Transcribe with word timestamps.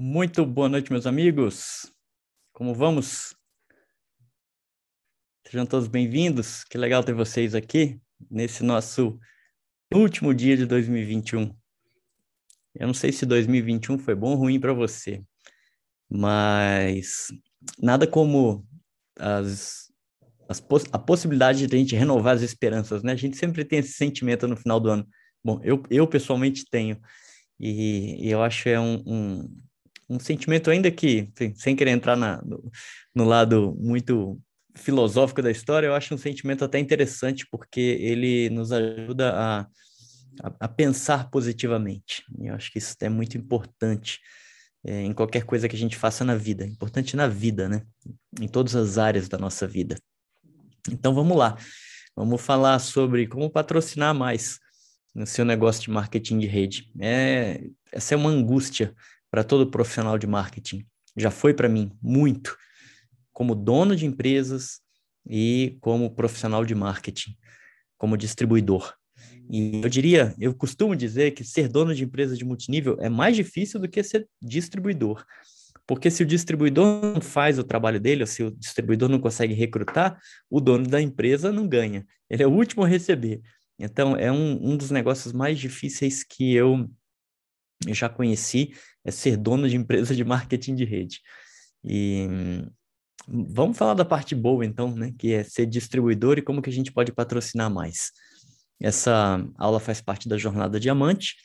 Muito 0.00 0.46
boa 0.46 0.68
noite, 0.68 0.92
meus 0.92 1.08
amigos. 1.08 1.92
Como 2.52 2.72
vamos? 2.72 3.34
Sejam 5.44 5.66
todos 5.66 5.88
bem-vindos. 5.88 6.62
Que 6.62 6.78
legal 6.78 7.02
ter 7.02 7.12
vocês 7.12 7.52
aqui 7.52 8.00
nesse 8.30 8.62
nosso 8.62 9.18
último 9.92 10.32
dia 10.32 10.56
de 10.56 10.66
2021. 10.66 11.52
Eu 12.76 12.86
não 12.86 12.94
sei 12.94 13.10
se 13.10 13.26
2021 13.26 13.98
foi 13.98 14.14
bom 14.14 14.30
ou 14.30 14.36
ruim 14.36 14.60
para 14.60 14.72
você, 14.72 15.20
mas 16.08 17.26
nada 17.76 18.06
como 18.06 18.64
as, 19.18 19.92
as 20.48 20.60
poss 20.60 20.84
a 20.92 20.98
possibilidade 21.00 21.66
de 21.66 21.74
a 21.74 21.78
gente 21.78 21.96
renovar 21.96 22.36
as 22.36 22.42
esperanças, 22.42 23.02
né? 23.02 23.10
A 23.10 23.16
gente 23.16 23.36
sempre 23.36 23.64
tem 23.64 23.80
esse 23.80 23.94
sentimento 23.94 24.46
no 24.46 24.56
final 24.56 24.78
do 24.78 24.90
ano. 24.90 25.08
Bom, 25.42 25.60
eu, 25.64 25.82
eu 25.90 26.06
pessoalmente 26.06 26.64
tenho, 26.70 27.00
e, 27.58 28.28
e 28.28 28.30
eu 28.30 28.40
acho 28.40 28.68
é 28.68 28.78
um, 28.78 29.02
um 29.04 29.67
um 30.08 30.18
sentimento 30.18 30.70
ainda 30.70 30.90
que, 30.90 31.30
sem 31.54 31.76
querer 31.76 31.90
entrar 31.90 32.16
na, 32.16 32.40
no, 32.42 32.70
no, 33.14 33.24
lado 33.24 33.76
muito 33.78 34.40
filosófico 34.74 35.42
da 35.42 35.50
história, 35.50 35.86
eu 35.86 35.94
acho 35.94 36.14
um 36.14 36.18
sentimento 36.18 36.64
até 36.64 36.78
interessante, 36.78 37.46
porque 37.50 37.80
ele 37.80 38.48
nos 38.50 38.72
ajuda 38.72 39.32
a, 39.34 39.60
a, 40.42 40.54
a 40.60 40.68
pensar 40.68 41.30
positivamente. 41.30 42.24
Eu 42.40 42.54
acho 42.54 42.70
que 42.70 42.78
isso 42.78 42.96
é 43.00 43.08
muito 43.08 43.36
importante 43.36 44.20
é, 44.84 45.02
em 45.02 45.12
qualquer 45.12 45.44
coisa 45.44 45.68
que 45.68 45.76
a 45.76 45.78
gente 45.78 45.96
faça 45.96 46.24
na 46.24 46.36
vida. 46.36 46.64
Importante 46.64 47.16
na 47.16 47.26
vida, 47.28 47.68
né? 47.68 47.82
Em 48.40 48.48
todas 48.48 48.74
as 48.74 48.96
áreas 48.98 49.28
da 49.28 49.36
nossa 49.36 49.66
vida. 49.66 49.96
Então 50.90 51.14
vamos 51.14 51.36
lá. 51.36 51.56
Vamos 52.16 52.40
falar 52.40 52.78
sobre 52.78 53.26
como 53.26 53.50
patrocinar 53.50 54.14
mais 54.14 54.58
no 55.14 55.26
seu 55.26 55.44
negócio 55.44 55.82
de 55.82 55.90
marketing 55.90 56.38
de 56.38 56.46
rede. 56.46 56.90
É, 57.00 57.60
essa 57.92 58.14
é 58.14 58.16
uma 58.16 58.30
angústia 58.30 58.94
para 59.30 59.44
todo 59.44 59.70
profissional 59.70 60.18
de 60.18 60.26
marketing. 60.26 60.86
Já 61.16 61.30
foi 61.30 61.52
para 61.52 61.68
mim 61.68 61.90
muito, 62.02 62.56
como 63.32 63.54
dono 63.54 63.94
de 63.94 64.06
empresas 64.06 64.80
e 65.28 65.76
como 65.80 66.14
profissional 66.14 66.64
de 66.64 66.74
marketing, 66.74 67.36
como 67.96 68.16
distribuidor. 68.16 68.94
E 69.50 69.80
eu 69.82 69.88
diria, 69.88 70.34
eu 70.38 70.54
costumo 70.54 70.94
dizer 70.94 71.32
que 71.32 71.42
ser 71.42 71.68
dono 71.68 71.94
de 71.94 72.04
empresa 72.04 72.36
de 72.36 72.44
multinível 72.44 72.96
é 73.00 73.08
mais 73.08 73.34
difícil 73.34 73.80
do 73.80 73.88
que 73.88 74.02
ser 74.02 74.28
distribuidor. 74.40 75.24
Porque 75.86 76.10
se 76.10 76.22
o 76.22 76.26
distribuidor 76.26 77.14
não 77.14 77.20
faz 77.20 77.58
o 77.58 77.64
trabalho 77.64 77.98
dele, 77.98 78.22
ou 78.22 78.26
se 78.26 78.42
o 78.42 78.50
distribuidor 78.50 79.08
não 79.08 79.18
consegue 79.18 79.54
recrutar, 79.54 80.20
o 80.50 80.60
dono 80.60 80.86
da 80.86 81.00
empresa 81.00 81.50
não 81.50 81.66
ganha. 81.66 82.06
Ele 82.28 82.42
é 82.42 82.46
o 82.46 82.52
último 82.52 82.84
a 82.84 82.86
receber. 82.86 83.40
Então, 83.78 84.14
é 84.14 84.30
um, 84.30 84.72
um 84.72 84.76
dos 84.76 84.90
negócios 84.90 85.32
mais 85.32 85.58
difíceis 85.58 86.22
que 86.22 86.52
eu, 86.52 86.90
eu 87.86 87.94
já 87.94 88.08
conheci 88.08 88.72
é 89.04 89.10
ser 89.10 89.36
dono 89.36 89.68
de 89.68 89.76
empresa 89.76 90.14
de 90.14 90.24
marketing 90.24 90.74
de 90.74 90.84
rede. 90.84 91.20
E 91.84 92.26
vamos 93.26 93.76
falar 93.76 93.94
da 93.94 94.04
parte 94.04 94.34
boa, 94.34 94.64
então, 94.64 94.94
né? 94.94 95.12
Que 95.18 95.32
é 95.32 95.44
ser 95.44 95.66
distribuidor 95.66 96.38
e 96.38 96.42
como 96.42 96.62
que 96.62 96.70
a 96.70 96.72
gente 96.72 96.92
pode 96.92 97.12
patrocinar 97.12 97.70
mais. 97.70 98.10
Essa 98.80 99.44
aula 99.56 99.80
faz 99.80 100.00
parte 100.00 100.28
da 100.28 100.36
Jornada 100.36 100.78
Diamante. 100.78 101.36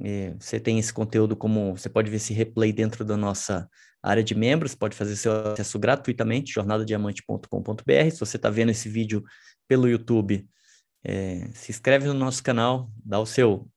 É, 0.00 0.34
você 0.38 0.58
tem 0.58 0.78
esse 0.78 0.92
conteúdo 0.92 1.36
como 1.36 1.76
você 1.76 1.88
pode 1.88 2.10
ver 2.10 2.16
esse 2.16 2.32
replay 2.32 2.72
dentro 2.72 3.04
da 3.04 3.16
nossa 3.16 3.68
área 4.02 4.24
de 4.24 4.34
membros, 4.34 4.74
pode 4.74 4.96
fazer 4.96 5.14
seu 5.14 5.52
acesso 5.52 5.78
gratuitamente, 5.78 6.52
jornadadiamante.com.br. 6.52 8.10
Se 8.10 8.18
você 8.18 8.36
está 8.36 8.50
vendo 8.50 8.70
esse 8.70 8.88
vídeo 8.88 9.22
pelo 9.68 9.88
YouTube, 9.88 10.44
é, 11.04 11.48
se 11.54 11.70
inscreve 11.70 12.06
no 12.06 12.14
nosso 12.14 12.42
canal, 12.42 12.90
dá 13.04 13.20
o 13.20 13.26
seu 13.26 13.70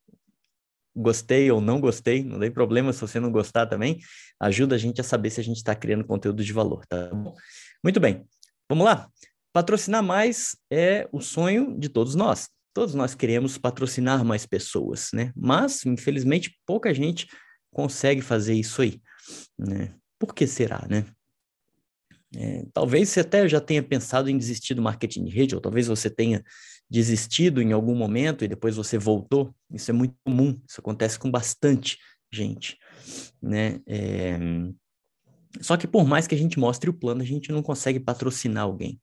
gostei 0.95 1.51
ou 1.51 1.59
não 1.59 1.79
gostei, 1.79 2.23
não 2.23 2.39
tem 2.39 2.49
problema 2.49 2.93
se 2.93 3.01
você 3.01 3.19
não 3.19 3.31
gostar 3.31 3.67
também, 3.67 3.99
ajuda 4.39 4.75
a 4.75 4.77
gente 4.77 5.01
a 5.01 5.03
saber 5.03 5.29
se 5.29 5.41
a 5.41 5.43
gente 5.43 5.57
está 5.57 5.75
criando 5.75 6.05
conteúdo 6.05 6.43
de 6.43 6.53
valor, 6.53 6.85
tá 6.87 7.09
bom? 7.13 7.35
Muito 7.83 7.99
bem, 7.99 8.25
vamos 8.69 8.85
lá. 8.85 9.09
Patrocinar 9.51 10.03
mais 10.03 10.55
é 10.71 11.07
o 11.11 11.21
sonho 11.21 11.77
de 11.77 11.89
todos 11.89 12.15
nós. 12.15 12.49
Todos 12.73 12.93
nós 12.93 13.15
queremos 13.15 13.57
patrocinar 13.57 14.23
mais 14.25 14.45
pessoas, 14.45 15.09
né? 15.13 15.31
Mas, 15.35 15.85
infelizmente, 15.85 16.59
pouca 16.65 16.93
gente 16.93 17.27
consegue 17.71 18.21
fazer 18.21 18.53
isso 18.53 18.81
aí, 18.81 19.01
né? 19.57 19.93
Por 20.19 20.33
que 20.33 20.45
será, 20.45 20.85
né? 20.89 21.05
É, 22.35 22.65
talvez 22.73 23.09
você 23.09 23.21
até 23.21 23.47
já 23.47 23.61
tenha 23.61 23.81
pensado 23.81 24.29
em 24.29 24.37
desistir 24.37 24.73
do 24.73 24.81
marketing 24.81 25.25
de 25.25 25.31
rede, 25.31 25.55
ou 25.55 25.61
talvez 25.61 25.87
você 25.87 26.09
tenha 26.09 26.43
desistido 26.89 27.61
em 27.61 27.71
algum 27.71 27.95
momento 27.95 28.43
e 28.43 28.47
depois 28.47 28.75
você 28.75 28.97
voltou. 28.97 29.55
Isso 29.71 29.89
é 29.91 29.93
muito 29.93 30.15
comum, 30.23 30.59
isso 30.67 30.79
acontece 30.79 31.17
com 31.17 31.31
bastante 31.31 31.97
gente, 32.31 32.77
né? 33.41 33.79
É... 33.87 34.37
Só 35.61 35.77
que 35.77 35.87
por 35.87 36.05
mais 36.05 36.27
que 36.27 36.35
a 36.35 36.37
gente 36.37 36.59
mostre 36.59 36.89
o 36.89 36.93
plano, 36.93 37.21
a 37.21 37.25
gente 37.25 37.51
não 37.51 37.63
consegue 37.63 37.99
patrocinar 37.99 38.63
alguém. 38.63 38.99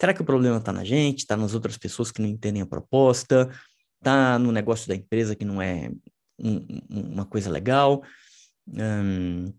Será 0.00 0.12
que 0.12 0.22
o 0.22 0.24
problema 0.24 0.56
está 0.56 0.72
na 0.72 0.84
gente, 0.84 1.20
está 1.20 1.36
nas 1.36 1.54
outras 1.54 1.78
pessoas 1.78 2.10
que 2.10 2.20
não 2.20 2.28
entendem 2.28 2.62
a 2.62 2.66
proposta, 2.66 3.48
está 3.98 4.38
no 4.38 4.50
negócio 4.50 4.88
da 4.88 4.96
empresa 4.96 5.36
que 5.36 5.44
não 5.44 5.62
é 5.62 5.90
um, 6.38 6.80
uma 6.90 7.24
coisa 7.24 7.48
legal? 7.48 8.02
Hum... 8.66 9.52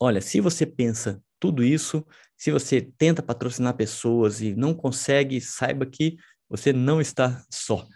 Olha, 0.00 0.20
se 0.20 0.40
você 0.40 0.64
pensa 0.64 1.20
tudo 1.38 1.62
isso, 1.64 2.04
se 2.36 2.50
você 2.50 2.80
tenta 2.80 3.22
patrocinar 3.22 3.76
pessoas 3.76 4.40
e 4.40 4.54
não 4.54 4.74
consegue, 4.74 5.40
saiba 5.40 5.86
que 5.86 6.16
você 6.48 6.72
não 6.72 7.00
está 7.00 7.44
só. 7.50 7.86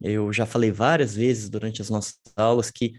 Eu 0.00 0.32
já 0.32 0.44
falei 0.44 0.70
várias 0.70 1.14
vezes 1.14 1.48
durante 1.48 1.80
as 1.80 1.88
nossas 1.88 2.18
aulas 2.36 2.70
que 2.70 2.94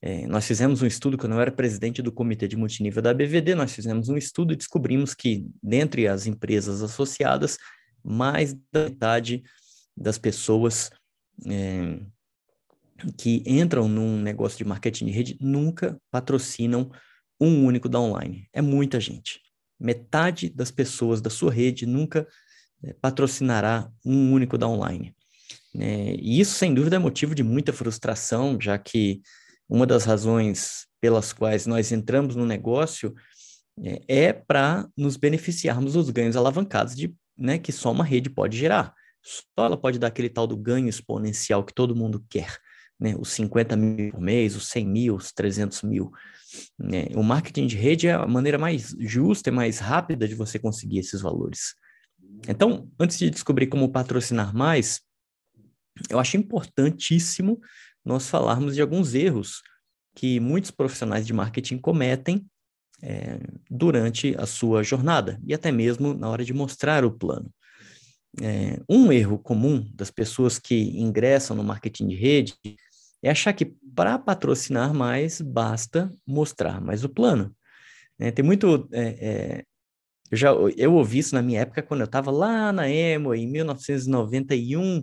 é, 0.00 0.26
nós 0.28 0.46
fizemos 0.46 0.80
um 0.80 0.86
estudo, 0.86 1.18
quando 1.18 1.32
eu 1.32 1.40
era 1.40 1.50
presidente 1.50 2.00
do 2.00 2.12
comitê 2.12 2.46
de 2.46 2.56
multinível 2.56 3.02
da 3.02 3.12
BVD, 3.12 3.54
nós 3.54 3.72
fizemos 3.72 4.08
um 4.08 4.16
estudo 4.16 4.52
e 4.52 4.56
descobrimos 4.56 5.12
que, 5.12 5.44
dentre 5.60 6.06
as 6.06 6.26
empresas 6.26 6.82
associadas, 6.82 7.58
mais 8.02 8.54
da 8.72 8.84
metade 8.84 9.42
das 9.96 10.16
pessoas 10.16 10.90
é, 11.46 11.98
que 13.16 13.42
entram 13.44 13.88
num 13.88 14.20
negócio 14.20 14.56
de 14.56 14.64
marketing 14.64 15.06
de 15.06 15.10
rede 15.10 15.38
nunca 15.40 16.00
patrocinam 16.10 16.90
um 17.40 17.64
único 17.64 17.88
da 17.88 18.00
online. 18.00 18.48
É 18.52 18.60
muita 18.60 18.98
gente. 19.00 19.40
Metade 19.78 20.48
das 20.48 20.70
pessoas 20.70 21.20
da 21.20 21.30
sua 21.30 21.52
rede 21.52 21.86
nunca 21.86 22.26
é, 22.82 22.92
patrocinará 22.94 23.90
um 24.04 24.32
único 24.32 24.58
da 24.58 24.66
online. 24.68 25.14
É, 25.78 26.14
e 26.18 26.40
isso, 26.40 26.54
sem 26.54 26.74
dúvida, 26.74 26.96
é 26.96 26.98
motivo 26.98 27.34
de 27.34 27.42
muita 27.42 27.72
frustração, 27.72 28.58
já 28.60 28.78
que 28.78 29.20
uma 29.68 29.86
das 29.86 30.04
razões 30.04 30.86
pelas 31.00 31.32
quais 31.32 31.66
nós 31.66 31.92
entramos 31.92 32.34
no 32.34 32.44
negócio 32.44 33.14
é, 33.82 34.02
é 34.08 34.32
para 34.32 34.88
nos 34.96 35.16
beneficiarmos 35.16 35.92
dos 35.92 36.10
ganhos 36.10 36.36
alavancados 36.36 36.96
de, 36.96 37.14
né, 37.36 37.58
que 37.58 37.70
só 37.70 37.92
uma 37.92 38.04
rede 38.04 38.30
pode 38.30 38.56
gerar. 38.56 38.94
Só 39.22 39.66
ela 39.66 39.76
pode 39.76 39.98
dar 39.98 40.08
aquele 40.08 40.28
tal 40.28 40.46
do 40.46 40.56
ganho 40.56 40.88
exponencial 40.88 41.64
que 41.64 41.74
todo 41.74 41.94
mundo 41.94 42.24
quer, 42.30 42.56
né? 42.98 43.14
os 43.18 43.30
50 43.30 43.76
mil 43.76 44.12
por 44.12 44.20
mês, 44.20 44.56
os 44.56 44.68
100 44.68 44.86
mil, 44.86 45.16
os 45.16 45.32
300 45.32 45.82
mil. 45.82 46.10
Né? 46.78 47.06
O 47.14 47.22
marketing 47.22 47.66
de 47.66 47.76
rede 47.76 48.08
é 48.08 48.12
a 48.12 48.26
maneira 48.26 48.58
mais 48.58 48.94
justa 48.98 49.50
e 49.50 49.52
mais 49.52 49.78
rápida 49.78 50.26
de 50.26 50.34
você 50.34 50.58
conseguir 50.58 50.98
esses 50.98 51.20
valores. 51.20 51.74
Então, 52.48 52.90
antes 52.98 53.18
de 53.18 53.30
descobrir 53.30 53.66
como 53.66 53.90
patrocinar 53.90 54.54
mais, 54.54 55.00
eu 56.08 56.18
acho 56.18 56.36
importantíssimo 56.36 57.60
nós 58.04 58.28
falarmos 58.28 58.74
de 58.74 58.80
alguns 58.80 59.14
erros 59.14 59.62
que 60.14 60.40
muitos 60.40 60.70
profissionais 60.70 61.26
de 61.26 61.32
marketing 61.32 61.78
cometem 61.78 62.46
é, 63.02 63.38
durante 63.70 64.34
a 64.38 64.46
sua 64.46 64.82
jornada 64.82 65.40
e 65.46 65.54
até 65.54 65.70
mesmo 65.70 66.14
na 66.14 66.28
hora 66.28 66.44
de 66.44 66.52
mostrar 66.52 67.04
o 67.04 67.10
plano. 67.10 67.52
É, 68.40 68.80
um 68.88 69.12
erro 69.12 69.38
comum 69.38 69.88
das 69.94 70.10
pessoas 70.10 70.58
que 70.58 70.74
ingressam 71.00 71.56
no 71.56 71.64
marketing 71.64 72.08
de 72.08 72.14
rede 72.14 72.54
é 73.22 73.30
achar 73.30 73.52
que 73.52 73.74
para 73.94 74.18
patrocinar 74.18 74.94
mais 74.94 75.40
basta 75.40 76.12
mostrar 76.26 76.80
mais 76.80 77.04
o 77.04 77.08
plano. 77.08 77.54
É, 78.18 78.30
tem 78.30 78.44
muito 78.44 78.88
é, 78.92 79.08
é 79.20 79.64
eu 80.30 80.36
já 80.36 80.50
eu 80.76 80.94
ouvi 80.94 81.18
isso 81.18 81.34
na 81.34 81.42
minha 81.42 81.60
época 81.60 81.82
quando 81.82 82.00
eu 82.00 82.06
estava 82.06 82.30
lá 82.30 82.72
na 82.72 82.88
Emo 82.88 83.34
em 83.34 83.46
1991 83.46 85.02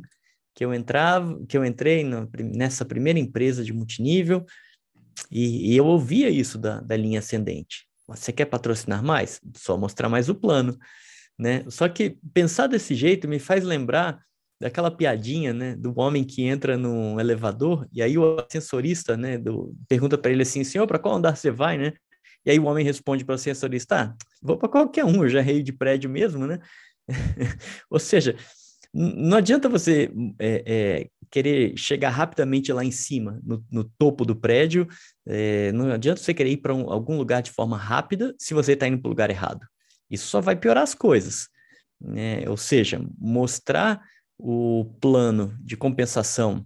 que 0.54 0.64
eu 0.64 0.74
entrava, 0.74 1.46
que 1.48 1.58
eu 1.58 1.66
entrei 1.66 2.06
nessa 2.40 2.86
primeira 2.86 3.20
empresa 3.20 3.64
de 3.64 3.74
multinível 3.74 4.46
e, 5.30 5.74
e 5.74 5.78
eu 5.78 5.86
ouvia 5.86 6.30
isso 6.30 6.58
da, 6.58 6.80
da 6.80 6.96
linha 6.96 7.20
ascendente. 7.20 7.86
Você 8.08 8.32
quer 8.32 8.46
patrocinar 8.46 9.04
mais? 9.04 9.42
Só 9.56 9.78
mostrar 9.78 10.08
mais 10.08 10.30
o 10.30 10.36
plano, 10.36 10.78
né? 11.38 11.66
Só 11.70 11.90
que 11.90 12.18
pensar 12.34 12.68
desse 12.68 12.96
jeito 12.96 13.28
me 13.28 13.40
faz 13.40 13.64
lembrar 13.64 14.24
daquela 14.60 14.90
piadinha, 14.90 15.54
né, 15.54 15.76
do 15.76 15.94
homem 16.00 16.24
que 16.24 16.44
entra 16.44 16.78
no 16.78 17.20
elevador 17.20 17.88
e 17.92 18.02
aí 18.02 18.18
o 18.18 18.40
ascensorista, 18.40 19.18
né, 19.18 19.38
do, 19.38 19.76
pergunta 19.88 20.18
para 20.18 20.32
ele 20.32 20.44
assim, 20.44 20.64
senhor, 20.64 20.88
para 20.88 21.00
qual 21.00 21.16
andar 21.16 21.36
você 21.36 21.52
vai, 21.52 21.78
né? 21.78 21.94
E 22.46 22.52
aí 22.52 22.60
o 22.60 22.66
homem 22.66 22.86
responde 22.86 23.26
para 23.26 23.34
o 23.34 23.36
ascensorista, 23.36 23.96
ah, 23.96 24.16
vou 24.42 24.58
para 24.58 24.70
qualquer 24.70 25.04
um, 25.04 25.24
eu 25.24 25.30
já 25.30 25.42
rei 25.42 25.64
de 25.64 25.74
prédio 25.74 26.10
mesmo, 26.10 26.46
né? 26.46 26.60
Ou 27.90 28.00
seja, 28.00 28.36
não 28.94 29.38
adianta 29.38 29.68
você 29.68 30.10
é, 30.40 30.64
é, 30.66 31.10
querer 31.30 31.78
chegar 31.78 32.12
rapidamente 32.12 32.72
lá 32.72 32.84
em 32.84 32.92
cima, 32.92 33.42
no, 33.44 33.66
no 33.70 33.84
topo 33.84 34.24
do 34.24 34.36
prédio. 34.36 34.88
É, 35.28 35.72
não 35.74 35.92
adianta 35.92 36.22
você 36.22 36.34
querer 36.34 36.52
ir 36.52 36.58
para 36.58 36.74
um, 36.74 36.90
algum 36.90 37.18
lugar 37.18 37.42
de 37.42 37.52
forma 37.52 37.78
rápida 37.78 38.34
se 38.40 38.54
você 38.54 38.72
está 38.72 38.88
indo 38.88 39.00
para 39.00 39.08
o 39.08 39.12
lugar 39.12 39.30
errado. 39.30 39.68
Isso 40.10 40.28
só 40.28 40.40
vai 40.40 40.56
piorar 40.56 40.84
as 40.84 40.96
coisas. 40.96 41.50
Né? 42.00 42.48
Ou 42.48 42.56
seja, 42.56 43.06
mostrar 43.18 44.02
o 44.38 44.86
plano 45.00 45.58
de 45.62 45.78
compensação 45.78 46.66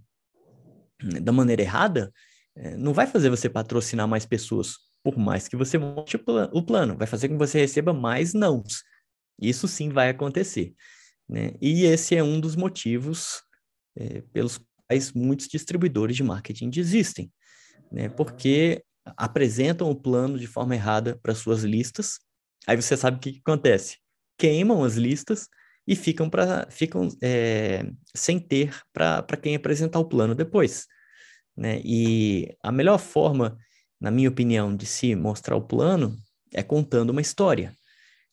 da 1.22 1.32
maneira 1.32 1.62
errada 1.62 2.12
é, 2.56 2.76
não 2.76 2.92
vai 2.92 3.06
fazer 3.06 3.30
você 3.30 3.48
patrocinar 3.48 4.06
mais 4.06 4.26
pessoas, 4.26 4.74
por 5.02 5.16
mais 5.16 5.48
que 5.48 5.56
você 5.56 5.78
monte 5.78 6.16
o 6.52 6.62
plano, 6.62 6.96
vai 6.96 7.06
fazer 7.06 7.28
com 7.28 7.34
que 7.34 7.46
você 7.46 7.60
receba 7.60 7.92
mais 7.92 8.34
nãos. 8.34 8.82
Isso 9.40 9.66
sim 9.66 9.88
vai 9.88 10.10
acontecer. 10.10 10.74
Né? 11.28 11.52
E 11.60 11.84
esse 11.84 12.14
é 12.16 12.22
um 12.22 12.40
dos 12.40 12.56
motivos 12.56 13.42
é, 13.96 14.20
pelos 14.32 14.60
quais 14.86 15.12
muitos 15.12 15.48
distribuidores 15.48 16.16
de 16.16 16.22
marketing 16.22 16.68
desistem, 16.68 17.32
né? 17.90 18.08
porque 18.08 18.84
apresentam 19.16 19.90
o 19.90 19.94
plano 19.94 20.38
de 20.38 20.46
forma 20.46 20.74
errada 20.74 21.18
para 21.22 21.34
suas 21.34 21.62
listas, 21.62 22.18
aí 22.66 22.76
você 22.76 22.96
sabe 22.96 23.16
o 23.16 23.20
que, 23.20 23.32
que 23.32 23.40
acontece. 23.40 23.98
Queimam 24.36 24.84
as 24.84 24.96
listas 24.96 25.48
e 25.86 25.96
ficam, 25.96 26.28
pra, 26.28 26.66
ficam 26.70 27.08
é, 27.22 27.90
sem 28.14 28.38
ter 28.38 28.74
para 28.92 29.36
quem 29.40 29.56
apresentar 29.56 29.98
o 29.98 30.04
plano 30.04 30.34
depois. 30.34 30.86
Né? 31.56 31.80
E 31.84 32.56
a 32.62 32.70
melhor 32.70 32.98
forma, 32.98 33.58
na 34.00 34.10
minha 34.10 34.28
opinião, 34.28 34.74
de 34.74 34.86
se 34.86 35.14
mostrar 35.14 35.56
o 35.56 35.62
plano 35.62 36.16
é 36.54 36.62
contando 36.62 37.10
uma 37.10 37.20
história. 37.20 37.74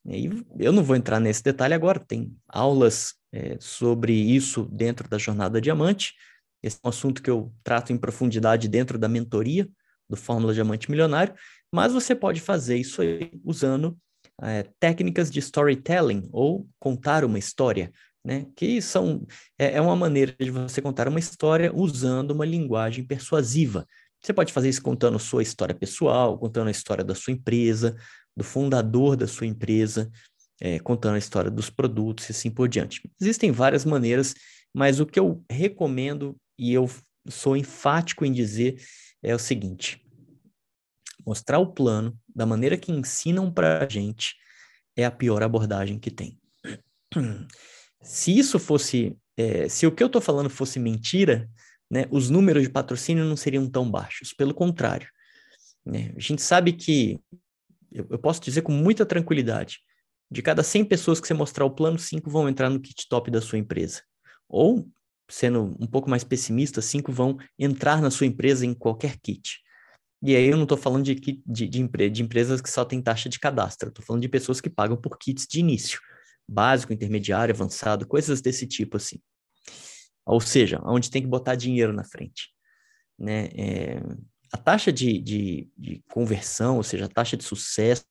E 0.05 0.29
eu 0.59 0.71
não 0.71 0.83
vou 0.83 0.95
entrar 0.95 1.19
nesse 1.19 1.44
detalhe 1.44 1.73
agora, 1.73 1.99
tem 1.99 2.35
aulas 2.47 3.15
é, 3.33 3.57
sobre 3.59 4.13
isso 4.13 4.63
dentro 4.71 5.09
da 5.09 5.17
Jornada 5.17 5.59
Diamante. 5.59 6.13
Esse 6.63 6.77
é 6.77 6.88
um 6.88 6.89
assunto 6.89 7.21
que 7.21 7.29
eu 7.29 7.53
trato 7.63 7.91
em 7.91 7.97
profundidade 7.97 8.67
dentro 8.67 8.97
da 8.97 9.09
mentoria 9.09 9.67
do 10.09 10.15
Fórmula 10.15 10.53
Diamante 10.53 10.89
Milionário, 10.89 11.35
mas 11.71 11.91
você 11.91 12.15
pode 12.15 12.39
fazer 12.39 12.77
isso 12.77 13.01
aí 13.01 13.29
usando 13.44 13.97
é, 14.41 14.63
técnicas 14.79 15.31
de 15.31 15.39
storytelling 15.39 16.27
ou 16.31 16.67
contar 16.79 17.23
uma 17.23 17.39
história, 17.39 17.91
né? 18.23 18.45
Que 18.55 18.81
são 18.81 19.25
é, 19.57 19.73
é 19.73 19.81
uma 19.81 19.95
maneira 19.95 20.35
de 20.39 20.51
você 20.51 20.81
contar 20.81 21.07
uma 21.07 21.19
história 21.19 21.71
usando 21.73 22.31
uma 22.31 22.45
linguagem 22.45 23.03
persuasiva. 23.03 23.85
Você 24.21 24.33
pode 24.33 24.51
fazer 24.51 24.69
isso 24.69 24.81
contando 24.81 25.19
sua 25.19 25.43
história 25.43 25.75
pessoal, 25.75 26.37
contando 26.37 26.67
a 26.67 26.71
história 26.71 27.03
da 27.03 27.15
sua 27.15 27.33
empresa, 27.33 27.95
do 28.35 28.43
fundador 28.43 29.15
da 29.15 29.27
sua 29.27 29.47
empresa, 29.47 30.11
é, 30.59 30.79
contando 30.79 31.15
a 31.15 31.19
história 31.19 31.49
dos 31.49 31.69
produtos 31.69 32.29
e 32.29 32.31
assim 32.31 32.49
por 32.49 32.67
diante. 32.67 33.01
Existem 33.19 33.51
várias 33.51 33.85
maneiras, 33.85 34.33
mas 34.73 34.99
o 34.99 35.05
que 35.05 35.19
eu 35.19 35.43
recomendo 35.49 36.35
e 36.57 36.73
eu 36.73 36.89
sou 37.29 37.55
enfático 37.55 38.25
em 38.25 38.31
dizer 38.31 38.81
é 39.21 39.33
o 39.33 39.39
seguinte: 39.39 40.01
mostrar 41.27 41.59
o 41.59 41.74
plano 41.74 42.18
da 42.33 42.45
maneira 42.45 42.77
que 42.77 42.89
ensinam 42.89 43.51
para 43.51 43.83
a 43.83 43.89
gente 43.89 44.33
é 44.95 45.03
a 45.03 45.12
pior 45.12 45.44
abordagem 45.44 46.00
que 46.00 46.09
tem. 46.09 46.39
Se 48.01 48.38
isso 48.38 48.57
fosse, 48.57 49.18
é, 49.35 49.68
se 49.68 49.85
o 49.85 49.91
que 49.91 50.01
eu 50.01 50.07
estou 50.07 50.21
falando 50.21 50.50
fosse 50.50 50.79
mentira, 50.79 51.50
né, 51.91 52.06
os 52.09 52.29
números 52.29 52.63
de 52.63 52.69
patrocínio 52.69 53.25
não 53.25 53.35
seriam 53.35 53.69
tão 53.69 53.89
baixos. 53.91 54.31
Pelo 54.31 54.53
contrário, 54.53 55.09
né, 55.85 56.13
a 56.15 56.19
gente 56.19 56.41
sabe 56.41 56.71
que 56.71 57.19
eu, 57.91 58.07
eu 58.09 58.19
posso 58.19 58.39
dizer 58.39 58.62
com 58.62 58.71
muita 58.71 59.06
tranquilidade, 59.06 59.80
de 60.31 60.41
cada 60.41 60.63
100 60.63 60.85
pessoas 60.85 61.19
que 61.19 61.27
você 61.27 61.33
mostrar 61.33 61.65
o 61.65 61.71
plano, 61.71 62.00
5 62.00 62.30
vão 62.30 62.47
entrar 62.47 62.69
no 62.69 62.80
kit 62.80 63.07
top 63.09 63.30
da 63.30 63.41
sua 63.41 63.57
empresa. 63.57 64.01
Ou, 64.47 64.88
sendo 65.30 65.75
um 65.77 65.88
pouco 65.88 66.09
mais 66.09 66.23
pessimista, 66.23 66.81
5 66.81 67.12
vão 67.12 67.38
entrar 67.59 68.01
na 68.01 68.12
sua 68.12 68.27
empresa 68.27 68.65
em 68.65 68.73
qualquer 68.73 69.18
kit. 69.18 69.59
E 70.23 70.35
aí 70.35 70.47
eu 70.47 70.55
não 70.55 70.63
estou 70.63 70.77
falando 70.77 71.03
de, 71.03 71.15
de, 71.15 71.67
de, 71.67 71.81
empre 71.81 72.09
de, 72.09 72.23
empresas 72.23 72.59
que 72.59 72.69
só 72.69 72.83
têm 72.83 73.01
taxa 73.01 73.29
de 73.29 73.39
cadastro, 73.39 73.89
estou 73.89 74.03
falando 74.03 74.21
de 74.21 74.29
pessoas 74.29 74.59
que 74.59 74.69
pagam 74.69 74.97
por 74.97 75.17
kits 75.17 75.45
de 75.47 75.59
início, 75.59 75.99
básico, 76.47 76.91
intermediário, 76.91 77.53
avançado, 77.53 78.07
coisas 78.07 78.41
desse 78.41 78.65
tipo 78.65 78.97
assim. 78.97 79.19
Ou 80.25 80.41
seja, 80.41 80.81
onde 80.83 81.11
tem 81.11 81.21
que 81.21 81.27
botar 81.27 81.55
dinheiro 81.55 81.93
na 81.93 82.03
frente. 82.03 82.49
Né? 83.17 83.49
É, 83.55 84.01
a 84.51 84.57
taxa 84.57 84.91
de, 84.91 85.19
de, 85.19 85.69
de, 85.77 86.03
conversão, 86.09 86.77
ou 86.77 86.83
seja, 86.83 87.05
a 87.05 87.09
taxa 87.09 87.37
de 87.37 87.43
sucesso 87.43 88.05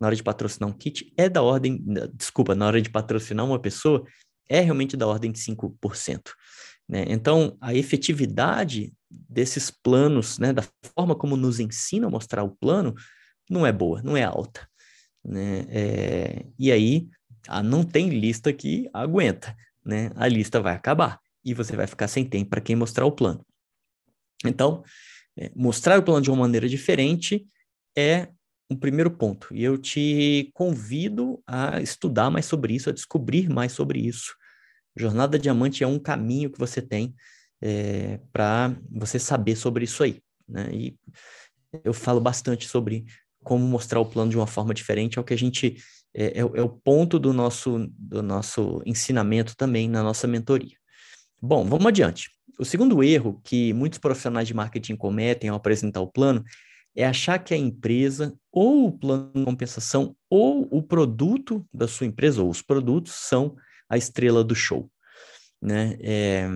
na 0.00 0.06
hora 0.06 0.16
de 0.16 0.22
patrocinar 0.22 0.68
um 0.68 0.72
kit 0.72 1.12
é 1.16 1.28
da 1.28 1.42
ordem, 1.42 1.84
desculpa, 2.14 2.54
na 2.54 2.66
hora 2.66 2.80
de 2.80 2.90
patrocinar 2.90 3.44
uma 3.44 3.60
pessoa, 3.60 4.04
é 4.48 4.60
realmente 4.60 4.96
da 4.96 5.06
ordem 5.06 5.30
de 5.30 5.38
5%. 5.40 6.32
Né? 6.88 7.04
Então, 7.08 7.56
a 7.60 7.74
efetividade 7.74 8.92
desses 9.10 9.70
planos, 9.70 10.38
né, 10.38 10.52
da 10.52 10.64
forma 10.94 11.14
como 11.14 11.36
nos 11.36 11.60
ensina 11.60 12.06
a 12.06 12.10
mostrar 12.10 12.42
o 12.42 12.56
plano, 12.56 12.94
não 13.48 13.66
é 13.66 13.72
boa, 13.72 14.02
não 14.02 14.16
é 14.16 14.22
alta. 14.22 14.68
Né? 15.24 15.66
É, 15.68 16.46
e 16.58 16.72
aí, 16.72 17.08
a, 17.46 17.62
não 17.62 17.84
tem 17.84 18.08
lista 18.08 18.52
que 18.52 18.88
aguenta, 18.92 19.54
né? 19.84 20.10
A 20.16 20.28
lista 20.28 20.60
vai 20.60 20.74
acabar 20.74 21.20
e 21.44 21.54
você 21.54 21.76
vai 21.76 21.86
ficar 21.86 22.08
sem 22.08 22.24
tempo 22.24 22.50
para 22.50 22.60
quem 22.60 22.76
mostrar 22.76 23.06
o 23.06 23.12
plano. 23.12 23.44
Então, 24.44 24.82
é, 25.36 25.50
mostrar 25.54 25.98
o 25.98 26.02
plano 26.02 26.20
de 26.20 26.30
uma 26.30 26.40
maneira 26.40 26.68
diferente 26.68 27.46
é 27.96 28.28
um 28.70 28.76
primeiro 28.76 29.10
ponto. 29.10 29.48
E 29.52 29.64
eu 29.64 29.78
te 29.78 30.50
convido 30.52 31.42
a 31.46 31.80
estudar 31.80 32.30
mais 32.30 32.46
sobre 32.46 32.74
isso, 32.74 32.90
a 32.90 32.92
descobrir 32.92 33.48
mais 33.48 33.72
sobre 33.72 34.00
isso. 34.00 34.36
Jornada 34.98 35.38
Diamante 35.38 35.84
é 35.84 35.86
um 35.86 35.98
caminho 35.98 36.50
que 36.50 36.58
você 36.58 36.82
tem 36.82 37.14
é, 37.60 38.20
para 38.32 38.76
você 38.90 39.18
saber 39.18 39.56
sobre 39.56 39.84
isso 39.84 40.02
aí. 40.02 40.20
Né? 40.48 40.68
E 40.72 40.96
eu 41.84 41.92
falo 41.92 42.20
bastante 42.20 42.66
sobre 42.66 43.04
como 43.42 43.64
mostrar 43.66 44.00
o 44.00 44.06
plano 44.06 44.30
de 44.30 44.36
uma 44.36 44.46
forma 44.46 44.74
diferente, 44.74 45.18
é 45.18 45.20
o 45.20 45.24
que 45.24 45.34
a 45.34 45.38
gente 45.38 45.76
é, 46.14 46.38
é, 46.38 46.40
é 46.40 46.62
o 46.62 46.68
ponto 46.68 47.18
do 47.18 47.32
nosso, 47.32 47.88
do 47.96 48.22
nosso 48.22 48.82
ensinamento 48.84 49.56
também 49.56 49.88
na 49.88 50.02
nossa 50.02 50.26
mentoria. 50.26 50.76
Bom, 51.40 51.64
vamos 51.64 51.86
adiante. 51.86 52.30
O 52.58 52.64
segundo 52.64 53.02
erro 53.02 53.40
que 53.44 53.72
muitos 53.72 53.98
profissionais 53.98 54.48
de 54.48 54.54
marketing 54.54 54.96
cometem 54.96 55.48
ao 55.48 55.56
apresentar 55.56 56.00
o 56.00 56.10
plano 56.10 56.44
é 56.96 57.06
achar 57.06 57.38
que 57.38 57.54
a 57.54 57.56
empresa, 57.56 58.34
ou 58.50 58.88
o 58.88 58.92
plano 58.92 59.30
de 59.32 59.44
compensação, 59.44 60.16
ou 60.28 60.66
o 60.70 60.82
produto 60.82 61.64
da 61.72 61.86
sua 61.86 62.06
empresa, 62.06 62.42
ou 62.42 62.50
os 62.50 62.60
produtos, 62.60 63.12
são 63.12 63.54
a 63.88 63.96
estrela 63.96 64.44
do 64.44 64.54
show. 64.54 64.90
Né? 65.60 65.96
É... 66.00 66.48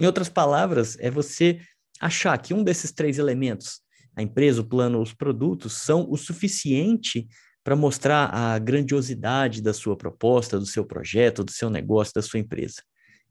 Em 0.00 0.06
outras 0.06 0.28
palavras, 0.28 0.96
é 1.00 1.10
você 1.10 1.60
achar 2.00 2.36
que 2.38 2.54
um 2.54 2.62
desses 2.62 2.92
três 2.92 3.18
elementos, 3.18 3.80
a 4.16 4.22
empresa, 4.22 4.60
o 4.60 4.64
plano, 4.64 5.00
os 5.00 5.12
produtos, 5.12 5.72
são 5.72 6.06
o 6.08 6.16
suficiente 6.16 7.26
para 7.64 7.76
mostrar 7.76 8.26
a 8.32 8.58
grandiosidade 8.58 9.60
da 9.60 9.74
sua 9.74 9.96
proposta, 9.96 10.58
do 10.58 10.66
seu 10.66 10.84
projeto, 10.84 11.44
do 11.44 11.50
seu 11.50 11.68
negócio, 11.68 12.14
da 12.14 12.22
sua 12.22 12.38
empresa 12.38 12.82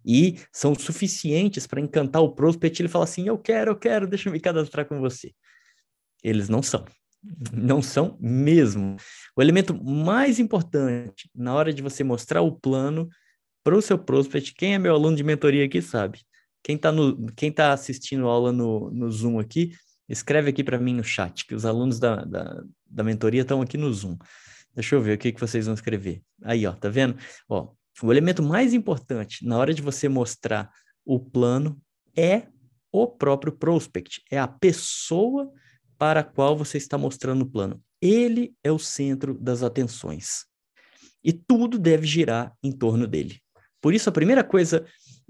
e 0.08 0.40
são 0.54 0.74
suficientes 0.74 1.68
para 1.68 1.82
encantar 1.82 2.22
o 2.22 2.34
prospect. 2.34 2.82
Ele 2.82 2.88
fala 2.88 3.04
assim: 3.04 3.28
Eu 3.28 3.38
quero, 3.38 3.72
eu 3.72 3.76
quero, 3.76 4.08
deixa 4.08 4.30
eu 4.30 4.34
me 4.34 4.40
cadastrar 4.40 4.88
com 4.88 5.02
você. 5.02 5.34
Eles 6.24 6.48
não 6.48 6.64
são. 6.64 6.86
Não 7.52 7.82
são 7.82 8.18
mesmo. 8.20 8.96
O 9.36 9.42
elemento 9.42 9.74
mais 9.84 10.40
importante 10.40 11.30
na 11.36 11.54
hora 11.54 11.74
de 11.74 11.82
você 11.82 12.04
mostrar 12.04 12.42
o 12.42 12.52
plano 12.52 13.10
para 13.64 13.76
o 13.76 13.82
seu 13.82 13.98
prospect, 13.98 14.54
quem 14.54 14.76
é 14.76 14.80
meu 14.80 14.94
aluno 14.94 15.18
de 15.18 15.24
mentoria 15.24 15.66
aqui 15.66 15.82
sabe. 15.82 16.22
Quem 16.64 16.76
está 16.76 16.92
tá 17.56 17.74
assistindo 17.74 18.28
a 18.28 18.32
aula 18.32 18.52
no, 18.52 18.90
no 18.92 19.12
Zoom 19.12 19.40
aqui, 19.40 19.72
escreve 20.08 20.50
aqui 20.50 20.64
para 20.64 20.80
mim 20.80 20.94
no 20.94 21.04
chat, 21.04 21.46
que 21.46 21.56
os 21.56 21.66
alunos 21.66 22.00
da, 22.00 22.24
da, 22.24 22.64
da 22.86 23.04
mentoria 23.04 23.42
estão 23.42 23.62
aqui 23.62 23.78
no 23.78 23.94
Zoom. 23.94 24.18
Deixa 24.74 24.96
eu 24.96 25.02
ver 25.02 25.16
o 25.16 25.18
que, 25.18 25.32
que 25.32 25.40
vocês 25.40 25.66
vão 25.66 25.74
escrever. 25.74 26.22
Aí, 26.44 26.66
ó, 26.66 26.74
tá 26.74 26.88
vendo? 26.88 27.18
Ó, 27.50 27.72
o 28.02 28.12
elemento 28.12 28.44
mais 28.44 28.74
importante 28.74 29.46
na 29.46 29.58
hora 29.58 29.74
de 29.74 29.82
você 29.82 30.08
mostrar 30.08 30.72
o 31.06 31.20
plano 31.20 31.82
é 32.16 32.48
o 32.92 33.08
próprio 33.08 33.52
prospect, 33.52 34.22
é 34.32 34.40
a 34.40 34.48
pessoa 34.48 35.52
para 35.98 36.22
a 36.22 36.24
qual 36.24 36.56
você 36.56 36.78
está 36.78 36.98
mostrando 36.98 37.42
o 37.44 37.50
plano. 37.50 37.82
Ele 38.02 38.54
é 38.64 38.72
o 38.72 38.80
centro 38.80 39.34
das 39.34 39.64
atenções. 39.64 40.46
E 41.24 41.34
tudo 41.34 41.80
deve 41.80 42.06
girar 42.06 42.54
em 42.64 42.72
torno 42.72 43.08
dele. 43.08 43.42
Por 43.82 43.94
isso, 43.94 44.10
a 44.10 44.14
primeira 44.14 44.44
coisa 44.44 44.86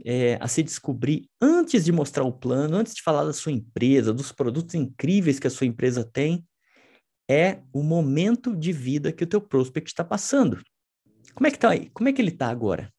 é, 0.05 0.38
a 0.39 0.47
se 0.47 0.63
descobrir 0.63 1.29
antes 1.41 1.86
de 1.86 1.91
mostrar 1.91 2.24
o 2.24 2.31
plano, 2.31 2.77
antes 2.77 2.93
de 2.93 3.01
falar 3.01 3.24
da 3.24 3.33
sua 3.33 3.51
empresa, 3.51 4.13
dos 4.13 4.31
produtos 4.31 4.75
incríveis 4.75 5.39
que 5.39 5.47
a 5.47 5.50
sua 5.50 5.67
empresa 5.67 6.03
tem, 6.03 6.45
é 7.29 7.62
o 7.74 7.83
momento 7.83 8.55
de 8.55 8.71
vida 8.71 9.12
que 9.12 9.24
o 9.24 9.27
teu 9.27 9.41
prospect 9.41 9.89
está 9.89 10.03
passando. 10.03 10.62
Como 11.33 11.47
é 11.47 11.51
que 11.51 11.59
tá 11.59 11.69
aí? 11.69 11.89
Como 11.89 12.07
é 12.07 12.13
que 12.13 12.21
ele 12.21 12.31
está 12.31 12.50
agora? 12.50 12.91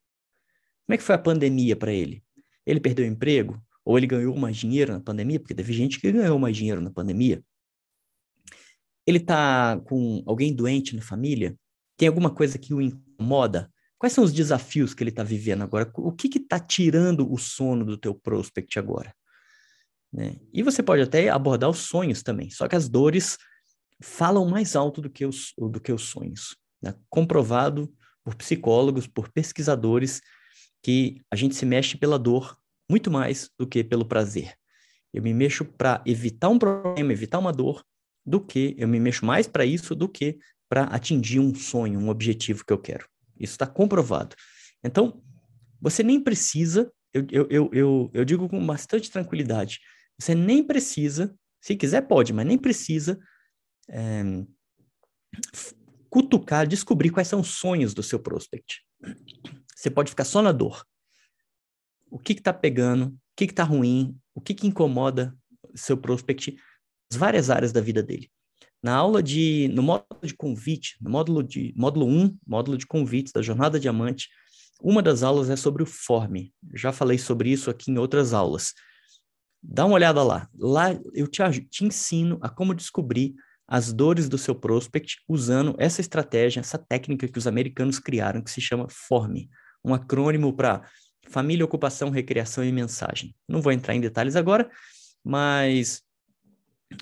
Como 0.87 0.95
é 0.95 0.97
que 0.97 1.03
foi 1.03 1.15
a 1.15 1.19
pandemia 1.19 1.77
para 1.77 1.93
ele? 1.93 2.23
Ele 2.67 2.81
perdeu 2.81 3.07
o 3.07 3.09
emprego? 3.09 3.61
Ou 3.85 3.97
ele 3.97 4.07
ganhou 4.07 4.37
mais 4.37 4.57
dinheiro 4.57 4.93
na 4.93 5.01
pandemia? 5.01 5.41
Porque 5.41 5.55
teve 5.55 5.73
gente 5.73 5.99
que 5.99 6.13
ganhou 6.13 6.39
mais 6.39 6.57
dinheiro 6.57 6.81
na 6.81 6.91
pandemia. 6.91 7.43
Ele 9.09 9.19
está 9.19 9.81
com 9.87 10.23
alguém 10.27 10.55
doente 10.55 10.95
na 10.95 11.03
família? 11.03 11.57
Tem 11.97 12.09
alguma 12.09 12.31
coisa 12.31 12.59
que 12.59 12.75
o 12.75 12.81
incomoda 12.81 13.71
Quais 13.99 14.13
são 14.13 14.23
os 14.23 14.33
desafios 14.33 14.95
que 14.95 15.03
ele 15.03 15.11
está 15.11 15.25
vivendo 15.25 15.63
agora? 15.63 15.91
O 15.97 16.13
que 16.13 16.29
está 16.39 16.61
tirando 16.61 17.31
o 17.31 17.37
sono 17.37 17.85
do 17.85 17.99
teu 17.99 18.15
prospect 18.15 18.79
agora? 18.79 19.13
Né? 20.13 20.37
E 20.53 20.63
você 20.63 20.83
pode 20.83 21.03
até 21.03 21.29
abordar 21.29 21.69
os 21.69 21.81
sonhos 21.81 22.23
também, 22.23 22.49
só 22.49 22.69
que 22.69 22.77
as 22.77 22.89
dores 22.89 23.37
falam 24.01 24.49
mais 24.49 24.77
alto 24.77 25.01
do 25.01 25.11
que 25.11 25.27
os, 25.27 25.53
do 25.59 25.81
que 25.81 25.93
os 25.93 26.03
sonhos. 26.03 26.57
Né? 26.81 26.95
Comprovado 27.11 27.93
por 28.23 28.37
psicólogos, 28.37 29.09
por 29.09 29.31
pesquisadores, 29.33 30.21
que 30.81 31.21
a 31.29 31.35
gente 31.35 31.57
se 31.57 31.67
mexe 31.67 31.99
pela 31.99 32.19
dor 32.19 32.57
muito 32.89 33.11
mais 33.11 33.51
do 33.59 33.67
que 33.67 33.83
pelo 33.83 34.07
prazer. 34.07 34.55
Eu 35.13 35.23
me 35.23 35.35
mexo 35.35 35.65
para 35.65 36.03
evitar 36.07 36.49
um 36.49 36.59
problema, 36.59 37.13
evitar 37.13 37.41
uma 37.41 37.53
dor, 37.53 37.85
do 38.29 38.41
que 38.41 38.75
eu 38.79 38.87
me 38.87 39.01
mexo 39.01 39.25
mais 39.25 39.47
para 39.47 39.65
isso 39.65 39.95
do 39.95 40.09
que 40.09 40.39
para 40.69 40.85
atingir 40.85 41.41
um 41.41 41.55
sonho, 41.55 41.99
um 41.99 42.11
objetivo 42.11 42.65
que 42.65 42.73
eu 42.73 42.79
quero. 42.79 43.09
Isso 43.39 43.53
está 43.53 43.67
comprovado. 43.67 44.37
Então, 44.85 45.23
você 45.81 46.03
nem 46.03 46.23
precisa, 46.23 46.93
eu, 47.13 47.27
eu, 47.31 47.71
eu, 47.73 48.11
eu, 48.13 48.25
digo 48.25 48.49
com 48.49 48.65
bastante 48.65 49.11
tranquilidade, 49.11 49.81
você 50.19 50.35
nem 50.35 50.63
precisa, 50.63 51.35
se 51.61 51.75
quiser 51.75 52.03
pode, 52.03 52.33
mas 52.33 52.47
nem 52.47 52.59
precisa 52.59 53.19
é, 53.89 54.23
cutucar, 56.11 56.67
descobrir 56.67 57.11
quais 57.11 57.29
são 57.29 57.41
os 57.41 57.49
sonhos 57.49 57.95
do 57.95 58.03
seu 58.03 58.19
prospect. 58.19 58.83
Você 59.75 59.91
pode 59.91 60.11
ficar 60.11 60.25
só 60.25 60.43
na 60.43 60.53
dor. 60.53 60.85
O 62.11 62.19
que 62.19 62.33
está 62.33 62.53
pegando, 62.53 63.07
o 63.07 63.19
que 63.37 63.45
está 63.45 63.63
ruim, 63.63 64.19
o 64.35 64.41
que, 64.41 64.55
que 64.55 64.67
incomoda 64.67 65.37
seu 65.75 65.97
prospect, 65.97 66.57
várias 67.17 67.51
áreas 67.51 67.73
da 67.73 67.81
vida 67.81 68.03
dele. 68.03 68.31
Na 68.83 68.95
aula 68.95 69.23
de, 69.23 69.69
no 69.73 69.83
módulo 69.83 70.21
de 70.23 70.35
convite, 70.35 70.97
no 71.01 71.11
módulo 71.11 71.43
de, 71.43 71.75
módulo 71.77 72.07
1, 72.07 72.39
módulo 72.47 72.79
de 72.79 72.87
convites 72.87 73.33
da 73.33 73.43
Jornada 73.43 73.79
Diamante, 73.79 74.29
uma 74.81 75.03
das 75.03 75.23
aulas 75.23 75.51
é 75.51 75.57
sobre 75.57 75.83
o 75.83 75.87
form. 75.87 76.53
Já 76.75 76.93
falei 76.93 77.19
sobre 77.19 77.51
isso 77.51 77.71
aqui 77.71 77.91
em 77.91 77.99
outras 77.99 78.33
aulas. 78.33 78.75
Dá 79.61 79.85
uma 79.85 79.97
olhada 79.97 80.23
lá. 80.23 80.49
Lá 80.57 80.97
eu 81.13 81.27
te, 81.27 81.43
te 81.69 81.85
ensino 81.85 82.39
a 82.41 82.49
como 82.49 82.75
descobrir 82.75 83.35
as 83.67 83.93
dores 83.93 84.29
do 84.29 84.39
seu 84.39 84.55
prospect 84.55 85.17
usando 85.29 85.75
essa 85.79 86.01
estratégia, 86.01 86.61
essa 86.61 86.79
técnica 86.79 87.29
que 87.29 87.39
os 87.39 87.47
americanos 87.47 87.99
criaram, 87.99 88.41
que 88.41 88.51
se 88.51 88.61
chama 88.61 88.87
FORM, 88.89 89.49
um 89.85 89.93
acrônimo 89.93 90.55
para 90.55 90.89
família, 91.29 91.65
ocupação, 91.65 92.11
recreação 92.11 92.65
e 92.65 92.73
mensagem. 92.73 93.35
Não 93.47 93.61
vou 93.61 93.73
entrar 93.73 93.95
em 93.95 94.01
detalhes 94.01 94.37
agora, 94.37 94.71
mas 95.23 96.03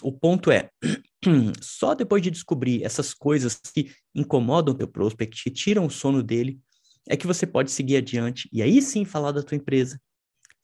o 0.02 0.12
ponto 0.12 0.50
é, 0.50 0.70
só 1.60 1.94
depois 1.94 2.22
de 2.22 2.30
descobrir 2.30 2.84
essas 2.84 3.14
coisas 3.14 3.56
que 3.56 3.94
incomodam 4.14 4.74
o 4.74 4.76
teu 4.76 4.88
prospect, 4.88 5.44
que 5.44 5.50
tiram 5.50 5.86
o 5.86 5.90
sono 5.90 6.22
dele, 6.22 6.60
é 7.08 7.16
que 7.16 7.26
você 7.26 7.46
pode 7.46 7.70
seguir 7.70 7.96
adiante 7.96 8.48
e 8.52 8.62
aí 8.62 8.82
sim 8.82 9.04
falar 9.04 9.32
da 9.32 9.42
tua 9.42 9.56
empresa, 9.56 10.00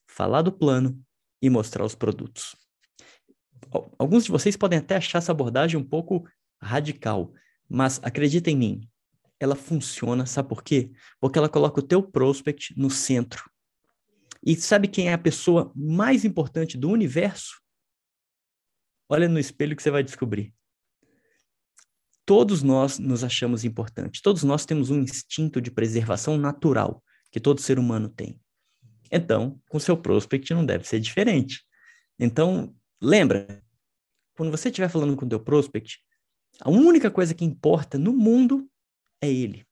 falar 0.07 0.43
do 0.43 0.52
plano 0.52 1.00
e 1.41 1.49
mostrar 1.49 1.85
os 1.85 1.95
produtos. 1.95 2.57
Alguns 3.99 4.25
de 4.25 4.31
vocês 4.31 4.57
podem 4.57 4.79
até 4.79 4.97
achar 4.97 5.19
essa 5.19 5.33
abordagem 5.33 5.79
um 5.79 5.85
pouco 5.85 6.29
radical, 6.61 7.33
mas 7.69 8.00
acredita 8.02 8.50
em 8.50 8.57
mim, 8.57 8.88
ela 9.38 9.55
funciona, 9.55 10.26
sabe 10.26 10.49
por 10.49 10.62
quê? 10.62 10.91
Porque 11.21 11.38
ela 11.38 11.49
coloca 11.49 11.81
o 11.81 11.83
teu 11.83 12.02
prospect 12.02 12.79
no 12.79 12.91
centro. 12.91 13.50
E 14.45 14.57
sabe 14.57 14.88
quem 14.88 15.09
é 15.09 15.12
a 15.12 15.19
pessoa 15.19 15.73
mais 15.75 16.25
importante 16.25 16.76
do 16.76 16.91
universo? 16.91 17.62
Olha 19.12 19.28
no 19.28 19.38
espelho 19.38 19.76
que 19.76 19.83
você 19.83 19.90
vai 19.90 20.02
descobrir. 20.02 20.54
Todos 22.25 22.62
nós 22.62 22.99
nos 22.99 23.23
achamos 23.23 23.62
importantes. 23.62 24.23
Todos 24.23 24.42
nós 24.42 24.64
temos 24.64 24.88
um 24.88 25.02
instinto 25.02 25.61
de 25.61 25.71
preservação 25.71 26.38
natural 26.38 27.04
que 27.31 27.38
todo 27.38 27.61
ser 27.61 27.78
humano 27.78 28.09
tem. 28.09 28.40
Então, 29.11 29.61
com 29.69 29.78
seu 29.78 29.99
prospect 29.99 30.54
não 30.54 30.64
deve 30.64 30.88
ser 30.88 30.99
diferente. 30.99 31.62
Então, 32.19 32.75
lembra, 33.02 33.62
quando 34.35 34.50
você 34.50 34.71
estiver 34.71 34.88
falando 34.88 35.14
com 35.14 35.26
o 35.26 35.28
teu 35.28 35.40
prospect, 35.40 35.99
a 36.59 36.71
única 36.71 37.11
coisa 37.11 37.35
que 37.35 37.45
importa 37.45 37.99
no 37.99 38.14
mundo 38.14 38.66
é 39.21 39.31
ele. 39.31 39.66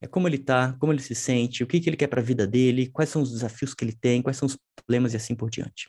É 0.00 0.08
como 0.08 0.26
ele 0.26 0.34
está, 0.34 0.72
como 0.80 0.92
ele 0.92 1.02
se 1.02 1.14
sente, 1.14 1.62
o 1.62 1.66
que, 1.68 1.78
que 1.78 1.88
ele 1.88 1.96
quer 1.96 2.08
para 2.08 2.20
a 2.20 2.24
vida 2.24 2.44
dele, 2.44 2.90
quais 2.90 3.08
são 3.08 3.22
os 3.22 3.30
desafios 3.30 3.72
que 3.72 3.84
ele 3.84 3.94
tem, 3.94 4.20
quais 4.20 4.36
são 4.36 4.46
os 4.46 4.58
problemas 4.74 5.14
e 5.14 5.16
assim 5.16 5.36
por 5.36 5.48
diante 5.48 5.88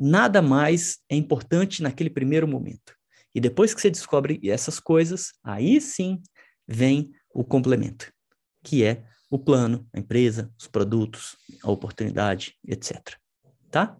nada 0.00 0.40
mais 0.40 0.98
é 1.10 1.14
importante 1.14 1.82
naquele 1.82 2.08
primeiro 2.08 2.48
momento. 2.48 2.96
E 3.34 3.40
depois 3.40 3.74
que 3.74 3.80
você 3.80 3.90
descobre 3.90 4.40
essas 4.42 4.80
coisas, 4.80 5.32
aí 5.44 5.78
sim 5.78 6.22
vem 6.66 7.12
o 7.34 7.44
complemento, 7.44 8.10
que 8.64 8.82
é 8.82 9.04
o 9.28 9.38
plano, 9.38 9.86
a 9.92 10.00
empresa, 10.00 10.50
os 10.58 10.66
produtos, 10.66 11.36
a 11.62 11.70
oportunidade, 11.70 12.56
etc. 12.66 13.14
Tá? 13.70 13.96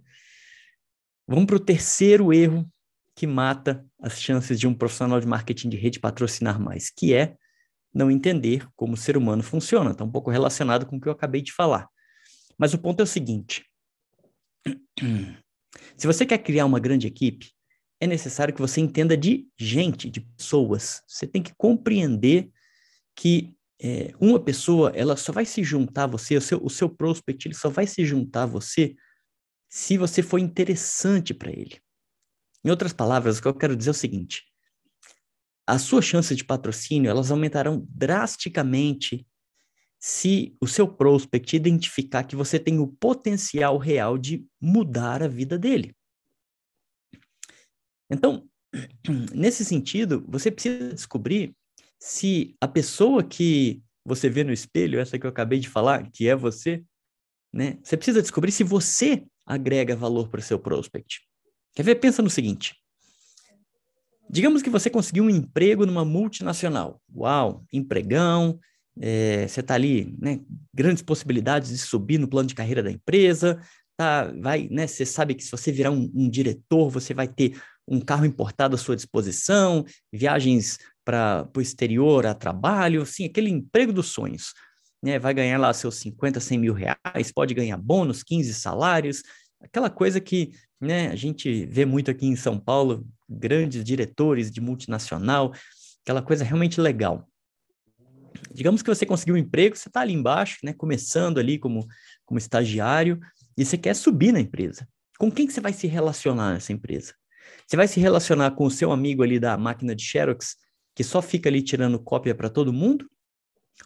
Vamos 1.28 1.44
para 1.44 1.56
o 1.56 1.60
terceiro 1.60 2.32
erro 2.32 2.68
que 3.14 3.26
mata 3.26 3.86
as 4.00 4.18
chances 4.18 4.58
de 4.58 4.66
um 4.66 4.74
profissional 4.74 5.20
de 5.20 5.26
marketing 5.26 5.68
de 5.68 5.76
rede 5.76 6.00
patrocinar 6.00 6.58
mais, 6.58 6.90
que 6.90 7.12
é 7.12 7.36
não 7.92 8.10
entender 8.10 8.66
como 8.74 8.94
o 8.94 8.96
ser 8.96 9.16
humano 9.16 9.42
funciona. 9.42 9.90
Está 9.90 10.02
um 10.02 10.10
pouco 10.10 10.30
relacionado 10.30 10.86
com 10.86 10.96
o 10.96 11.00
que 11.00 11.08
eu 11.08 11.12
acabei 11.12 11.42
de 11.42 11.52
falar. 11.52 11.88
Mas 12.58 12.72
o 12.72 12.78
ponto 12.78 13.00
é 13.00 13.04
o 13.04 13.06
seguinte: 13.06 13.64
Se 15.96 16.06
você 16.06 16.26
quer 16.26 16.38
criar 16.38 16.66
uma 16.66 16.80
grande 16.80 17.06
equipe, 17.06 17.52
é 18.00 18.06
necessário 18.06 18.54
que 18.54 18.60
você 18.60 18.80
entenda 18.80 19.16
de 19.16 19.46
gente, 19.58 20.10
de 20.10 20.20
pessoas. 20.20 21.02
Você 21.06 21.26
tem 21.26 21.42
que 21.42 21.54
compreender 21.54 22.50
que 23.14 23.54
é, 23.82 24.12
uma 24.20 24.40
pessoa, 24.40 24.90
ela 24.94 25.16
só 25.16 25.32
vai 25.32 25.44
se 25.44 25.62
juntar 25.62 26.04
a 26.04 26.06
você, 26.06 26.36
o 26.36 26.40
seu, 26.40 26.62
o 26.62 26.70
seu 26.70 26.88
prospect, 26.88 27.46
ele 27.46 27.54
só 27.54 27.68
vai 27.68 27.86
se 27.86 28.04
juntar 28.04 28.44
a 28.44 28.46
você 28.46 28.94
se 29.68 29.96
você 29.96 30.22
for 30.22 30.38
interessante 30.38 31.32
para 31.32 31.50
ele. 31.50 31.80
Em 32.64 32.70
outras 32.70 32.92
palavras, 32.92 33.38
o 33.38 33.42
que 33.42 33.48
eu 33.48 33.54
quero 33.54 33.76
dizer 33.76 33.90
é 33.90 33.92
o 33.92 33.94
seguinte: 33.94 34.42
as 35.66 35.82
suas 35.82 36.04
chances 36.04 36.36
de 36.36 36.44
patrocínio 36.44 37.10
elas 37.10 37.30
aumentarão 37.30 37.86
drasticamente 37.88 39.26
se 40.00 40.56
o 40.58 40.66
seu 40.66 40.88
prospect 40.88 41.54
identificar 41.54 42.24
que 42.24 42.34
você 42.34 42.58
tem 42.58 42.78
o 42.78 42.86
potencial 42.86 43.76
real 43.76 44.16
de 44.16 44.46
mudar 44.58 45.22
a 45.22 45.28
vida 45.28 45.58
dele. 45.58 45.94
Então, 48.10 48.48
nesse 49.34 49.62
sentido, 49.62 50.24
você 50.26 50.50
precisa 50.50 50.94
descobrir 50.94 51.54
se 51.98 52.56
a 52.58 52.66
pessoa 52.66 53.22
que 53.22 53.82
você 54.02 54.30
vê 54.30 54.42
no 54.42 54.52
espelho, 54.52 54.98
essa 54.98 55.18
que 55.18 55.26
eu 55.26 55.30
acabei 55.30 55.60
de 55.60 55.68
falar, 55.68 56.10
que 56.10 56.26
é 56.26 56.34
você, 56.34 56.82
né? 57.52 57.78
Você 57.82 57.94
precisa 57.94 58.22
descobrir 58.22 58.52
se 58.52 58.64
você 58.64 59.26
agrega 59.44 59.94
valor 59.94 60.28
para 60.28 60.40
o 60.40 60.42
seu 60.42 60.58
prospect. 60.58 61.20
Quer 61.74 61.82
ver? 61.82 61.96
Pensa 61.96 62.22
no 62.22 62.30
seguinte. 62.30 62.74
Digamos 64.30 64.62
que 64.62 64.70
você 64.70 64.88
conseguiu 64.88 65.24
um 65.24 65.30
emprego 65.30 65.84
numa 65.84 66.04
multinacional. 66.04 67.02
Uau, 67.14 67.64
empregão, 67.72 68.58
é, 69.00 69.48
você 69.48 69.60
está 69.60 69.74
ali, 69.74 70.14
né, 70.20 70.40
grandes 70.74 71.02
possibilidades 71.02 71.70
de 71.70 71.78
subir 71.78 72.18
no 72.18 72.28
plano 72.28 72.48
de 72.48 72.54
carreira 72.54 72.82
da 72.82 72.90
empresa, 72.90 73.58
tá, 73.96 74.30
vai, 74.40 74.68
né, 74.70 74.86
você 74.86 75.06
sabe 75.06 75.34
que 75.34 75.42
se 75.42 75.50
você 75.50 75.72
virar 75.72 75.90
um, 75.90 76.10
um 76.14 76.28
diretor, 76.28 76.90
você 76.90 77.14
vai 77.14 77.26
ter 77.26 77.60
um 77.88 77.98
carro 77.98 78.26
importado 78.26 78.74
à 78.74 78.78
sua 78.78 78.94
disposição, 78.94 79.84
viagens 80.12 80.78
para 81.04 81.48
o 81.56 81.60
exterior 81.60 82.26
a 82.26 82.34
trabalho, 82.34 83.02
assim, 83.02 83.24
aquele 83.24 83.48
emprego 83.48 83.92
dos 83.92 84.08
sonhos. 84.08 84.52
Né, 85.02 85.18
vai 85.18 85.32
ganhar 85.32 85.56
lá 85.56 85.72
seus 85.72 85.94
50, 85.96 86.38
100 86.38 86.58
mil 86.58 86.74
reais, 86.74 87.32
pode 87.34 87.54
ganhar 87.54 87.78
bônus, 87.78 88.22
15 88.22 88.52
salários, 88.52 89.22
aquela 89.58 89.88
coisa 89.88 90.20
que 90.20 90.52
né, 90.78 91.08
a 91.08 91.16
gente 91.16 91.64
vê 91.64 91.86
muito 91.86 92.10
aqui 92.10 92.26
em 92.26 92.36
São 92.36 92.58
Paulo, 92.58 93.06
grandes 93.26 93.82
diretores 93.82 94.50
de 94.50 94.60
multinacional, 94.60 95.54
aquela 96.04 96.20
coisa 96.20 96.44
realmente 96.44 96.78
legal 96.78 97.29
digamos 98.52 98.82
que 98.82 98.88
você 98.88 99.06
conseguiu 99.06 99.34
um 99.34 99.38
emprego, 99.38 99.76
você 99.76 99.88
está 99.88 100.00
ali 100.00 100.12
embaixo, 100.12 100.58
né, 100.62 100.72
começando 100.72 101.38
ali 101.38 101.58
como, 101.58 101.86
como 102.24 102.38
estagiário, 102.38 103.20
e 103.56 103.64
você 103.64 103.76
quer 103.76 103.94
subir 103.94 104.32
na 104.32 104.40
empresa. 104.40 104.88
Com 105.18 105.30
quem 105.30 105.46
que 105.46 105.52
você 105.52 105.60
vai 105.60 105.72
se 105.72 105.86
relacionar 105.86 106.54
nessa 106.54 106.72
empresa? 106.72 107.14
Você 107.66 107.76
vai 107.76 107.86
se 107.86 108.00
relacionar 108.00 108.52
com 108.52 108.64
o 108.64 108.70
seu 108.70 108.90
amigo 108.90 109.22
ali 109.22 109.38
da 109.38 109.56
máquina 109.56 109.94
de 109.94 110.02
Xerox, 110.02 110.56
que 110.94 111.04
só 111.04 111.20
fica 111.20 111.48
ali 111.48 111.62
tirando 111.62 111.98
cópia 111.98 112.34
para 112.34 112.48
todo 112.48 112.72
mundo? 112.72 113.08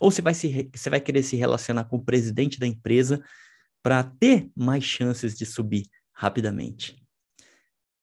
Ou 0.01 0.11
você 0.11 0.23
vai, 0.23 0.35
se, 0.35 0.71
você 0.75 0.91
vai 0.91 1.01
querer 1.01 1.23
se 1.23 1.37
relacionar 1.37 1.85
com 1.85 1.97
o 1.97 2.05
presidente 2.05 2.59
da 2.59 2.67
empresa 2.67 3.23
para 3.83 4.03
ter 4.03 4.51
mais 4.57 4.85
chances 4.85 5.37
de 5.37 5.45
subir 5.45 5.87
rapidamente? 6.13 6.97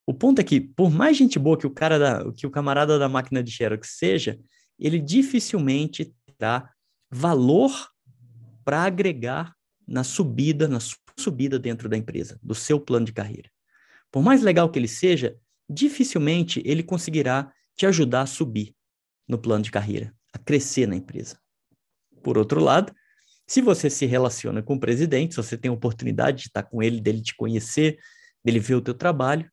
O 0.05 0.13
ponto 0.13 0.39
é 0.39 0.43
que, 0.43 0.60
por 0.60 0.91
mais 0.91 1.15
gente 1.15 1.39
boa 1.39 1.57
que 1.57 1.67
o 1.67 1.71
cara 1.71 1.98
da, 1.98 2.31
que 2.33 2.45
o 2.45 2.51
camarada 2.51 2.98
da 2.98 3.07
máquina 3.07 3.43
de 3.43 3.51
Xerox 3.51 3.95
seja, 3.98 4.39
ele 4.79 5.00
dificilmente 5.00 6.13
valor 7.10 7.71
para 8.63 8.83
agregar 8.83 9.55
na 9.88 10.03
subida, 10.03 10.67
na 10.67 10.79
subida 11.17 11.60
dentro 11.60 11.89
da 11.89 11.98
empresa, 11.98 12.39
do 12.41 12.55
seu 12.55 12.79
plano 12.79 13.05
de 13.05 13.13
carreira. 13.13 13.50
Por 14.12 14.24
mais 14.24 14.41
legal 14.41 14.69
que 14.69 14.79
ele 14.79 14.88
seja, 14.88 15.38
dificilmente 15.69 16.62
ele 16.65 16.83
conseguirá 16.83 17.51
te 17.75 17.86
ajudar 17.86 18.21
a 18.21 18.25
subir 18.25 18.75
no 19.27 19.38
plano 19.38 19.63
de 19.63 19.71
carreira, 19.71 20.13
a 20.33 20.38
crescer 20.38 20.88
na 20.88 20.95
empresa. 20.95 21.39
Por 22.24 22.38
outro 22.38 22.62
lado, 22.62 22.93
se 23.48 23.62
você 23.62 23.89
se 23.89 24.05
relaciona 24.05 24.62
com 24.62 24.75
o 24.75 24.79
presidente, 24.79 25.33
se 25.33 25.38
você 25.38 25.57
tem 25.57 25.69
a 25.69 25.74
oportunidade 25.74 26.38
de 26.38 26.48
estar 26.48 26.63
com 26.63 26.81
ele, 26.81 27.01
dele 27.01 27.21
te 27.21 27.36
conhecer, 27.36 27.98
dele 28.43 28.60
ver 28.60 28.75
o 28.75 28.81
teu 28.81 28.93
trabalho, 28.93 29.50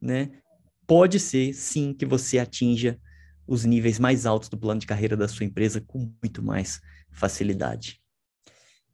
né? 0.00 0.40
Pode 0.86 1.18
ser, 1.18 1.52
sim, 1.54 1.94
que 1.94 2.04
você 2.04 2.38
atinja 2.38 2.98
os 3.46 3.64
níveis 3.64 3.98
mais 3.98 4.26
altos 4.26 4.48
do 4.48 4.58
plano 4.58 4.80
de 4.80 4.86
carreira 4.86 5.16
da 5.16 5.28
sua 5.28 5.44
empresa 5.44 5.80
com 5.80 6.12
muito 6.22 6.42
mais 6.42 6.80
facilidade. 7.10 8.00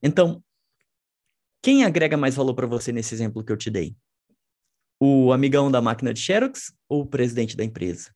Então, 0.02 0.42
quem 1.62 1.84
agrega 1.84 2.16
mais 2.16 2.34
valor 2.34 2.54
para 2.54 2.66
você 2.66 2.90
nesse 2.92 3.14
exemplo 3.14 3.44
que 3.44 3.52
eu 3.52 3.56
te 3.56 3.70
dei? 3.70 3.96
O 4.98 5.32
amigão 5.32 5.70
da 5.70 5.80
máquina 5.80 6.12
de 6.12 6.20
Xerox 6.20 6.72
ou 6.88 7.02
o 7.02 7.06
presidente 7.06 7.56
da 7.56 7.64
empresa? 7.64 8.14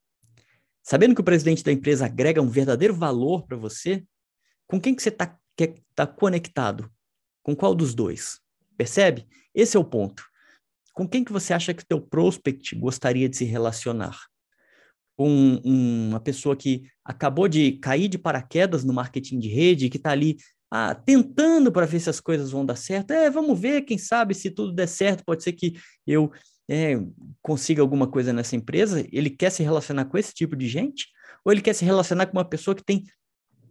Sabendo 0.83 1.15
que 1.15 1.21
o 1.21 1.25
presidente 1.25 1.63
da 1.63 1.71
empresa 1.71 2.05
agrega 2.05 2.41
um 2.41 2.49
verdadeiro 2.49 2.93
valor 2.93 3.45
para 3.45 3.57
você, 3.57 4.05
com 4.67 4.79
quem 4.79 4.95
que 4.95 5.01
você 5.01 5.09
está 5.09 5.39
tá 5.95 6.05
conectado? 6.05 6.91
Com 7.41 7.55
qual 7.55 7.73
dos 7.73 7.93
dois? 7.93 8.39
Percebe? 8.77 9.27
Esse 9.53 9.77
é 9.77 9.79
o 9.79 9.85
ponto. 9.85 10.23
Com 10.93 11.07
quem 11.07 11.23
que 11.23 11.31
você 11.31 11.53
acha 11.53 11.73
que 11.73 11.83
o 11.83 11.85
teu 11.85 12.01
prospect 12.01 12.75
gostaria 12.75 13.29
de 13.29 13.37
se 13.37 13.45
relacionar? 13.45 14.17
Com 15.15 15.61
uma 15.63 16.19
pessoa 16.19 16.55
que 16.55 16.83
acabou 17.03 17.47
de 17.47 17.73
cair 17.73 18.07
de 18.07 18.17
paraquedas 18.17 18.83
no 18.83 18.93
marketing 18.93 19.39
de 19.39 19.47
rede, 19.47 19.89
que 19.89 19.97
está 19.97 20.11
ali 20.11 20.37
ah, 20.69 20.93
tentando 20.93 21.71
para 21.71 21.85
ver 21.85 21.99
se 21.99 22.09
as 22.09 22.19
coisas 22.19 22.51
vão 22.51 22.65
dar 22.65 22.75
certo. 22.75 23.11
É, 23.11 23.29
vamos 23.29 23.59
ver, 23.59 23.83
quem 23.83 23.97
sabe 23.97 24.33
se 24.33 24.51
tudo 24.51 24.73
der 24.73 24.87
certo, 24.87 25.23
pode 25.25 25.43
ser 25.43 25.53
que 25.53 25.75
eu 26.05 26.31
é, 26.69 26.95
consiga 27.41 27.81
alguma 27.81 28.07
coisa 28.07 28.33
nessa 28.33 28.55
empresa. 28.55 29.05
Ele 29.11 29.29
quer 29.29 29.51
se 29.51 29.63
relacionar 29.63 30.05
com 30.05 30.17
esse 30.17 30.33
tipo 30.33 30.55
de 30.55 30.67
gente? 30.67 31.07
Ou 31.45 31.51
ele 31.51 31.61
quer 31.61 31.73
se 31.73 31.85
relacionar 31.85 32.25
com 32.25 32.37
uma 32.37 32.45
pessoa 32.45 32.75
que 32.75 32.83
tem 32.83 33.03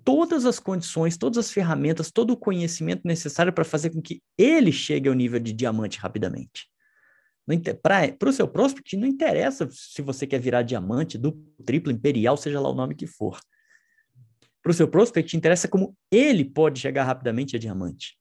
todas 0.04 0.44
as 0.44 0.58
condições, 0.60 1.16
todas 1.16 1.38
as 1.38 1.50
ferramentas, 1.50 2.10
todo 2.10 2.32
o 2.32 2.36
conhecimento 2.36 3.02
necessário 3.04 3.52
para 3.52 3.64
fazer 3.64 3.90
com 3.90 4.00
que 4.00 4.22
ele 4.38 4.70
chegue 4.70 5.08
ao 5.08 5.14
nível 5.14 5.40
de 5.40 5.52
diamante 5.52 5.98
rapidamente? 5.98 6.68
Para 7.82 8.28
o 8.28 8.32
seu 8.32 8.48
prospect, 8.48 8.96
não 8.96 9.06
interessa 9.06 9.68
se 9.70 10.00
você 10.00 10.26
quer 10.26 10.40
virar 10.40 10.62
diamante, 10.62 11.18
duplo, 11.18 11.44
triplo, 11.64 11.92
imperial, 11.92 12.36
seja 12.36 12.60
lá 12.60 12.70
o 12.70 12.74
nome 12.74 12.94
que 12.94 13.06
for. 13.06 13.38
Para 14.62 14.70
o 14.70 14.74
seu 14.74 14.88
prospect, 14.88 15.36
interessa 15.36 15.68
como 15.68 15.94
ele 16.10 16.44
pode 16.44 16.80
chegar 16.80 17.04
rapidamente 17.04 17.54
a 17.54 17.58
diamante. 17.58 18.16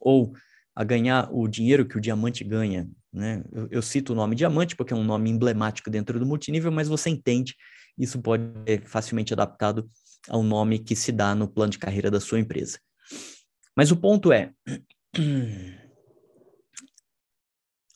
Ou 0.00 0.32
a 0.74 0.82
ganhar 0.82 1.28
o 1.30 1.46
dinheiro 1.46 1.86
que 1.86 1.98
o 1.98 2.00
diamante 2.00 2.42
ganha. 2.42 2.88
Né? 3.12 3.44
Eu, 3.52 3.68
eu, 3.70 3.82
cito 3.82 4.12
o 4.14 4.16
nome 4.16 4.34
diamante 4.34 4.74
porque 4.74 4.94
é 4.94 4.96
um 4.96 5.04
nome 5.04 5.28
emblemático 5.28 5.90
dentro 5.90 6.18
do 6.18 6.24
multinível, 6.24 6.72
mas 6.72 6.88
você 6.88 7.10
entende, 7.10 7.54
isso 7.98 8.20
pode 8.22 8.44
ser 8.66 8.82
facilmente 8.86 9.34
adaptado 9.34 9.86
ao 10.28 10.42
nome 10.42 10.78
que 10.78 10.96
se 10.96 11.12
dá 11.12 11.34
no 11.34 11.46
plano 11.46 11.72
de 11.72 11.78
carreira 11.78 12.10
da 12.10 12.20
sua 12.20 12.40
empresa. 12.40 12.78
Mas 13.76 13.90
o 13.90 13.96
ponto 13.96 14.32
é, 14.32 14.52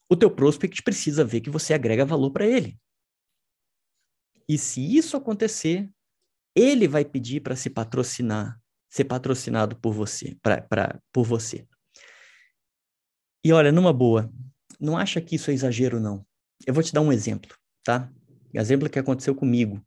o 0.08 0.16
teu 0.16 0.30
prospect 0.30 0.82
precisa 0.82 1.24
ver 1.24 1.40
que 1.40 1.50
você 1.50 1.74
agrega 1.74 2.04
valor 2.04 2.30
para 2.30 2.46
ele. 2.46 2.78
E 4.48 4.56
se 4.56 4.80
isso 4.80 5.16
acontecer, 5.16 5.90
ele 6.54 6.86
vai 6.86 7.04
pedir 7.04 7.40
para 7.40 7.56
se 7.56 7.68
patrocinar, 7.68 8.60
ser 8.88 9.04
patrocinado 9.04 9.76
por 9.76 9.92
você, 9.92 10.36
pra, 10.40 10.62
pra, 10.62 11.00
por 11.12 11.24
você. 11.24 11.66
E 13.44 13.52
olha, 13.52 13.72
numa 13.72 13.92
boa, 13.92 14.32
não 14.80 14.96
acha 14.96 15.20
que 15.20 15.36
isso 15.36 15.50
é 15.50 15.54
exagero, 15.54 16.00
não. 16.00 16.24
Eu 16.66 16.72
vou 16.72 16.82
te 16.82 16.92
dar 16.92 17.00
um 17.00 17.12
exemplo, 17.12 17.56
tá? 17.84 18.10
Exemplo 18.54 18.88
que 18.88 18.98
aconteceu 18.98 19.34
comigo. 19.34 19.84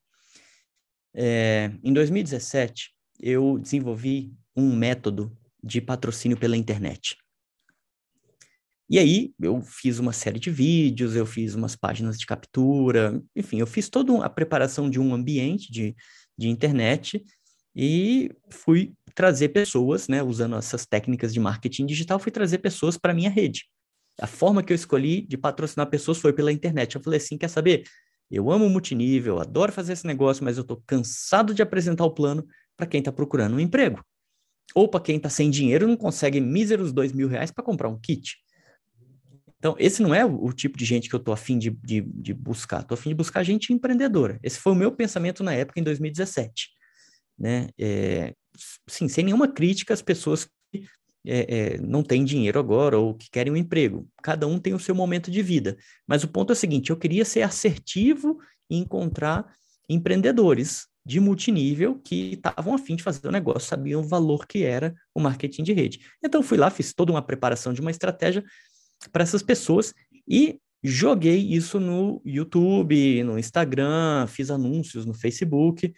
É, 1.14 1.72
em 1.84 1.92
2017, 1.92 2.94
eu 3.20 3.58
desenvolvi 3.58 4.34
um 4.56 4.76
método 4.76 5.36
de 5.64 5.82
patrocínio 5.82 6.38
pela 6.38 6.56
internet. 6.56 7.18
E 8.90 8.98
aí, 8.98 9.32
eu 9.40 9.62
fiz 9.62 10.00
uma 10.00 10.12
série 10.12 10.40
de 10.40 10.50
vídeos, 10.50 11.16
eu 11.16 11.26
fiz 11.26 11.54
umas 11.54 11.76
páginas 11.76 12.18
de 12.18 12.26
captura, 12.26 13.22
enfim, 13.36 13.60
eu 13.60 13.68
fiz 13.68 13.88
toda 13.88 14.26
a 14.26 14.30
preparação 14.30 14.90
de 14.90 15.00
um 15.00 15.14
ambiente 15.14 15.72
de, 15.72 15.96
de 16.36 16.50
internet 16.50 17.24
e 17.76 18.32
fui 18.50 18.94
trazer 19.14 19.50
pessoas, 19.50 20.08
né, 20.08 20.24
usando 20.24 20.56
essas 20.56 20.88
técnicas 20.88 21.32
de 21.34 21.40
marketing 21.40 21.86
digital, 21.86 22.18
fui 22.20 22.32
trazer 22.32 22.58
pessoas 22.60 22.98
para 22.98 23.14
minha 23.14 23.30
rede. 23.30 23.66
A 24.20 24.26
forma 24.28 24.64
que 24.64 24.74
eu 24.74 24.76
escolhi 24.76 25.22
de 25.22 25.38
patrocinar 25.38 25.88
pessoas 25.90 26.18
foi 26.18 26.34
pela 26.34 26.52
internet. 26.52 26.96
Eu 26.96 27.02
falei 27.02 27.18
assim, 27.18 27.38
quer 27.38 27.48
saber? 27.48 27.84
Eu 28.30 28.52
amo 28.52 28.70
multinível, 28.70 29.40
adoro 29.40 29.72
fazer 29.72 29.94
esse 29.94 30.06
negócio, 30.06 30.44
mas 30.44 30.58
eu 30.58 30.62
estou 30.62 30.82
cansado 30.86 31.54
de 31.54 31.62
apresentar 31.62 32.06
o 32.06 32.12
plano 32.12 32.46
para 32.76 32.88
quem 32.88 33.00
está 33.00 33.12
procurando 33.12 33.56
um 33.56 33.60
emprego. 33.60 34.04
Ou 34.76 34.88
para 34.88 35.00
quem 35.00 35.18
está 35.18 35.30
sem 35.30 35.50
dinheiro 35.50 35.88
não 35.88 35.96
consegue 35.98 36.42
míseros 36.42 36.92
dois 36.92 37.14
mil 37.14 37.28
reais 37.28 37.52
para 37.52 37.64
comprar 37.64 37.90
um 37.90 38.00
kit. 38.00 38.36
Então, 39.60 39.76
esse 39.78 40.02
não 40.02 40.16
é 40.16 40.26
o, 40.26 40.54
tipo 40.54 40.78
de 40.78 40.86
gente 40.86 41.10
que 41.10 41.16
eu 41.16 41.20
estou 41.20 41.34
afim 41.34 41.60
de, 41.60 41.70
de, 41.84 42.02
de 42.02 42.34
buscar. 42.34 42.80
Estou 42.80 42.96
afim 42.96 43.10
de 43.10 43.16
buscar 43.16 43.44
gente 43.44 43.74
empreendedora. 43.74 44.40
Esse 44.42 44.58
foi 44.58 44.72
o 44.72 44.76
meu 44.76 44.90
pensamento 44.90 45.44
na 45.44 45.54
época, 45.54 45.80
em 45.80 45.84
2017. 45.84 46.70
Né? 47.38 47.68
É, 47.78 48.34
sim, 48.88 49.10
sem 49.10 49.26
nenhuma 49.26 49.50
crítica 49.50 49.94
às 49.94 50.02
pessoas 50.02 50.48
que 50.72 50.86
é, 51.26 51.74
é, 51.74 51.78
não 51.82 52.02
têm 52.02 52.24
dinheiro 52.24 52.58
agora 52.58 52.98
ou 52.98 53.14
que 53.14 53.30
querem 53.30 53.52
um 53.52 53.58
emprego. 53.58 54.08
Cada 54.24 54.48
um 54.48 54.58
tem 54.58 54.74
o 54.74 54.80
seu 54.80 54.96
momento 54.96 55.30
de 55.30 55.42
vida. 55.42 55.78
Mas 56.08 56.24
o 56.24 56.30
ponto 56.30 56.52
é 56.52 56.54
o 56.54 56.56
seguinte: 56.56 56.90
eu 56.90 56.98
queria 56.98 57.26
ser 57.26 57.42
assertivo 57.42 58.40
e 58.70 58.78
encontrar 58.78 59.46
empreendedores 59.90 60.88
de 61.06 61.20
multinível 61.20 62.00
que 62.04 62.34
estavam 62.34 62.76
afim 62.76 62.96
de 62.96 63.04
fazer 63.04 63.28
o 63.28 63.32
negócio, 63.32 63.68
sabiam 63.68 64.02
o 64.02 64.08
valor 64.08 64.46
que 64.46 64.64
era 64.64 64.94
o 65.14 65.20
marketing 65.20 65.64
de 65.64 65.74
rede. 65.74 66.02
Então 66.24 66.44
fui 66.44 66.58
lá, 66.58 66.70
fiz 66.70 66.94
toda 66.94 67.12
uma 67.12 67.22
preparação 67.22 67.74
de 67.74 67.82
uma 67.82 67.90
estratégia 67.90 68.44
para 69.12 69.24
essas 69.24 69.42
pessoas 69.42 69.94
e 70.28 70.60
joguei 70.84 71.38
isso 71.38 71.80
no 71.80 72.22
YouTube, 72.26 73.24
no 73.24 73.38
Instagram, 73.38 74.28
fiz 74.28 74.50
anúncios 74.50 75.06
no 75.06 75.14
Facebook. 75.14 75.94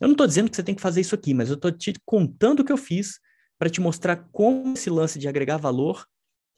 Eu 0.00 0.08
não 0.08 0.12
estou 0.12 0.26
dizendo 0.26 0.50
que 0.50 0.56
você 0.56 0.62
tem 0.62 0.74
que 0.74 0.82
fazer 0.82 1.00
isso 1.00 1.14
aqui, 1.14 1.32
mas 1.32 1.48
eu 1.48 1.54
estou 1.54 1.70
te 1.72 1.94
contando 2.04 2.60
o 2.60 2.64
que 2.64 2.72
eu 2.72 2.76
fiz 2.76 3.18
para 3.58 3.70
te 3.70 3.80
mostrar 3.80 4.28
como 4.32 4.74
esse 4.74 4.90
lance 4.90 5.18
de 5.18 5.28
agregar 5.28 5.56
valor 5.56 6.06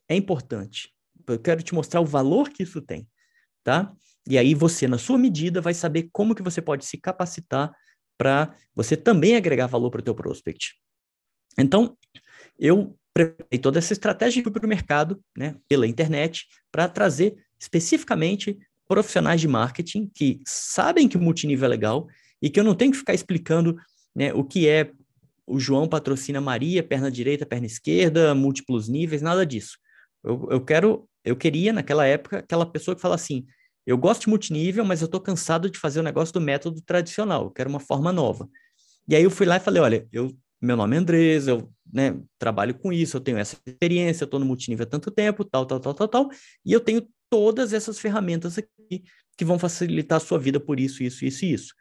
é 0.08 0.16
importante. 0.16 0.92
Eu 1.26 1.38
quero 1.38 1.62
te 1.62 1.74
mostrar 1.74 2.00
o 2.00 2.06
valor 2.06 2.48
que 2.48 2.62
isso 2.62 2.80
tem, 2.80 3.06
tá? 3.62 3.92
E 4.28 4.37
aí 4.37 4.54
você, 4.54 4.88
na 4.88 4.98
sua 4.98 5.16
medida, 5.16 5.61
vai 5.61 5.74
saber 5.74 6.08
como 6.12 6.34
que 6.34 6.42
você 6.42 6.61
pode 6.61 6.84
se 6.84 6.98
capacitar 6.98 7.72
para 8.16 8.54
você 8.74 8.96
também 8.96 9.37
agregar 9.37 9.66
valor 9.66 9.90
para 9.90 10.00
o 10.00 10.04
teu 10.04 10.14
prospect. 10.14 10.74
Então, 11.56 11.96
eu 12.58 12.98
preparei 13.18 13.59
toda 13.59 13.78
essa 13.78 13.92
estratégia 13.92 14.42
para 14.42 14.64
o 14.64 14.68
mercado, 14.68 15.20
né, 15.37 15.57
pela 15.68 15.87
internet, 15.87 16.46
para 16.70 16.88
trazer 16.88 17.35
especificamente 17.59 18.57
profissionais 18.87 19.40
de 19.40 19.48
marketing 19.48 20.09
que 20.14 20.40
sabem 20.46 21.09
que 21.09 21.16
o 21.16 21.20
multinível 21.20 21.66
é 21.66 21.68
legal 21.68 22.07
e 22.40 22.48
que 22.48 22.61
eu 22.61 22.64
não 22.64 22.76
tenho 22.76 22.92
que 22.92 22.98
ficar 22.98 23.14
explicando 23.14 23.76
né, 24.14 24.33
o 24.33 24.44
que 24.44 24.68
é 24.68 24.92
o 25.44 25.59
João 25.59 25.88
patrocina 25.88 26.40
Maria, 26.40 26.83
perna 26.83 27.11
direita, 27.11 27.44
perna 27.44 27.66
esquerda, 27.66 28.35
múltiplos 28.35 28.88
níveis, 28.88 29.20
nada 29.20 29.44
disso. 29.44 29.78
Eu, 30.22 30.46
eu 30.50 30.61
quero, 30.61 31.09
eu 31.24 31.35
queria 31.35 31.72
naquela 31.72 32.07
época 32.07 32.38
aquela 32.38 32.66
pessoa 32.66 32.94
que 32.94 33.00
fala 33.00 33.16
assim, 33.16 33.46
eu 33.85 33.98
gosto 33.98 34.22
de 34.22 34.28
multinível, 34.28 34.85
mas 34.85 35.00
eu 35.00 35.07
estou 35.07 35.20
cansado 35.20 35.68
de 35.68 35.78
fazer 35.78 35.98
o 35.98 36.04
negócio 36.04 36.35
do 36.35 36.40
método 36.40 36.81
tradicional, 36.83 37.44
eu 37.44 37.50
quero 37.50 37.68
uma 37.68 37.81
forma 37.81 38.12
nova. 38.12 38.48
E 39.09 39.16
aí 39.16 39.24
eu 39.24 39.31
fui 39.31 39.46
lá 39.46 39.57
e 39.57 39.61
falei, 39.61 39.83
olha, 39.83 40.07
eu 40.12 40.31
meu 40.61 40.77
nome 40.77 40.97
é 40.97 40.99
Andrés, 40.99 41.47
eu 41.47 41.73
né, 41.92 42.21
trabalho 42.38 42.75
com 42.75 42.92
isso, 42.92 43.16
eu 43.16 43.21
tenho 43.21 43.38
essa 43.38 43.57
experiência, 43.66 44.25
eu 44.25 44.27
estou 44.27 44.40
no 44.40 44.47
multinível 44.47 44.85
há 44.85 44.88
tanto 44.88 45.11
tempo, 45.11 45.44
tal, 45.44 45.64
tal, 45.66 45.81
tal, 45.81 45.94
tal, 45.94 46.09
tal, 46.09 46.29
e 46.64 46.73
eu 46.73 46.81
tenho 46.81 47.07
todas 47.31 47.73
essas 47.73 47.99
ferramentas 47.99 48.59
aqui 48.59 49.05
que 49.37 49.44
vão 49.44 49.59
facilitar 49.59 50.16
a 50.16 50.21
sua 50.21 50.38
vida 50.38 50.59
por 50.59 50.81
isso, 50.81 51.03
isso, 51.03 51.25
isso 51.25 51.44
e 51.44 51.53
isso. 51.53 51.75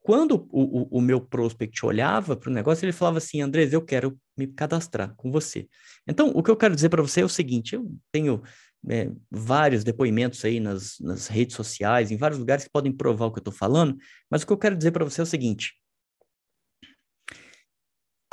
Quando 0.00 0.46
o, 0.50 0.82
o, 0.82 0.98
o 0.98 1.00
meu 1.00 1.18
prospect 1.18 1.84
olhava 1.86 2.36
para 2.36 2.50
o 2.50 2.52
negócio, 2.52 2.84
ele 2.84 2.92
falava 2.92 3.16
assim, 3.16 3.40
Andrés, 3.40 3.72
eu 3.72 3.80
quero 3.80 4.18
me 4.36 4.46
cadastrar 4.46 5.14
com 5.16 5.30
você. 5.30 5.66
Então, 6.06 6.30
o 6.34 6.42
que 6.42 6.50
eu 6.50 6.56
quero 6.56 6.74
dizer 6.74 6.90
para 6.90 7.02
você 7.02 7.22
é 7.22 7.24
o 7.24 7.28
seguinte, 7.28 7.74
eu 7.74 7.90
tenho 8.12 8.42
é, 8.90 9.10
vários 9.30 9.82
depoimentos 9.82 10.44
aí 10.44 10.60
nas, 10.60 10.96
nas 11.00 11.26
redes 11.26 11.56
sociais, 11.56 12.10
em 12.10 12.18
vários 12.18 12.38
lugares 12.38 12.64
que 12.64 12.70
podem 12.70 12.92
provar 12.92 13.26
o 13.26 13.32
que 13.32 13.38
eu 13.38 13.40
estou 13.42 13.54
falando, 13.54 13.96
mas 14.30 14.42
o 14.42 14.46
que 14.46 14.52
eu 14.52 14.58
quero 14.58 14.76
dizer 14.76 14.90
para 14.90 15.04
você 15.04 15.22
é 15.22 15.24
o 15.24 15.26
seguinte, 15.26 15.72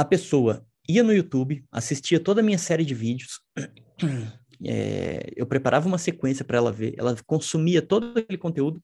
a 0.02 0.06
pessoa 0.06 0.66
ia 0.90 1.04
no 1.04 1.14
YouTube, 1.14 1.64
assistia 1.72 2.20
toda 2.20 2.42
a 2.42 2.44
minha 2.44 2.58
série 2.58 2.84
de 2.84 2.96
vídeos, 2.96 3.40
é, 4.66 5.32
eu 5.36 5.46
preparava 5.46 5.88
uma 5.88 6.00
sequência 6.00 6.44
para 6.44 6.58
ela 6.58 6.72
ver, 6.72 6.96
ela 6.98 7.16
consumia 7.26 7.82
todo 7.82 8.18
aquele 8.18 8.38
conteúdo 8.38 8.84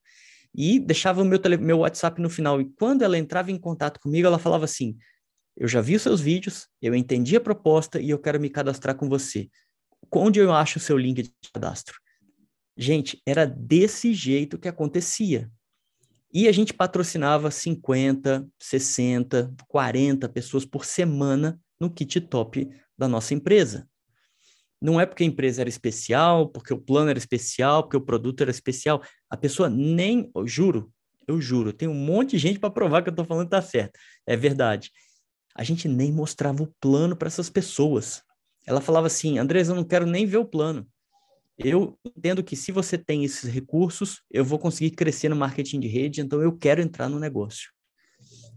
e 0.54 0.78
deixava 0.78 1.20
o 1.20 1.24
meu, 1.24 1.38
tele, 1.38 1.56
meu 1.56 1.78
WhatsApp 1.78 2.20
no 2.22 2.30
final. 2.30 2.60
E 2.60 2.70
quando 2.78 3.02
ela 3.02 3.18
entrava 3.18 3.50
em 3.50 3.58
contato 3.58 3.98
comigo, 4.00 4.26
ela 4.26 4.38
falava 4.38 4.64
assim: 4.64 4.96
Eu 5.56 5.66
já 5.66 5.80
vi 5.80 5.96
os 5.96 6.02
seus 6.02 6.20
vídeos, 6.20 6.68
eu 6.80 6.94
entendi 6.94 7.36
a 7.36 7.40
proposta 7.40 8.00
e 8.00 8.10
eu 8.10 8.18
quero 8.18 8.40
me 8.40 8.48
cadastrar 8.48 8.94
com 8.94 9.08
você. 9.08 9.48
Onde 10.12 10.38
eu 10.38 10.52
acho 10.52 10.78
o 10.78 10.80
seu 10.80 10.96
link 10.96 11.22
de 11.22 11.32
cadastro? 11.52 11.96
Gente, 12.76 13.20
era 13.26 13.44
desse 13.44 14.14
jeito 14.14 14.56
que 14.56 14.68
acontecia. 14.68 15.50
E 16.32 16.46
a 16.46 16.52
gente 16.52 16.74
patrocinava 16.74 17.50
50, 17.50 18.46
60, 18.58 19.54
40 19.66 20.28
pessoas 20.28 20.64
por 20.64 20.84
semana 20.84 21.58
no 21.80 21.90
kit 21.90 22.20
top 22.20 22.68
da 22.96 23.08
nossa 23.08 23.32
empresa. 23.32 23.88
Não 24.80 25.00
é 25.00 25.06
porque 25.06 25.24
a 25.24 25.26
empresa 25.26 25.62
era 25.62 25.68
especial, 25.68 26.48
porque 26.48 26.72
o 26.72 26.78
plano 26.78 27.10
era 27.10 27.18
especial, 27.18 27.82
porque 27.82 27.96
o 27.96 28.00
produto 28.00 28.42
era 28.42 28.50
especial. 28.50 29.02
A 29.28 29.36
pessoa 29.36 29.68
nem, 29.68 30.30
eu 30.34 30.46
juro, 30.46 30.92
eu 31.26 31.40
juro, 31.40 31.72
tem 31.72 31.88
um 31.88 31.94
monte 31.94 32.32
de 32.32 32.38
gente 32.38 32.58
para 32.58 32.70
provar 32.70 33.02
que 33.02 33.08
eu 33.08 33.12
estou 33.12 33.24
falando 33.24 33.48
tá 33.48 33.60
certo. 33.60 33.98
É 34.26 34.36
verdade. 34.36 34.90
A 35.54 35.64
gente 35.64 35.88
nem 35.88 36.12
mostrava 36.12 36.62
o 36.62 36.72
plano 36.80 37.16
para 37.16 37.26
essas 37.26 37.50
pessoas. 37.50 38.22
Ela 38.66 38.80
falava 38.80 39.08
assim: 39.08 39.38
Andrés, 39.38 39.68
eu 39.68 39.74
não 39.74 39.84
quero 39.84 40.06
nem 40.06 40.24
ver 40.24 40.36
o 40.36 40.44
plano. 40.44 40.86
Eu 41.58 41.98
entendo 42.04 42.42
que 42.44 42.54
se 42.54 42.70
você 42.70 42.96
tem 42.96 43.24
esses 43.24 43.50
recursos, 43.50 44.22
eu 44.30 44.44
vou 44.44 44.58
conseguir 44.58 44.92
crescer 44.92 45.28
no 45.28 45.36
marketing 45.36 45.80
de 45.80 45.88
rede, 45.88 46.20
então 46.20 46.40
eu 46.40 46.56
quero 46.56 46.80
entrar 46.80 47.08
no 47.08 47.18
negócio. 47.18 47.70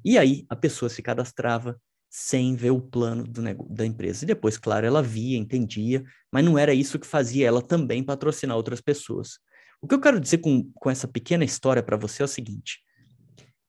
E 0.06 0.18
aí 0.18 0.46
a 0.50 0.56
pessoa 0.56 0.90
se 0.90 1.02
cadastrava 1.02 1.80
sem 2.10 2.56
ver 2.56 2.72
o 2.72 2.82
plano 2.82 3.24
da 3.70 3.86
empresa. 3.86 4.24
E 4.24 4.28
depois, 4.28 4.58
claro, 4.58 4.86
ela 4.86 5.02
via, 5.02 5.38
entendia, 5.38 6.04
mas 6.32 6.44
não 6.44 6.58
era 6.58 6.74
isso 6.74 7.00
que 7.00 7.08
fazia 7.08 7.48
ela 7.48 7.62
também 7.62 8.04
patrocinar 8.04 8.58
outras 8.58 8.82
pessoas. 8.82 9.40
O 9.82 9.88
que 9.88 9.96
eu 9.96 10.02
quero 10.02 10.20
dizer 10.20 10.40
com, 10.40 10.70
com 10.76 10.90
essa 10.90 11.08
pequena 11.08 11.44
história 11.44 11.82
para 11.82 11.98
você 11.98 12.22
é 12.22 12.26
o 12.26 12.28
seguinte: 12.28 12.84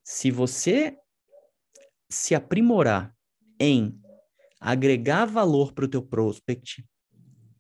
se 0.04 0.30
você 0.30 0.96
se 2.10 2.34
aprimorar 2.34 3.14
em 3.58 3.98
agregar 4.60 5.24
valor 5.24 5.72
para 5.72 5.84
o 5.84 5.88
teu 5.88 6.02
prospect, 6.02 6.84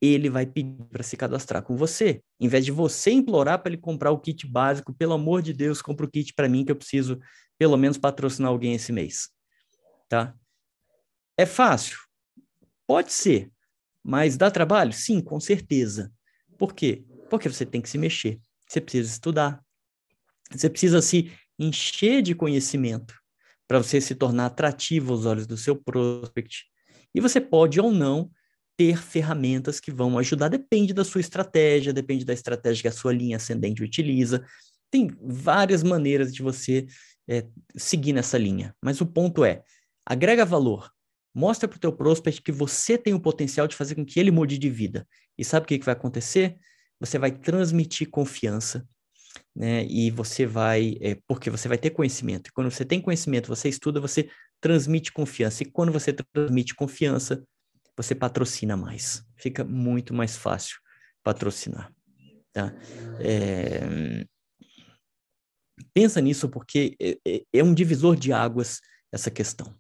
ele 0.02 0.28
vai 0.28 0.44
pedir 0.44 0.84
para 0.86 1.04
se 1.04 1.16
cadastrar 1.16 1.62
com 1.62 1.76
você. 1.76 2.20
Em 2.40 2.48
vez 2.48 2.64
de 2.64 2.72
você 2.72 3.12
implorar 3.12 3.62
para 3.62 3.72
ele 3.72 3.80
comprar 3.80 4.10
o 4.10 4.18
kit 4.18 4.44
básico, 4.48 4.92
pelo 4.92 5.12
amor 5.12 5.42
de 5.42 5.52
Deus, 5.52 5.80
compra 5.80 6.04
o 6.04 6.10
kit 6.10 6.34
para 6.34 6.48
mim 6.48 6.64
que 6.64 6.72
eu 6.72 6.76
preciso 6.76 7.20
pelo 7.56 7.76
menos 7.76 7.96
patrocinar 7.96 8.50
alguém 8.50 8.74
esse 8.74 8.90
mês. 8.90 9.28
Tá? 10.08 10.34
É 11.36 11.46
fácil? 11.46 11.98
Pode 12.84 13.12
ser. 13.12 13.52
Mas 14.02 14.36
dá 14.36 14.50
trabalho? 14.50 14.92
Sim, 14.92 15.20
com 15.20 15.38
certeza. 15.38 16.12
Por 16.58 16.74
quê? 16.74 17.04
Porque 17.30 17.48
você 17.48 17.64
tem 17.64 17.80
que 17.80 17.88
se 17.88 17.96
mexer. 17.96 18.40
Você 18.68 18.80
precisa 18.80 19.08
estudar. 19.08 19.64
Você 20.50 20.68
precisa 20.68 21.00
se 21.00 21.30
encher 21.56 22.22
de 22.22 22.34
conhecimento 22.34 23.14
para 23.68 23.78
você 23.78 24.00
se 24.00 24.16
tornar 24.16 24.46
atrativo 24.46 25.12
aos 25.12 25.24
olhos 25.24 25.46
do 25.46 25.56
seu 25.56 25.76
prospect. 25.76 26.64
E 27.14 27.20
você 27.20 27.40
pode 27.40 27.80
ou 27.80 27.92
não 27.92 28.28
ter 28.82 29.00
ferramentas 29.00 29.78
que 29.78 29.92
vão 29.92 30.18
ajudar, 30.18 30.48
depende 30.48 30.92
da 30.92 31.04
sua 31.04 31.20
estratégia, 31.20 31.92
depende 31.92 32.24
da 32.24 32.32
estratégia 32.32 32.82
que 32.82 32.88
a 32.88 32.92
sua 32.92 33.12
linha 33.12 33.36
ascendente 33.36 33.80
utiliza. 33.80 34.44
Tem 34.90 35.08
várias 35.22 35.84
maneiras 35.84 36.34
de 36.34 36.42
você 36.42 36.84
é, 37.28 37.46
seguir 37.76 38.12
nessa 38.12 38.36
linha, 38.36 38.74
mas 38.82 39.00
o 39.00 39.06
ponto 39.06 39.44
é, 39.44 39.62
agrega 40.04 40.44
valor, 40.44 40.90
mostra 41.32 41.68
para 41.68 41.76
o 41.76 41.80
teu 41.80 41.92
prospect 41.92 42.42
que 42.42 42.50
você 42.50 42.98
tem 42.98 43.14
o 43.14 43.20
potencial 43.20 43.68
de 43.68 43.76
fazer 43.76 43.94
com 43.94 44.04
que 44.04 44.18
ele 44.18 44.32
mude 44.32 44.58
de 44.58 44.68
vida. 44.68 45.06
E 45.38 45.44
sabe 45.44 45.62
o 45.62 45.68
que, 45.68 45.78
que 45.78 45.84
vai 45.84 45.94
acontecer? 45.94 46.56
Você 46.98 47.20
vai 47.20 47.30
transmitir 47.30 48.10
confiança, 48.10 48.84
né? 49.54 49.86
E 49.86 50.10
você 50.10 50.44
vai, 50.44 50.96
é, 51.00 51.16
porque 51.28 51.50
você 51.50 51.68
vai 51.68 51.78
ter 51.78 51.90
conhecimento. 51.90 52.48
E 52.48 52.52
quando 52.52 52.68
você 52.68 52.84
tem 52.84 53.00
conhecimento, 53.00 53.46
você 53.46 53.68
estuda, 53.68 54.00
você 54.00 54.28
transmite 54.60 55.12
confiança. 55.12 55.62
E 55.62 55.66
quando 55.66 55.92
você 55.92 56.12
transmite 56.12 56.74
confiança, 56.74 57.44
você 57.96 58.14
patrocina 58.14 58.76
mais. 58.76 59.24
Fica 59.36 59.64
muito 59.64 60.14
mais 60.14 60.36
fácil 60.36 60.78
patrocinar. 61.22 61.92
Tá? 62.52 62.72
É... 63.20 64.26
Pensa 65.94 66.20
nisso 66.20 66.48
porque 66.48 66.96
é, 67.00 67.18
é, 67.26 67.42
é 67.52 67.64
um 67.64 67.74
divisor 67.74 68.16
de 68.16 68.32
águas 68.32 68.80
essa 69.10 69.30
questão. 69.30 69.74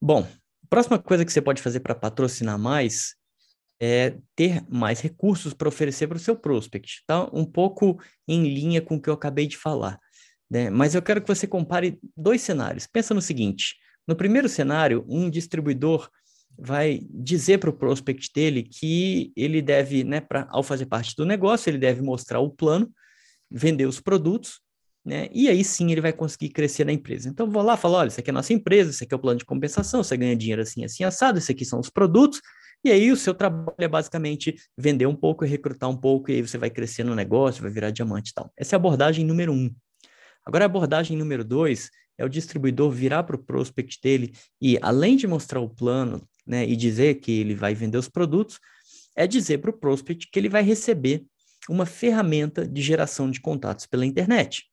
Bom, 0.00 0.26
a 0.64 0.66
próxima 0.68 0.98
coisa 0.98 1.24
que 1.24 1.32
você 1.32 1.40
pode 1.40 1.62
fazer 1.62 1.80
para 1.80 1.94
patrocinar 1.94 2.58
mais 2.58 3.14
é 3.80 4.16
ter 4.36 4.64
mais 4.68 5.00
recursos 5.00 5.52
para 5.52 5.68
oferecer 5.68 6.06
para 6.06 6.16
o 6.16 6.20
seu 6.20 6.36
prospect. 6.36 7.02
Tá 7.06 7.28
um 7.32 7.44
pouco 7.44 8.00
em 8.28 8.42
linha 8.42 8.80
com 8.80 8.96
o 8.96 9.00
que 9.00 9.10
eu 9.10 9.14
acabei 9.14 9.46
de 9.46 9.56
falar. 9.56 9.98
Né? 10.50 10.70
Mas 10.70 10.94
eu 10.94 11.02
quero 11.02 11.20
que 11.20 11.28
você 11.28 11.46
compare 11.46 11.98
dois 12.16 12.42
cenários. 12.42 12.86
Pensa 12.86 13.14
no 13.14 13.22
seguinte: 13.22 13.76
no 14.06 14.14
primeiro 14.14 14.48
cenário, 14.48 15.04
um 15.08 15.30
distribuidor 15.30 16.10
vai 16.58 17.00
dizer 17.10 17.58
para 17.58 17.70
o 17.70 17.72
prospect 17.72 18.30
dele 18.34 18.62
que 18.62 19.32
ele 19.36 19.60
deve, 19.60 20.04
né, 20.04 20.20
pra, 20.20 20.46
ao 20.50 20.62
fazer 20.62 20.86
parte 20.86 21.14
do 21.16 21.24
negócio, 21.24 21.70
ele 21.70 21.78
deve 21.78 22.02
mostrar 22.02 22.40
o 22.40 22.50
plano, 22.50 22.90
vender 23.50 23.86
os 23.86 24.00
produtos, 24.00 24.60
né, 25.04 25.28
e 25.32 25.48
aí 25.48 25.64
sim 25.64 25.90
ele 25.90 26.00
vai 26.00 26.12
conseguir 26.12 26.50
crescer 26.50 26.84
na 26.84 26.92
empresa. 26.92 27.28
Então, 27.28 27.50
vou 27.50 27.62
lá 27.62 27.76
falar, 27.76 27.98
olha, 27.98 28.08
isso 28.08 28.20
aqui 28.20 28.30
é 28.30 28.32
a 28.32 28.34
nossa 28.34 28.52
empresa, 28.52 28.90
isso 28.90 29.02
aqui 29.02 29.12
é 29.12 29.16
o 29.16 29.20
plano 29.20 29.38
de 29.38 29.44
compensação, 29.44 30.02
você 30.02 30.16
ganha 30.16 30.36
dinheiro 30.36 30.62
assim, 30.62 30.84
assim, 30.84 31.02
assado, 31.04 31.38
isso 31.38 31.50
aqui 31.50 31.64
são 31.64 31.80
os 31.80 31.90
produtos, 31.90 32.40
e 32.84 32.90
aí 32.90 33.10
o 33.10 33.16
seu 33.16 33.34
trabalho 33.34 33.74
é 33.78 33.88
basicamente 33.88 34.54
vender 34.76 35.06
um 35.06 35.14
pouco 35.14 35.44
e 35.44 35.48
recrutar 35.48 35.88
um 35.88 35.96
pouco, 35.96 36.30
e 36.30 36.34
aí 36.34 36.42
você 36.42 36.58
vai 36.58 36.70
crescer 36.70 37.04
no 37.04 37.14
negócio, 37.14 37.62
vai 37.62 37.70
virar 37.70 37.90
diamante 37.90 38.30
e 38.30 38.34
tal. 38.34 38.52
Essa 38.56 38.74
é 38.74 38.76
a 38.76 38.78
abordagem 38.78 39.24
número 39.24 39.52
um. 39.52 39.72
Agora, 40.44 40.64
a 40.64 40.66
abordagem 40.66 41.16
número 41.16 41.44
dois 41.44 41.90
é 42.18 42.24
o 42.24 42.28
distribuidor 42.28 42.90
virar 42.90 43.22
para 43.22 43.36
o 43.36 43.38
prospect 43.38 44.00
dele 44.02 44.32
e, 44.60 44.78
além 44.82 45.16
de 45.16 45.26
mostrar 45.26 45.60
o 45.60 45.68
plano, 45.68 46.28
né, 46.46 46.66
e 46.66 46.76
dizer 46.76 47.16
que 47.16 47.32
ele 47.32 47.54
vai 47.54 47.74
vender 47.74 47.98
os 47.98 48.08
produtos, 48.08 48.58
é 49.16 49.26
dizer 49.26 49.58
para 49.58 49.70
o 49.70 49.78
prospect 49.78 50.28
que 50.30 50.38
ele 50.38 50.48
vai 50.48 50.62
receber 50.62 51.24
uma 51.68 51.86
ferramenta 51.86 52.66
de 52.66 52.82
geração 52.82 53.30
de 53.30 53.40
contatos 53.40 53.86
pela 53.86 54.06
internet. 54.06 54.64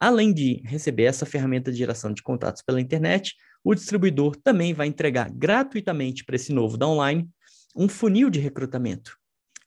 Além 0.00 0.32
de 0.32 0.60
receber 0.64 1.04
essa 1.04 1.24
ferramenta 1.24 1.70
de 1.70 1.78
geração 1.78 2.12
de 2.12 2.22
contatos 2.22 2.62
pela 2.62 2.80
internet, 2.80 3.36
o 3.62 3.74
distribuidor 3.74 4.34
também 4.34 4.74
vai 4.74 4.88
entregar 4.88 5.30
gratuitamente 5.30 6.24
para 6.24 6.34
esse 6.34 6.52
novo 6.52 6.76
downline 6.76 7.28
um 7.76 7.88
funil 7.88 8.28
de 8.28 8.40
recrutamento. 8.40 9.16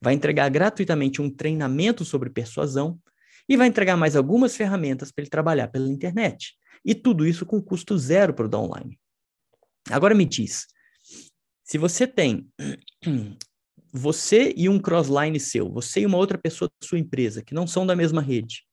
Vai 0.01 0.13
entregar 0.13 0.49
gratuitamente 0.49 1.21
um 1.21 1.29
treinamento 1.29 2.03
sobre 2.03 2.29
persuasão 2.29 2.99
e 3.47 3.55
vai 3.55 3.67
entregar 3.67 3.95
mais 3.95 4.15
algumas 4.15 4.55
ferramentas 4.55 5.11
para 5.11 5.23
ele 5.23 5.29
trabalhar 5.29 5.69
pela 5.69 5.87
internet. 5.87 6.55
E 6.83 6.93
tudo 6.93 7.25
isso 7.25 7.45
com 7.45 7.61
custo 7.61 7.97
zero 7.97 8.33
para 8.33 8.45
o 8.45 8.49
downline. 8.49 8.99
Agora 9.89 10.13
me 10.13 10.25
diz, 10.25 10.67
se 11.65 11.79
você 11.79 12.05
tem 12.05 12.47
você 13.91 14.53
e 14.55 14.69
um 14.69 14.79
crossline 14.79 15.39
seu, 15.39 15.69
você 15.69 16.01
e 16.01 16.05
uma 16.05 16.17
outra 16.17 16.37
pessoa 16.37 16.69
da 16.69 16.87
sua 16.87 16.99
empresa, 16.99 17.43
que 17.43 17.55
não 17.55 17.65
são 17.65 17.85
da 17.85 17.95
mesma 17.95 18.21
rede, 18.21 18.63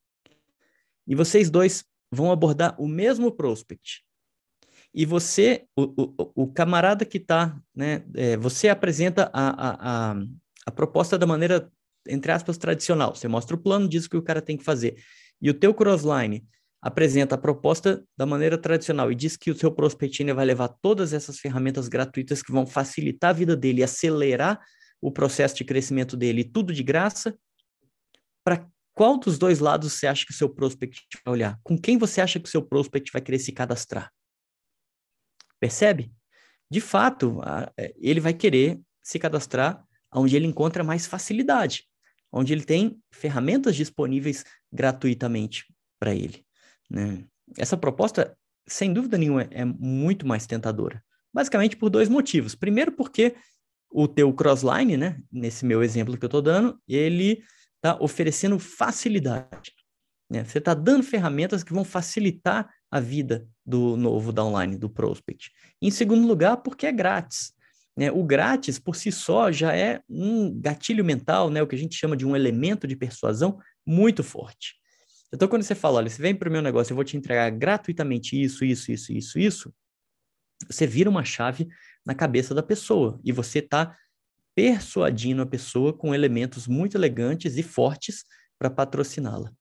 e 1.07 1.15
vocês 1.15 1.49
dois 1.49 1.83
vão 2.11 2.31
abordar 2.31 2.79
o 2.79 2.87
mesmo 2.87 3.31
prospect, 3.31 4.05
e 4.93 5.07
você, 5.07 5.65
o, 5.75 5.83
o, 5.83 6.43
o 6.43 6.47
camarada 6.53 7.03
que 7.03 7.17
está, 7.17 7.59
né, 7.75 8.05
é, 8.13 8.37
você 8.37 8.69
apresenta 8.69 9.31
a, 9.33 9.49
a, 9.49 10.11
a, 10.11 10.15
a 10.67 10.71
proposta 10.71 11.17
da 11.17 11.25
maneira, 11.25 11.71
entre 12.07 12.31
aspas, 12.31 12.59
tradicional, 12.59 13.15
você 13.15 13.27
mostra 13.27 13.55
o 13.55 13.59
plano, 13.59 13.89
diz 13.89 14.05
o 14.05 14.09
que 14.09 14.17
o 14.17 14.21
cara 14.21 14.41
tem 14.41 14.55
que 14.55 14.63
fazer, 14.63 15.03
e 15.41 15.49
o 15.49 15.53
teu 15.53 15.73
crossline 15.73 16.45
apresenta 16.83 17.35
a 17.35 17.37
proposta 17.37 18.03
da 18.17 18.25
maneira 18.25 18.57
tradicional 18.57 19.09
e 19.09 19.15
diz 19.15 19.37
que 19.37 19.49
o 19.49 19.55
seu 19.55 19.71
prospecting 19.71 20.33
vai 20.33 20.43
levar 20.43 20.67
todas 20.67 21.13
essas 21.13 21.39
ferramentas 21.39 21.87
gratuitas 21.87 22.43
que 22.43 22.51
vão 22.51 22.67
facilitar 22.67 23.29
a 23.29 23.33
vida 23.33 23.55
dele, 23.55 23.81
acelerar 23.81 24.59
o 25.01 25.09
processo 25.09 25.55
de 25.55 25.63
crescimento 25.63 26.17
dele, 26.17 26.43
tudo 26.43 26.73
de 26.73 26.83
graça, 26.83 27.37
para 28.43 28.67
qual 28.93 29.17
dos 29.17 29.39
dois 29.39 29.59
lados 29.59 29.93
você 29.93 30.07
acha 30.07 30.25
que 30.25 30.33
o 30.33 30.35
seu 30.35 30.49
prospect 30.49 31.07
vai 31.25 31.33
olhar? 31.33 31.59
Com 31.63 31.77
quem 31.77 31.97
você 31.97 32.19
acha 32.19 32.37
que 32.37 32.49
o 32.49 32.51
seu 32.51 32.61
prospect 32.61 33.09
vai 33.13 33.21
querer 33.21 33.39
se 33.39 33.53
cadastrar? 33.53 34.11
Percebe? 35.61 36.11
De 36.69 36.81
fato, 36.81 37.39
é, 37.77 37.93
ele 37.97 38.19
vai 38.19 38.33
querer 38.33 38.77
se 39.01 39.17
cadastrar 39.17 39.85
onde 40.13 40.35
ele 40.35 40.47
encontra 40.47 40.83
mais 40.83 41.07
facilidade, 41.07 41.85
onde 42.29 42.51
ele 42.51 42.65
tem 42.65 43.01
ferramentas 43.09 43.73
disponíveis 43.73 44.43
gratuitamente 44.71 45.65
para 45.97 46.13
ele. 46.13 46.42
Né? 46.89 47.25
Essa 47.57 47.77
proposta, 47.77 48.37
sem 48.67 48.93
dúvida 48.93 49.17
nenhuma, 49.17 49.43
é 49.51 49.65
muito 49.65 50.27
mais 50.27 50.45
tentadora. 50.45 51.03
Basicamente 51.33 51.75
por 51.75 51.89
dois 51.89 52.09
motivos. 52.09 52.55
Primeiro, 52.55 52.91
porque 52.91 53.35
o 53.91 54.07
teu 54.07 54.33
crossline, 54.33 54.97
né, 54.97 55.19
nesse 55.31 55.65
meu 55.65 55.83
exemplo 55.83 56.17
que 56.17 56.25
eu 56.25 56.27
estou 56.27 56.41
dando, 56.41 56.79
ele 56.87 57.43
está 57.75 57.97
oferecendo 58.01 58.57
facilidade. 58.57 59.71
Né? 60.29 60.43
Você 60.43 60.57
está 60.57 60.73
dando 60.73 61.03
ferramentas 61.03 61.63
que 61.63 61.73
vão 61.73 61.83
facilitar 61.83 62.69
a 62.89 62.99
vida 62.99 63.47
do 63.65 63.95
novo 63.95 64.31
downline, 64.31 64.77
do 64.77 64.89
prospect. 64.89 65.51
Em 65.81 65.91
segundo 65.91 66.27
lugar, 66.27 66.57
porque 66.57 66.87
é 66.87 66.91
grátis. 66.91 67.53
Né? 67.95 68.11
O 68.11 68.23
grátis, 68.23 68.79
por 68.79 68.95
si 68.95 69.11
só, 69.11 69.51
já 69.51 69.75
é 69.75 70.01
um 70.09 70.59
gatilho 70.59 71.05
mental, 71.05 71.49
né? 71.49 71.61
o 71.61 71.67
que 71.67 71.75
a 71.75 71.79
gente 71.79 71.95
chama 71.95 72.17
de 72.17 72.25
um 72.25 72.35
elemento 72.35 72.87
de 72.87 72.95
persuasão 72.95 73.59
muito 73.85 74.23
forte. 74.23 74.75
Então, 75.33 75.47
quando 75.47 75.63
você 75.63 75.73
fala, 75.73 75.97
olha, 75.97 76.09
você 76.09 76.21
vem 76.21 76.35
para 76.35 76.47
o 76.47 76.51
meu 76.51 76.61
negócio, 76.61 76.91
eu 76.91 76.95
vou 76.95 77.03
te 77.03 77.17
entregar 77.17 77.49
gratuitamente 77.49 78.39
isso, 78.39 78.63
isso, 78.63 78.91
isso, 78.91 79.11
isso, 79.11 79.39
isso, 79.39 79.73
você 80.69 80.85
vira 80.85 81.09
uma 81.09 81.23
chave 81.23 81.67
na 82.05 82.13
cabeça 82.13 82.53
da 82.53 82.61
pessoa 82.61 83.19
e 83.23 83.31
você 83.31 83.59
está 83.59 83.97
persuadindo 84.55 85.41
a 85.41 85.45
pessoa 85.45 85.91
com 85.91 86.13
elementos 86.13 86.67
muito 86.67 86.95
elegantes 86.95 87.57
e 87.57 87.63
fortes 87.63 88.23
para 88.59 88.69
patrociná-la. 88.69 89.51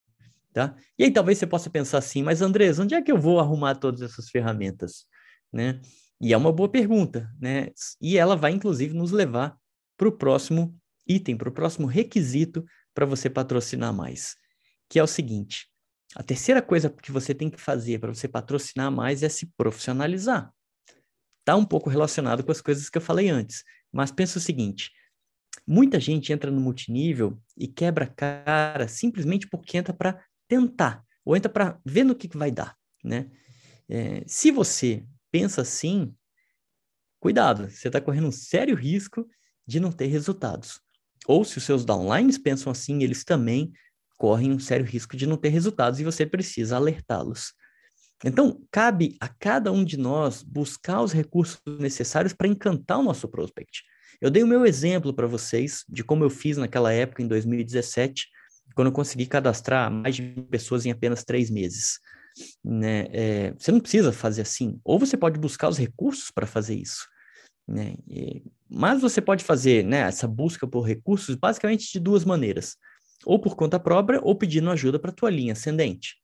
tá? 0.53 0.77
E 0.99 1.05
aí 1.05 1.11
talvez 1.11 1.39
você 1.39 1.47
possa 1.47 1.71
pensar 1.71 1.99
assim, 1.99 2.23
mas 2.23 2.43
Andrés, 2.43 2.79
onde 2.79 2.95
é 2.95 3.01
que 3.01 3.11
eu 3.11 3.19
vou 3.19 3.41
arrumar 3.41 3.77
todas 3.77 4.03
essas 4.03 4.29
ferramentas, 4.29 5.07
né? 5.53 5.81
E 6.21 6.33
é 6.33 6.37
uma 6.37 6.53
boa 6.53 6.69
pergunta, 6.69 7.29
né? 7.41 7.71
E 8.01 8.17
ela 8.17 8.37
vai 8.37 8.53
inclusive 8.53 8.95
nos 8.95 9.11
levar 9.11 9.57
para 9.97 10.09
o 10.09 10.13
próximo 10.13 10.77
item, 11.07 11.37
para 11.37 11.49
o 11.49 11.53
próximo 11.53 11.87
requisito 11.87 12.65
para 12.95 13.07
você 13.07 13.31
patrocinar 13.31 13.93
mais, 13.93 14.37
que 14.93 14.99
é 14.99 15.03
o 15.03 15.07
seguinte: 15.07 15.71
a 16.15 16.23
terceira 16.23 16.61
coisa 16.61 16.91
que 16.91 17.11
você 17.11 17.35
tem 17.35 17.49
que 17.49 17.59
fazer 17.59 17.99
para 17.99 18.15
você 18.15 18.29
patrocinar 18.29 18.93
mais 18.93 19.23
é 19.23 19.29
se 19.31 19.47
profissionalizar. 19.57 20.53
Está 21.41 21.57
um 21.57 21.65
pouco 21.65 21.89
relacionado 21.89 22.45
com 22.45 22.53
as 22.53 22.61
coisas 22.61 22.91
que 22.91 22.99
eu 22.99 23.03
falei 23.03 23.31
antes, 23.31 23.65
mas 23.91 24.13
pensa 24.13 24.37
o 24.37 24.43
seguinte: 24.43 24.93
muita 25.67 25.99
gente 25.99 26.31
entra 26.31 26.51
no 26.51 26.61
multinível 26.61 27.41
e 27.57 27.67
quebra 27.67 28.07
cara 28.07 28.87
simplesmente 28.87 29.49
porque 29.49 29.79
entra 29.79 29.95
para 29.95 30.23
tentar, 30.47 31.03
ou 31.25 31.35
entra 31.35 31.51
para 31.51 31.81
ver 31.87 32.05
no 32.05 32.15
que, 32.15 32.29
que 32.29 32.37
vai 32.37 32.51
dar, 32.51 32.77
né? 33.03 33.31
É, 33.89 34.23
se 34.27 34.51
você 34.51 35.07
pensa 35.31 35.63
assim, 35.63 36.15
cuidado, 37.19 37.71
você 37.71 37.89
está 37.89 37.99
correndo 37.99 38.29
um 38.29 38.33
sério 38.33 38.77
risco 38.77 39.27
de 39.67 39.81
não 39.81 39.91
ter 39.91 40.09
resultados. 40.09 40.83
Ou 41.27 41.47
se 41.47 41.57
os 41.57 41.65
seus 41.65 41.83
downlines 41.83 42.37
pensam 42.37 42.71
assim, 42.71 43.03
eles 43.03 43.25
também 43.25 43.73
correm 44.23 44.53
um 44.53 44.59
sério 44.61 44.87
risco 44.87 45.17
de 45.17 45.27
não 45.27 45.37
ter 45.37 45.49
resultados 45.49 45.99
e 45.99 46.05
você 46.05 46.25
precisa 46.25 46.77
alertá-los. 46.77 47.55
Então, 48.25 48.63
cabe 48.71 49.17
a 49.19 49.27
cada 49.27 49.73
um 49.73 49.85
de 49.85 49.97
nós 49.97 50.45
buscar 50.45 51.03
os 51.03 51.11
recursos 51.11 51.59
necessários 51.81 52.33
para 52.33 52.47
encantar 52.47 53.01
o 53.01 53.03
nosso 53.03 53.27
prospect. 53.27 53.83
Eu 54.21 54.31
dei 54.31 54.45
o 54.45 54.47
meu 54.47 54.65
exemplo 54.65 55.13
para 55.13 55.27
vocês 55.27 55.83
de 55.89 56.05
como 56.05 56.23
eu 56.23 56.31
fiz 56.31 56.57
naquela 56.57 56.93
época, 56.93 57.21
em 57.21 57.27
2017, 57.27 58.29
quando 58.77 58.87
eu 58.87 58.93
consegui 58.93 59.27
cadastrar 59.27 59.91
mais 59.91 60.15
de 60.15 60.23
pessoas 60.49 60.87
em 60.87 60.93
apenas 60.93 61.25
três 61.25 61.51
meses. 61.51 61.99
Né? 62.65 63.09
É, 63.11 63.55
você 63.59 63.73
não 63.73 63.81
precisa 63.81 64.13
fazer 64.13 64.43
assim, 64.43 64.79
ou 64.85 65.01
você 65.01 65.17
pode 65.17 65.37
buscar 65.37 65.69
os 65.69 65.79
recursos 65.79 66.31
para 66.31 66.47
fazer 66.47 66.77
isso. 66.77 67.09
Né? 67.67 67.97
E, 68.09 68.45
mas 68.71 69.01
você 69.01 69.21
pode 69.21 69.43
fazer 69.43 69.85
né, 69.85 70.03
essa 70.03 70.29
busca 70.29 70.65
por 70.65 70.83
recursos 70.83 71.35
basicamente 71.35 71.91
de 71.91 71.99
duas 71.99 72.25
maneiras 72.25 72.77
ou 73.25 73.39
por 73.39 73.57
conta 73.57 73.79
própria, 73.79 74.21
ou 74.23 74.35
pedindo 74.35 74.71
ajuda 74.71 74.99
para 74.99 75.11
a 75.11 75.15
tua 75.15 75.31
linha 75.31 75.53
ascendente. 75.53 76.17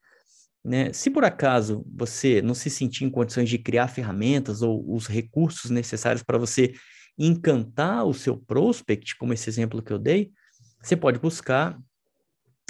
Né? 0.64 0.92
Se 0.92 1.10
por 1.10 1.24
acaso 1.24 1.84
você 1.94 2.42
não 2.42 2.54
se 2.54 2.68
sentir 2.68 3.04
em 3.04 3.10
condições 3.10 3.48
de 3.48 3.58
criar 3.58 3.88
ferramentas 3.88 4.60
ou 4.62 4.84
os 4.94 5.06
recursos 5.06 5.70
necessários 5.70 6.22
para 6.22 6.38
você 6.38 6.74
encantar 7.16 8.04
o 8.04 8.14
seu 8.14 8.36
prospect, 8.36 9.16
como 9.16 9.32
esse 9.32 9.48
exemplo 9.48 9.82
que 9.82 9.92
eu 9.92 9.98
dei, 9.98 10.30
você 10.82 10.96
pode 10.96 11.18
buscar 11.18 11.78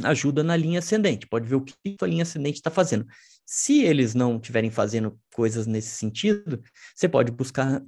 ajuda 0.04 0.42
na 0.42 0.56
linha 0.56 0.78
ascendente, 0.78 1.26
pode 1.26 1.48
ver 1.48 1.56
o 1.56 1.60
que 1.60 1.74
a 2.00 2.06
linha 2.06 2.22
ascendente 2.22 2.58
está 2.58 2.70
fazendo. 2.70 3.06
Se 3.44 3.82
eles 3.82 4.14
não 4.14 4.36
estiverem 4.36 4.70
fazendo 4.70 5.18
coisas 5.34 5.66
nesse 5.66 5.96
sentido, 5.96 6.62
você 6.94 7.08
pode 7.08 7.32
buscar 7.32 7.82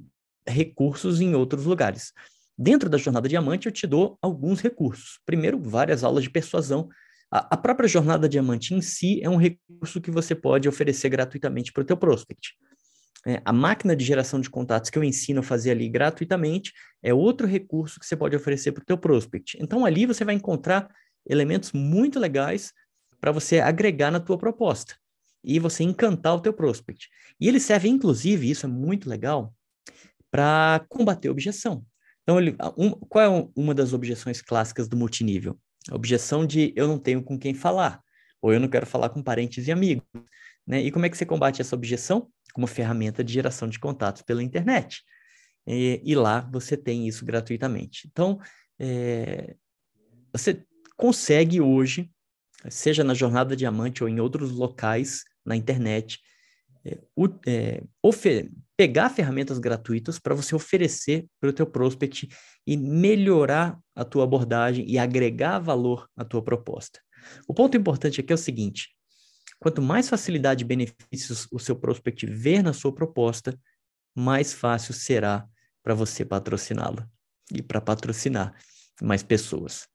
recursos 0.46 1.20
em 1.20 1.34
outros 1.34 1.64
lugares. 1.66 2.12
Dentro 2.56 2.88
da 2.88 2.98
jornada 2.98 3.28
diamante, 3.28 3.66
eu 3.66 3.72
te 3.72 3.86
dou 3.86 4.18
alguns 4.20 4.60
recursos. 4.60 5.18
Primeiro, 5.24 5.60
várias 5.60 6.04
aulas 6.04 6.24
de 6.24 6.30
persuasão. 6.30 6.88
A, 7.30 7.56
própria 7.56 7.88
jornada 7.88 8.28
diamante 8.28 8.74
em 8.74 8.80
si 8.80 9.22
é 9.22 9.30
um 9.30 9.36
recurso 9.36 10.00
que 10.00 10.10
você 10.10 10.34
pode 10.34 10.68
oferecer 10.68 11.08
gratuitamente 11.08 11.72
para 11.72 11.82
o 11.82 11.86
teu 11.86 11.96
prospect. 11.96 12.54
É, 13.26 13.40
a 13.44 13.52
máquina 13.52 13.94
de 13.94 14.04
geração 14.04 14.40
de 14.40 14.50
contatos 14.50 14.90
que 14.90 14.98
eu 14.98 15.04
ensino 15.04 15.40
a 15.40 15.42
fazer 15.42 15.70
ali 15.72 15.88
gratuitamente 15.88 16.72
é 17.02 17.14
outro 17.14 17.46
recurso 17.46 18.00
que 18.00 18.06
você 18.06 18.16
pode 18.16 18.34
oferecer 18.34 18.72
para 18.72 18.82
o 18.82 18.86
teu 18.86 18.98
prospect. 18.98 19.58
Então, 19.60 19.84
ali 19.84 20.06
você 20.06 20.24
vai 20.24 20.34
encontrar 20.34 20.88
elementos 21.28 21.72
muito 21.72 22.18
legais 22.18 22.72
para 23.20 23.30
você 23.30 23.60
agregar 23.60 24.10
na 24.10 24.18
tua 24.18 24.38
proposta 24.38 24.96
e 25.44 25.58
você 25.58 25.84
encantar 25.84 26.34
o 26.34 26.40
teu 26.40 26.52
prospect. 26.52 27.08
E 27.40 27.46
ele 27.48 27.60
serve, 27.60 27.88
inclusive, 27.88 28.50
isso 28.50 28.66
é 28.66 28.68
muito 28.68 29.08
legal, 29.08 29.54
para 30.30 30.84
combater 30.88 31.28
objeção. 31.28 31.84
Então, 32.22 32.38
ele, 32.38 32.56
um, 32.76 32.90
qual 32.90 33.24
é 33.24 33.50
uma 33.56 33.74
das 33.74 33.92
objeções 33.92 34.40
clássicas 34.40 34.88
do 34.88 34.96
multinível? 34.96 35.58
A 35.90 35.94
objeção 35.94 36.46
de 36.46 36.72
eu 36.76 36.86
não 36.86 36.98
tenho 36.98 37.22
com 37.22 37.38
quem 37.38 37.54
falar, 37.54 38.02
ou 38.40 38.52
eu 38.52 38.60
não 38.60 38.68
quero 38.68 38.86
falar 38.86 39.08
com 39.08 39.22
parentes 39.22 39.66
e 39.66 39.72
amigos. 39.72 40.04
Né? 40.66 40.82
E 40.82 40.90
como 40.90 41.06
é 41.06 41.08
que 41.08 41.16
você 41.16 41.26
combate 41.26 41.60
essa 41.60 41.74
objeção? 41.74 42.28
Com 42.52 42.62
uma 42.62 42.68
ferramenta 42.68 43.24
de 43.24 43.32
geração 43.32 43.68
de 43.68 43.78
contatos 43.78 44.22
pela 44.22 44.42
internet. 44.42 45.02
E, 45.66 46.00
e 46.04 46.14
lá 46.14 46.40
você 46.40 46.76
tem 46.76 47.08
isso 47.08 47.24
gratuitamente. 47.24 48.08
Então, 48.10 48.38
é, 48.78 49.56
você 50.32 50.64
consegue 50.96 51.60
hoje, 51.60 52.10
seja 52.68 53.02
na 53.02 53.14
Jornada 53.14 53.56
Diamante 53.56 54.02
ou 54.02 54.08
em 54.08 54.20
outros 54.20 54.50
locais 54.50 55.24
na 55.44 55.56
internet, 55.56 56.20
é, 56.84 56.98
é, 57.46 57.82
pegar 58.80 59.10
ferramentas 59.10 59.58
gratuitas 59.58 60.18
para 60.18 60.34
você 60.34 60.54
oferecer 60.54 61.26
para 61.38 61.50
o 61.50 61.52
teu 61.52 61.66
prospect 61.66 62.26
e 62.66 62.78
melhorar 62.78 63.78
a 63.94 64.06
tua 64.06 64.24
abordagem 64.24 64.90
e 64.90 64.98
agregar 64.98 65.58
valor 65.58 66.08
à 66.16 66.24
tua 66.24 66.42
proposta. 66.42 66.98
O 67.46 67.52
ponto 67.52 67.76
importante 67.76 68.22
aqui 68.22 68.32
é 68.32 68.34
o 68.34 68.38
seguinte: 68.38 68.88
quanto 69.58 69.82
mais 69.82 70.08
facilidade 70.08 70.64
e 70.64 70.66
benefícios 70.66 71.46
o 71.52 71.58
seu 71.58 71.76
prospect 71.76 72.24
ver 72.24 72.62
na 72.62 72.72
sua 72.72 72.90
proposta, 72.90 73.54
mais 74.16 74.54
fácil 74.54 74.94
será 74.94 75.46
para 75.82 75.92
você 75.92 76.24
patrociná-lo 76.24 77.06
e 77.52 77.60
para 77.60 77.82
patrocinar 77.82 78.54
mais 79.02 79.22
pessoas. 79.22 79.86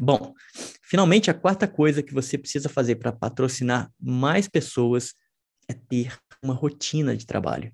Bom, 0.00 0.32
finalmente 0.80 1.30
a 1.30 1.34
quarta 1.34 1.68
coisa 1.68 2.02
que 2.02 2.14
você 2.14 2.38
precisa 2.38 2.70
fazer 2.70 2.96
para 2.96 3.12
patrocinar 3.12 3.92
mais 4.00 4.48
pessoas 4.48 5.12
é 5.68 5.74
ter 5.74 6.16
uma 6.42 6.54
rotina 6.54 7.14
de 7.14 7.26
trabalho. 7.26 7.70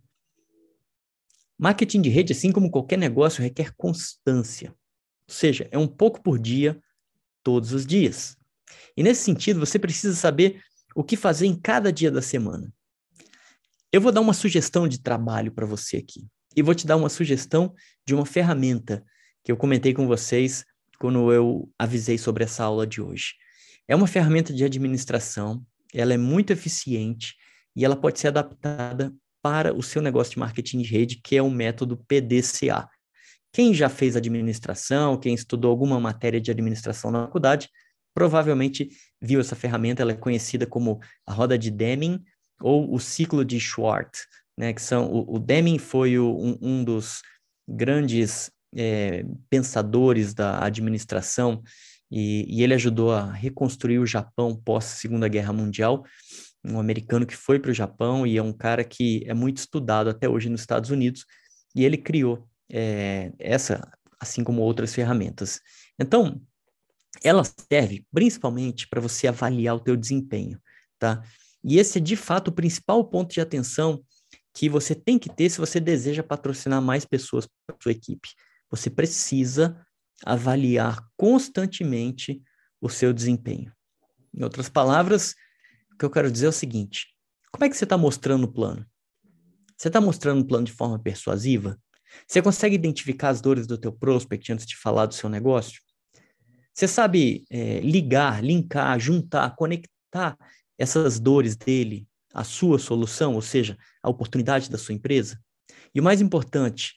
Marketing 1.58 2.00
de 2.00 2.08
rede, 2.08 2.32
assim 2.32 2.52
como 2.52 2.70
qualquer 2.70 2.96
negócio, 2.96 3.42
requer 3.42 3.74
constância. 3.76 4.70
Ou 4.70 5.34
seja, 5.34 5.68
é 5.70 5.78
um 5.78 5.88
pouco 5.88 6.22
por 6.22 6.38
dia, 6.38 6.80
todos 7.42 7.72
os 7.72 7.84
dias. 7.84 8.36
E 8.96 9.02
nesse 9.02 9.24
sentido, 9.24 9.60
você 9.60 9.78
precisa 9.78 10.14
saber 10.14 10.62
o 10.94 11.02
que 11.02 11.16
fazer 11.16 11.46
em 11.46 11.58
cada 11.58 11.92
dia 11.92 12.10
da 12.10 12.22
semana. 12.22 12.72
Eu 13.92 14.00
vou 14.00 14.12
dar 14.12 14.20
uma 14.20 14.34
sugestão 14.34 14.86
de 14.86 15.00
trabalho 15.00 15.50
para 15.50 15.66
você 15.66 15.96
aqui. 15.98 16.26
E 16.54 16.62
vou 16.62 16.74
te 16.74 16.86
dar 16.86 16.96
uma 16.96 17.08
sugestão 17.08 17.74
de 18.06 18.14
uma 18.14 18.26
ferramenta 18.26 19.04
que 19.42 19.50
eu 19.50 19.56
comentei 19.56 19.94
com 19.94 20.06
vocês 20.06 20.64
quando 20.98 21.32
eu 21.32 21.70
avisei 21.78 22.18
sobre 22.18 22.44
essa 22.44 22.64
aula 22.64 22.86
de 22.86 23.00
hoje. 23.00 23.34
É 23.86 23.96
uma 23.96 24.06
ferramenta 24.06 24.52
de 24.52 24.64
administração, 24.64 25.64
ela 25.94 26.12
é 26.12 26.18
muito 26.18 26.52
eficiente 26.52 27.34
e 27.74 27.84
ela 27.84 27.96
pode 27.96 28.18
ser 28.18 28.28
adaptada 28.28 29.14
para 29.42 29.74
o 29.74 29.82
seu 29.82 30.02
negócio 30.02 30.32
de 30.32 30.38
marketing 30.38 30.82
de 30.82 30.88
rede, 30.90 31.20
que 31.22 31.36
é 31.36 31.42
o 31.42 31.50
método 31.50 31.96
PDCA. 31.96 32.88
Quem 33.52 33.72
já 33.72 33.88
fez 33.88 34.16
administração, 34.16 35.18
quem 35.18 35.34
estudou 35.34 35.70
alguma 35.70 35.98
matéria 35.98 36.40
de 36.40 36.50
administração 36.50 37.10
na 37.10 37.24
faculdade, 37.24 37.68
provavelmente 38.14 38.88
viu 39.20 39.40
essa 39.40 39.56
ferramenta, 39.56 40.02
ela 40.02 40.12
é 40.12 40.16
conhecida 40.16 40.66
como 40.66 41.00
a 41.26 41.32
roda 41.32 41.56
de 41.56 41.70
Deming 41.70 42.22
ou 42.60 42.92
o 42.92 42.98
ciclo 42.98 43.44
de 43.44 43.60
Schwartz, 43.60 44.26
né, 44.56 44.72
que 44.72 44.82
são, 44.82 45.06
o, 45.06 45.36
o 45.36 45.38
Deming 45.38 45.78
foi 45.78 46.18
o, 46.18 46.36
um, 46.36 46.58
um, 46.60 46.84
dos 46.84 47.22
grandes 47.66 48.50
é, 48.74 49.24
pensadores 49.48 50.34
da 50.34 50.64
administração 50.64 51.62
e, 52.10 52.44
e 52.48 52.62
ele 52.62 52.74
ajudou 52.74 53.12
a 53.12 53.30
reconstruir 53.30 53.98
o 53.98 54.06
Japão 54.06 54.56
pós 54.56 54.84
Segunda 54.84 55.28
Guerra 55.28 55.52
Mundial, 55.52 56.04
um 56.64 56.78
americano 56.78 57.26
que 57.26 57.36
foi 57.36 57.58
para 57.58 57.70
o 57.70 57.74
Japão 57.74 58.26
e 58.26 58.36
é 58.36 58.42
um 58.42 58.52
cara 58.52 58.84
que 58.84 59.22
é 59.26 59.34
muito 59.34 59.58
estudado 59.58 60.10
até 60.10 60.28
hoje 60.28 60.48
nos 60.48 60.60
Estados 60.60 60.90
Unidos, 60.90 61.24
e 61.74 61.84
ele 61.84 61.96
criou 61.96 62.48
é, 62.70 63.32
essa, 63.38 63.88
assim 64.20 64.42
como 64.42 64.62
outras 64.62 64.94
ferramentas. 64.94 65.60
Então, 65.98 66.40
ela 67.22 67.42
serve 67.44 68.06
principalmente 68.12 68.88
para 68.88 69.00
você 69.00 69.28
avaliar 69.28 69.76
o 69.76 69.80
teu 69.80 69.96
desempenho, 69.96 70.60
tá? 70.98 71.22
E 71.64 71.78
esse 71.78 71.98
é 71.98 72.00
de 72.00 72.16
fato 72.16 72.48
o 72.48 72.52
principal 72.52 73.04
ponto 73.04 73.32
de 73.32 73.40
atenção 73.40 74.02
que 74.54 74.68
você 74.68 74.94
tem 74.94 75.18
que 75.18 75.28
ter 75.28 75.50
se 75.50 75.58
você 75.58 75.80
deseja 75.80 76.22
patrocinar 76.22 76.82
mais 76.82 77.04
pessoas 77.04 77.46
para 77.66 77.76
sua 77.80 77.92
equipe. 77.92 78.28
Você 78.70 78.90
precisa 78.90 79.80
avaliar 80.24 81.00
constantemente 81.16 82.42
o 82.80 82.88
seu 82.88 83.12
desempenho. 83.12 83.72
Em 84.34 84.42
outras 84.42 84.68
palavras, 84.68 85.34
que 85.98 86.04
eu 86.04 86.10
quero 86.10 86.30
dizer 86.30 86.46
é 86.46 86.50
o 86.50 86.52
seguinte: 86.52 87.08
como 87.50 87.64
é 87.64 87.68
que 87.68 87.76
você 87.76 87.84
está 87.84 87.98
mostrando 87.98 88.44
o 88.44 88.52
plano? 88.52 88.86
Você 89.76 89.88
está 89.88 90.00
mostrando 90.00 90.42
o 90.42 90.46
plano 90.46 90.64
de 90.64 90.72
forma 90.72 90.98
persuasiva? 90.98 91.78
Você 92.26 92.40
consegue 92.40 92.74
identificar 92.74 93.28
as 93.28 93.40
dores 93.40 93.66
do 93.66 93.78
teu 93.78 93.92
prospect 93.92 94.52
antes 94.52 94.66
de 94.66 94.76
falar 94.76 95.06
do 95.06 95.14
seu 95.14 95.28
negócio? 95.28 95.80
Você 96.72 96.88
sabe 96.88 97.44
é, 97.50 97.80
ligar, 97.80 98.42
linkar, 98.42 98.98
juntar, 98.98 99.54
conectar 99.56 100.36
essas 100.78 101.18
dores 101.18 101.56
dele 101.56 102.06
à 102.32 102.44
sua 102.44 102.78
solução, 102.78 103.34
ou 103.34 103.42
seja, 103.42 103.76
à 104.02 104.08
oportunidade 104.08 104.70
da 104.70 104.78
sua 104.78 104.94
empresa? 104.94 105.40
E 105.94 106.00
o 106.00 106.02
mais 106.02 106.20
importante, 106.20 106.94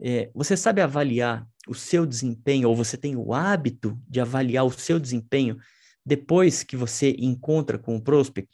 é, 0.00 0.30
você 0.34 0.56
sabe 0.56 0.80
avaliar 0.80 1.46
o 1.68 1.74
seu 1.74 2.04
desempenho, 2.04 2.68
ou 2.68 2.76
você 2.76 2.96
tem 2.96 3.16
o 3.16 3.32
hábito 3.32 4.00
de 4.08 4.20
avaliar 4.20 4.64
o 4.64 4.70
seu 4.70 4.98
desempenho 4.98 5.58
depois 6.04 6.62
que 6.62 6.76
você 6.76 7.14
encontra 7.18 7.78
com 7.78 7.96
o 7.96 8.00
prospect, 8.00 8.50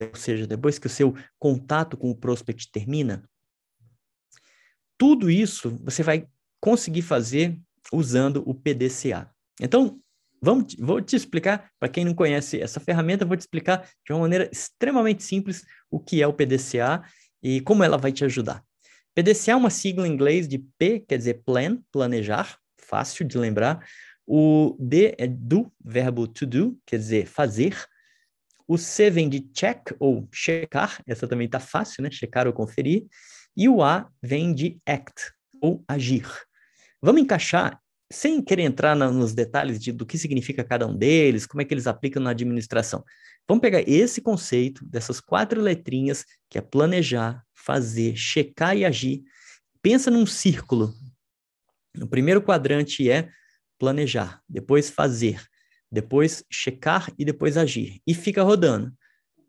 ou 0.00 0.14
seja, 0.14 0.46
depois 0.46 0.78
que 0.78 0.86
o 0.86 0.90
seu 0.90 1.14
contato 1.38 1.96
com 1.96 2.10
o 2.10 2.16
prospect 2.16 2.70
termina, 2.70 3.28
tudo 4.96 5.30
isso 5.30 5.78
você 5.82 6.02
vai 6.02 6.26
conseguir 6.60 7.02
fazer 7.02 7.58
usando 7.92 8.42
o 8.46 8.54
PDCA. 8.54 9.30
Então, 9.60 10.00
vamos, 10.40 10.74
vou 10.78 11.00
te 11.00 11.16
explicar, 11.16 11.70
para 11.78 11.88
quem 11.88 12.04
não 12.04 12.14
conhece 12.14 12.60
essa 12.60 12.80
ferramenta, 12.80 13.24
vou 13.24 13.36
te 13.36 13.40
explicar 13.40 13.88
de 14.04 14.12
uma 14.12 14.20
maneira 14.20 14.48
extremamente 14.52 15.22
simples 15.22 15.64
o 15.90 15.98
que 15.98 16.22
é 16.22 16.26
o 16.26 16.32
PDCA 16.32 17.02
e 17.42 17.60
como 17.60 17.82
ela 17.82 17.98
vai 17.98 18.12
te 18.12 18.24
ajudar. 18.24 18.64
PDCA 19.14 19.52
é 19.52 19.56
uma 19.56 19.70
sigla 19.70 20.08
em 20.08 20.12
inglês 20.12 20.48
de 20.48 20.58
P, 20.78 21.00
quer 21.00 21.18
dizer 21.18 21.42
plan, 21.44 21.78
planejar, 21.92 22.58
fácil 22.78 23.24
de 23.24 23.38
lembrar. 23.38 23.86
O 24.26 24.76
D 24.78 25.14
é 25.18 25.26
do, 25.26 25.70
verbo 25.84 26.26
to 26.26 26.46
do, 26.46 26.78
quer 26.86 26.98
dizer 26.98 27.26
fazer. 27.26 27.76
O 28.66 28.78
C 28.78 29.10
vem 29.10 29.28
de 29.28 29.40
check 29.40 29.92
ou 29.98 30.26
checar, 30.32 31.02
essa 31.06 31.28
também 31.28 31.46
está 31.46 31.60
fácil, 31.60 32.02
né? 32.02 32.10
Checar 32.10 32.46
ou 32.46 32.52
conferir. 32.52 33.06
E 33.56 33.68
o 33.68 33.82
A 33.82 34.10
vem 34.22 34.54
de 34.54 34.78
act 34.86 35.32
ou 35.60 35.84
agir. 35.86 36.26
Vamos 37.02 37.20
encaixar, 37.20 37.78
sem 38.10 38.42
querer 38.42 38.62
entrar 38.62 38.96
na, 38.96 39.10
nos 39.10 39.34
detalhes 39.34 39.78
de, 39.78 39.92
do 39.92 40.06
que 40.06 40.16
significa 40.16 40.64
cada 40.64 40.86
um 40.86 40.96
deles, 40.96 41.46
como 41.46 41.60
é 41.60 41.64
que 41.64 41.74
eles 41.74 41.86
aplicam 41.86 42.22
na 42.22 42.30
administração. 42.30 43.04
Vamos 43.46 43.60
pegar 43.60 43.82
esse 43.86 44.22
conceito 44.22 44.84
dessas 44.86 45.20
quatro 45.20 45.60
letrinhas, 45.60 46.24
que 46.48 46.56
é 46.56 46.62
planejar, 46.62 47.44
fazer, 47.52 48.16
checar 48.16 48.74
e 48.76 48.84
agir. 48.86 49.22
Pensa 49.82 50.10
num 50.10 50.24
círculo. 50.24 50.94
O 52.00 52.06
primeiro 52.06 52.40
quadrante 52.40 53.10
é 53.10 53.28
planejar, 53.78 54.42
depois 54.48 54.90
fazer, 54.90 55.42
depois 55.90 56.44
checar 56.50 57.12
e 57.18 57.24
depois 57.24 57.56
agir. 57.56 58.00
E 58.06 58.14
fica 58.14 58.42
rodando, 58.42 58.92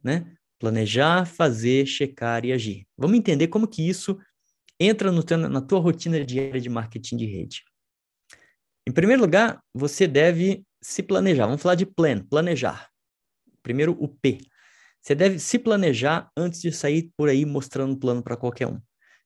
né? 0.04 0.32
Planejar, 0.60 1.26
fazer, 1.26 1.86
checar 1.86 2.46
e 2.46 2.54
agir. 2.54 2.88
Vamos 2.98 3.18
entender 3.18 3.48
como 3.48 3.68
que 3.68 3.88
isso 3.88 4.18
entra 4.80 5.12
teu, 5.24 5.38
na 5.38 5.62
tua 5.62 5.80
rotina 5.80 6.24
diária 6.24 6.62
de 6.62 6.70
marketing 6.70 7.18
de 7.18 7.26
rede. 7.26 7.64
Em 8.88 8.92
primeiro 8.92 9.22
lugar, 9.22 9.62
você 9.74 10.08
deve 10.08 10.64
se 10.82 11.02
planejar. 11.02 11.46
Vamos 11.48 11.62
falar 11.62 11.76
de 11.76 11.86
plan, 11.86 12.20
planejar. 12.20 12.90
Primeiro, 13.64 13.98
o 14.00 14.08
P. 14.08 14.38
Você 15.02 15.16
deve 15.16 15.40
se 15.40 15.58
planejar 15.58 16.30
antes 16.38 16.62
de 16.62 16.72
sair 16.72 17.12
por 17.18 17.30
aí 17.30 17.46
mostrando 17.46 17.94
o 17.94 18.00
plano 18.00 18.24
para 18.24 18.38
qualquer 18.38 18.68
um. 18.68 18.80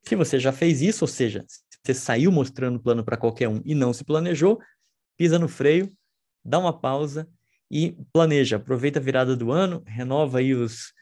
Se 0.08 0.16
você 0.16 0.40
já 0.40 0.52
fez 0.52 0.82
isso, 0.82 1.04
ou 1.04 1.08
seja, 1.08 1.46
você 1.84 1.94
saiu 1.94 2.32
mostrando 2.32 2.78
o 2.78 2.80
plano 2.82 3.04
para 3.04 3.18
qualquer 3.18 3.50
um 3.50 3.62
e 3.66 3.76
não 3.76 3.94
se 3.94 4.04
planejou, 4.04 4.60
pisa 5.20 5.38
no 5.38 5.50
freio, 5.50 5.92
dá 6.46 6.58
uma 6.58 6.72
pausa 6.72 7.28
e 7.70 7.92
planeja. 8.14 8.56
Aproveita 8.56 9.00
a 9.00 9.04
virada 9.04 9.36
do 9.36 9.52
ano, 9.52 9.84
renova 9.86 10.40
aí 10.40 10.56
os, 10.56 10.94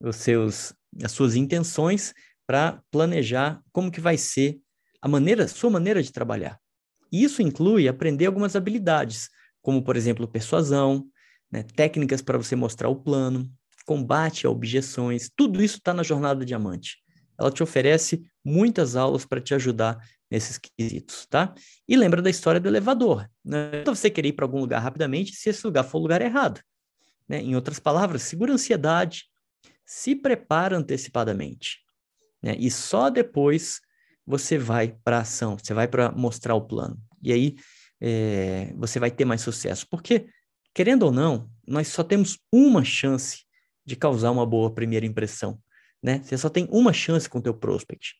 os 0.00 0.16
seus, 0.16 0.74
as 1.00 1.12
suas 1.12 1.36
intenções 1.36 2.12
para 2.48 2.82
planejar 2.90 3.62
como 3.72 3.92
que 3.92 4.00
vai 4.00 4.18
ser 4.18 4.58
a 5.00 5.06
maneira, 5.06 5.46
sua 5.46 5.70
maneira 5.70 6.02
de 6.02 6.10
trabalhar. 6.10 6.58
E 7.12 7.22
isso 7.22 7.42
inclui 7.42 7.86
aprender 7.86 8.26
algumas 8.26 8.56
habilidades, 8.56 9.30
como 9.62 9.84
por 9.84 9.96
exemplo 9.96 10.26
persuasão, 10.26 11.06
né, 11.50 11.62
técnicas 11.62 12.20
para 12.20 12.38
você 12.38 12.56
mostrar 12.56 12.88
o 12.88 12.96
plano, 12.96 13.48
combate 13.86 14.48
a 14.48 14.50
objeções, 14.50 15.30
tudo 15.34 15.62
isso 15.62 15.78
está 15.78 15.94
na 15.94 16.02
jornada 16.02 16.44
diamante. 16.44 16.98
Ela 17.40 17.50
te 17.50 17.62
oferece 17.62 18.22
muitas 18.44 18.96
aulas 18.96 19.24
para 19.24 19.40
te 19.40 19.54
ajudar 19.54 19.98
nesses 20.30 20.58
quesitos, 20.58 21.26
tá? 21.26 21.54
E 21.88 21.96
lembra 21.96 22.22
da 22.22 22.30
história 22.30 22.60
do 22.60 22.68
elevador. 22.68 23.28
Né? 23.44 23.80
Então 23.80 23.94
você 23.94 24.08
querer 24.10 24.28
ir 24.28 24.32
para 24.34 24.44
algum 24.44 24.60
lugar 24.60 24.80
rapidamente 24.80 25.34
se 25.34 25.48
esse 25.48 25.66
lugar 25.66 25.84
for 25.84 25.98
o 25.98 26.02
lugar 26.02 26.22
errado. 26.22 26.60
Né? 27.28 27.40
Em 27.40 27.56
outras 27.56 27.78
palavras, 27.78 28.22
segura 28.22 28.52
a 28.52 28.54
ansiedade, 28.54 29.24
se 29.84 30.14
prepara 30.14 30.76
antecipadamente. 30.76 31.78
Né? 32.42 32.54
E 32.58 32.70
só 32.70 33.10
depois 33.10 33.80
você 34.24 34.56
vai 34.56 34.96
para 35.02 35.18
a 35.18 35.20
ação, 35.22 35.58
você 35.58 35.74
vai 35.74 35.88
para 35.88 36.12
mostrar 36.12 36.54
o 36.54 36.66
plano. 36.66 36.96
E 37.22 37.32
aí 37.32 37.56
é, 38.00 38.72
você 38.76 39.00
vai 39.00 39.10
ter 39.10 39.24
mais 39.24 39.40
sucesso. 39.40 39.86
Porque, 39.90 40.26
querendo 40.72 41.04
ou 41.04 41.12
não, 41.12 41.50
nós 41.66 41.88
só 41.88 42.04
temos 42.04 42.38
uma 42.52 42.84
chance 42.84 43.44
de 43.84 43.96
causar 43.96 44.30
uma 44.30 44.46
boa 44.46 44.72
primeira 44.72 45.04
impressão. 45.04 45.60
Né? 46.02 46.20
Você 46.22 46.36
só 46.38 46.48
tem 46.48 46.66
uma 46.70 46.92
chance 46.92 47.28
com 47.28 47.38
o 47.38 47.42
teu 47.42 47.54
prospect. 47.54 48.14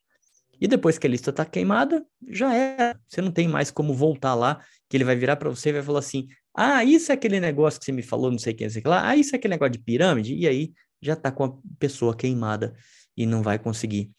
E 0.61 0.69
depois 0.69 0.99
que 0.99 1.07
a 1.07 1.11
lista 1.11 1.31
está 1.31 1.45
queimada, 1.45 2.05
já 2.29 2.55
é. 2.55 2.95
Você 3.09 3.23
não 3.23 3.33
tem 3.33 3.49
mais 3.49 3.71
como 3.71 3.95
voltar 3.95 4.35
lá, 4.35 4.63
que 4.89 4.97
ele 4.97 5.05
vai 5.05 5.17
virar 5.17 5.37
para 5.37 5.49
você 5.49 5.71
e 5.71 5.73
vai 5.73 5.83
falar 5.83 6.01
assim: 6.01 6.29
ah, 6.55 6.85
isso 6.85 7.11
é 7.11 7.15
aquele 7.15 7.41
negócio 7.41 7.81
que 7.81 7.87
você 7.87 7.93
me 7.93 8.03
falou, 8.03 8.31
não 8.31 8.39
sei 8.39 8.53
quem, 8.53 8.67
não 8.67 8.73
sei 8.73 8.83
que 8.83 8.89
lá. 8.89 9.09
Ah, 9.09 9.17
isso 9.17 9.35
é 9.35 9.39
aquele 9.39 9.55
negócio 9.55 9.73
de 9.73 9.79
pirâmide. 9.79 10.35
E 10.35 10.47
aí 10.47 10.73
já 11.01 11.15
está 11.15 11.33
com 11.33 11.45
a 11.45 11.53
pessoa 11.79 12.15
queimada 12.15 12.75
e 13.17 13.25
não 13.25 13.43
vai 13.43 13.59
conseguir, 13.59 14.11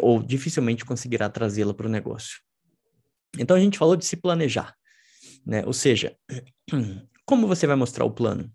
ou 0.00 0.22
dificilmente 0.22 0.84
conseguirá 0.84 1.30
trazê-la 1.30 1.72
para 1.72 1.86
o 1.86 1.90
negócio. 1.90 2.40
Então 3.38 3.56
a 3.56 3.60
gente 3.60 3.78
falou 3.78 3.96
de 3.96 4.04
se 4.04 4.16
planejar, 4.16 4.74
né? 5.46 5.64
Ou 5.64 5.72
seja, 5.72 6.14
como 7.24 7.46
você 7.46 7.66
vai 7.66 7.76
mostrar 7.76 8.04
o 8.04 8.10
plano? 8.10 8.50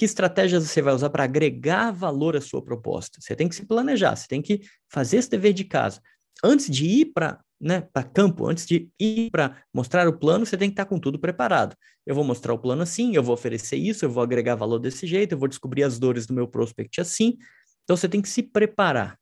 Que 0.00 0.06
estratégias 0.06 0.66
você 0.66 0.80
vai 0.80 0.94
usar 0.94 1.10
para 1.10 1.24
agregar 1.24 1.90
valor 1.90 2.34
à 2.34 2.40
sua 2.40 2.64
proposta? 2.64 3.18
Você 3.20 3.36
tem 3.36 3.46
que 3.46 3.54
se 3.54 3.66
planejar, 3.66 4.16
você 4.16 4.26
tem 4.26 4.40
que 4.40 4.62
fazer 4.88 5.18
esse 5.18 5.28
dever 5.28 5.52
de 5.52 5.62
casa 5.62 6.00
antes 6.42 6.70
de 6.70 6.86
ir 6.86 7.12
para 7.12 7.38
né, 7.60 7.82
para 7.82 8.02
campo, 8.02 8.46
antes 8.48 8.64
de 8.64 8.88
ir 8.98 9.30
para 9.30 9.62
mostrar 9.74 10.08
o 10.08 10.18
plano, 10.18 10.46
você 10.46 10.56
tem 10.56 10.70
que 10.70 10.72
estar 10.72 10.86
com 10.86 10.98
tudo 10.98 11.18
preparado. 11.18 11.76
Eu 12.06 12.14
vou 12.14 12.24
mostrar 12.24 12.54
o 12.54 12.58
plano 12.58 12.80
assim, 12.80 13.14
eu 13.14 13.22
vou 13.22 13.34
oferecer 13.34 13.76
isso, 13.76 14.02
eu 14.02 14.10
vou 14.10 14.22
agregar 14.22 14.54
valor 14.54 14.78
desse 14.78 15.06
jeito, 15.06 15.32
eu 15.32 15.38
vou 15.38 15.46
descobrir 15.46 15.82
as 15.82 15.98
dores 15.98 16.24
do 16.24 16.32
meu 16.32 16.48
prospect 16.48 16.98
assim. 16.98 17.36
Então 17.84 17.94
você 17.94 18.08
tem 18.08 18.22
que 18.22 18.28
se 18.30 18.42
preparar 18.42 19.18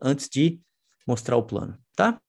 antes 0.00 0.28
de 0.28 0.60
mostrar 1.04 1.36
o 1.36 1.42
plano, 1.42 1.76
tá? 1.96 2.20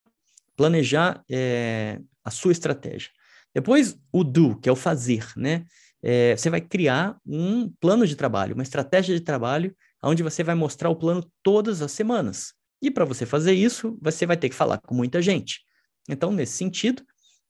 Planejar 0.55 1.23
é, 1.29 2.01
a 2.25 2.31
sua 2.31 2.53
estratégia. 2.53 3.11
Depois 3.53 3.95
o 4.11 4.23
do, 4.23 4.59
que 4.59 4.67
é 4.67 4.71
o 4.71 4.75
fazer, 4.75 5.31
né? 5.37 5.63
É, 6.03 6.36
você 6.36 6.49
vai 6.49 6.62
criar 6.62 7.17
um 7.25 7.69
plano 7.79 8.05
de 8.05 8.15
trabalho, 8.15 8.53
uma 8.53 8.63
estratégia 8.63 9.15
de 9.15 9.21
trabalho, 9.21 9.75
onde 10.03 10.23
você 10.23 10.43
vai 10.43 10.55
mostrar 10.55 10.89
o 10.89 10.95
plano 10.95 11.29
todas 11.43 11.81
as 11.81 11.91
semanas. 11.91 12.53
E 12.81 12.91
para 12.91 13.05
você 13.05 13.25
fazer 13.25 13.53
isso, 13.53 13.97
você 14.01 14.25
vai 14.25 14.38
ter 14.38 14.49
que 14.49 14.55
falar 14.55 14.79
com 14.79 14.93
muita 14.93 15.21
gente. 15.21 15.62
Então, 16.07 16.31
nesse 16.31 16.53
sentido, 16.53 17.03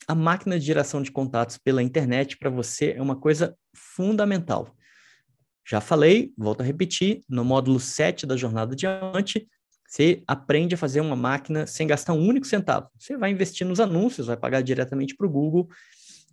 a 0.07 0.15
máquina 0.15 0.57
de 0.59 0.65
geração 0.65 1.01
de 1.01 1.11
contatos 1.11 1.57
pela 1.57 1.83
internet 1.83 2.37
para 2.37 2.49
você 2.49 2.93
é 2.97 3.01
uma 3.01 3.15
coisa 3.15 3.55
fundamental. 3.75 4.73
Já 5.67 5.81
falei, 5.81 6.31
volto 6.37 6.61
a 6.61 6.63
repetir, 6.63 7.21
no 7.27 7.43
módulo 7.43 7.79
7 7.79 8.25
da 8.25 8.37
Jornada 8.37 8.73
Diamante, 8.73 9.47
você 9.85 10.23
aprende 10.25 10.75
a 10.75 10.77
fazer 10.77 11.01
uma 11.01 11.15
máquina 11.15 11.67
sem 11.67 11.85
gastar 11.85 12.13
um 12.13 12.25
único 12.25 12.47
centavo. 12.47 12.89
Você 12.97 13.17
vai 13.17 13.31
investir 13.31 13.67
nos 13.67 13.79
anúncios, 13.79 14.27
vai 14.27 14.37
pagar 14.37 14.61
diretamente 14.61 15.15
para 15.15 15.27
o 15.27 15.29
Google. 15.29 15.69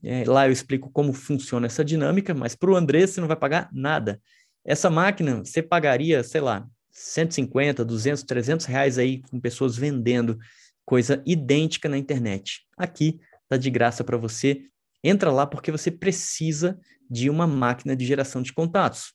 É, 0.05 0.25
lá 0.25 0.47
eu 0.47 0.53
explico 0.53 0.91
como 0.91 1.13
funciona 1.13 1.67
essa 1.67 1.85
dinâmica, 1.85 2.35
mas 2.35 2.55
para 2.55 2.71
o 2.71 2.77
André 2.77 3.07
você 3.07 3.21
não 3.21 3.29
vai 3.29 3.37
pagar 3.37 3.71
nada. 3.73 4.21
Essa 4.65 4.91
máquina 4.91 5.39
você 5.39 5.63
pagaria, 5.63 6.23
sei 6.23 6.41
lá, 6.41 6.67
150, 6.91 7.85
200, 7.85 8.23
300 8.23 8.67
reais 8.67 8.99
aí 8.99 9.23
com 9.23 9.41
pessoas 9.41 9.77
vendendo 9.77 10.39
coisa 10.85 11.23
idêntica 11.27 11.89
na 11.89 11.99
internet. 11.99 12.67
Aqui 12.77 13.19
tá 13.49 13.57
de 13.57 13.71
graça 13.71 14.05
para 14.05 14.17
você. 14.17 14.63
Entra 15.03 15.31
lá 15.31 15.47
porque 15.47 15.73
você 15.73 15.91
precisa 15.91 16.79
de 17.11 17.29
uma 17.29 17.47
máquina 17.47 17.97
de 17.97 18.05
geração 18.05 18.43
de 18.43 18.53
contatos. 18.53 19.13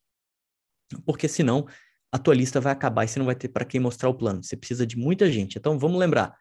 Porque 1.06 1.28
senão 1.28 1.67
a 2.12 2.17
tua 2.17 2.34
lista 2.34 2.60
vai 2.60 2.73
acabar 2.73 3.06
e 3.06 3.08
você 3.08 3.19
não 3.19 3.25
vai 3.25 3.36
ter 3.36 3.49
para 3.49 3.65
quem 3.65 3.80
mostrar 3.80 4.10
o 4.10 4.13
plano. 4.13 4.43
Você 4.43 4.58
precisa 4.58 4.86
de 4.86 4.97
muita 4.97 5.32
gente. 5.32 5.58
Então 5.58 5.78
vamos 5.78 5.99
lembrar, 5.99 6.36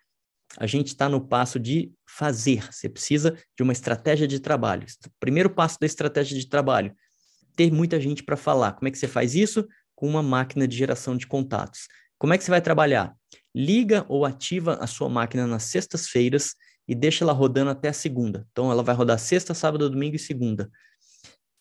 a 0.56 0.66
gente 0.66 0.88
está 0.88 1.08
no 1.08 1.20
passo 1.20 1.58
de 1.58 1.92
fazer. 2.08 2.72
Você 2.72 2.88
precisa 2.88 3.36
de 3.56 3.62
uma 3.62 3.72
estratégia 3.72 4.26
de 4.26 4.40
trabalho. 4.40 4.86
Primeiro 5.20 5.50
passo 5.50 5.78
da 5.80 5.86
estratégia 5.86 6.38
de 6.38 6.48
trabalho, 6.48 6.94
ter 7.54 7.70
muita 7.72 8.00
gente 8.00 8.22
para 8.22 8.36
falar. 8.36 8.72
Como 8.72 8.88
é 8.88 8.90
que 8.90 8.98
você 8.98 9.08
faz 9.08 9.34
isso? 9.34 9.66
com 9.98 10.06
uma 10.06 10.22
máquina 10.22 10.68
de 10.68 10.76
geração 10.76 11.16
de 11.16 11.26
contatos. 11.26 11.88
Como 12.18 12.32
é 12.32 12.38
que 12.38 12.44
você 12.44 12.52
vai 12.52 12.60
trabalhar? 12.60 13.16
Liga 13.52 14.06
ou 14.08 14.24
ativa 14.24 14.74
a 14.74 14.86
sua 14.86 15.08
máquina 15.08 15.44
nas 15.44 15.64
sextas-feiras 15.64 16.54
e 16.86 16.94
deixa 16.94 17.24
ela 17.24 17.32
rodando 17.32 17.70
até 17.70 17.88
a 17.88 17.92
segunda. 17.92 18.46
Então, 18.52 18.70
ela 18.70 18.84
vai 18.84 18.94
rodar 18.94 19.18
sexta, 19.18 19.54
sábado, 19.54 19.90
domingo 19.90 20.14
e 20.14 20.18
segunda. 20.18 20.70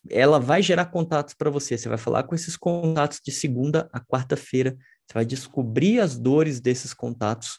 Ela 0.08 0.38
vai 0.38 0.62
gerar 0.62 0.86
contatos 0.86 1.34
para 1.34 1.50
você. 1.50 1.76
Você 1.76 1.88
vai 1.88 1.98
falar 1.98 2.22
com 2.22 2.34
esses 2.36 2.56
contatos 2.56 3.20
de 3.24 3.32
segunda 3.32 3.90
a 3.92 3.98
quarta-feira. 3.98 4.70
Você 5.04 5.14
vai 5.14 5.24
descobrir 5.24 5.98
as 5.98 6.16
dores 6.16 6.60
desses 6.60 6.94
contatos 6.94 7.58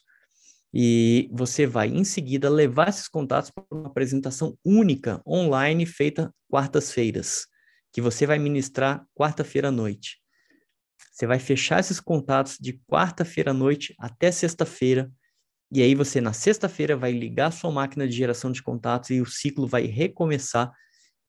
e 0.74 1.30
você 1.32 1.66
vai, 1.66 1.88
em 1.88 2.04
seguida, 2.04 2.50
levar 2.50 2.90
esses 2.90 3.08
contatos 3.08 3.50
para 3.50 3.64
uma 3.72 3.88
apresentação 3.88 4.58
única 4.64 5.22
online 5.28 5.86
feita 5.86 6.34
quartas-feiras, 6.48 7.48
que 7.92 8.02
você 8.02 8.26
vai 8.26 8.38
ministrar 8.38 9.06
quarta-feira 9.16 9.70
à 9.70 9.72
noite. 9.72 10.18
Você 11.12 11.26
vai 11.26 11.40
fechar 11.40 11.80
esses 11.80 12.00
contatos 12.00 12.58
de 12.60 12.80
quarta-feira 12.88 13.52
à 13.52 13.54
noite 13.54 13.96
até 14.00 14.32
sexta-feira. 14.32 15.12
E 15.72 15.82
aí 15.82 15.96
você, 15.96 16.22
na 16.22 16.34
sexta-feira, 16.34 16.96
vai 16.96 17.12
ligar 17.12 17.52
sua 17.52 17.72
máquina 17.72 18.08
de 18.08 18.16
geração 18.16 18.52
de 18.52 18.62
contatos 18.62 19.10
e 19.10 19.22
o 19.22 19.26
ciclo 19.26 19.68
vai 19.68 19.86
recomeçar 19.86 20.72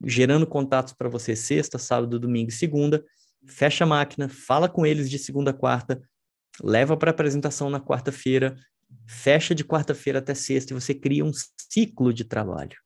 gerando 0.03 0.47
contatos 0.47 0.95
para 0.95 1.09
você 1.09 1.36
sexta, 1.36 1.78
sábado, 1.78 2.18
domingo 2.18 2.49
e 2.51 2.55
segunda, 2.55 3.05
fecha 3.47 3.84
a 3.84 3.86
máquina, 3.86 4.28
fala 4.28 4.68
com 4.68 4.86
eles 4.86 5.11
de 5.11 5.18
segunda 5.18 5.51
a 5.51 5.55
quarta, 5.55 6.01
leva 6.62 6.97
para 6.97 7.11
apresentação 7.11 7.68
na 7.68 7.80
quarta-feira, 7.80 8.57
fecha 9.07 9.55
de 9.55 9.64
quarta-feira 9.64 10.18
até 10.18 10.34
sexta 10.34 10.72
e 10.72 10.80
você 10.80 10.95
cria 10.95 11.24
um 11.24 11.32
ciclo 11.70 12.12
de 12.12 12.24
trabalho. 12.24 12.76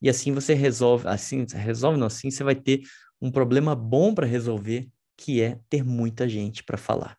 E 0.00 0.08
assim 0.08 0.32
você 0.32 0.54
resolve, 0.54 1.08
assim, 1.08 1.46
resolve 1.54 1.98
não, 1.98 2.06
assim 2.06 2.30
você 2.30 2.44
vai 2.44 2.54
ter 2.54 2.82
um 3.20 3.30
problema 3.30 3.74
bom 3.74 4.14
para 4.14 4.26
resolver, 4.26 4.88
que 5.16 5.40
é 5.40 5.58
ter 5.70 5.84
muita 5.84 6.28
gente 6.28 6.62
para 6.62 6.76
falar. 6.76 7.16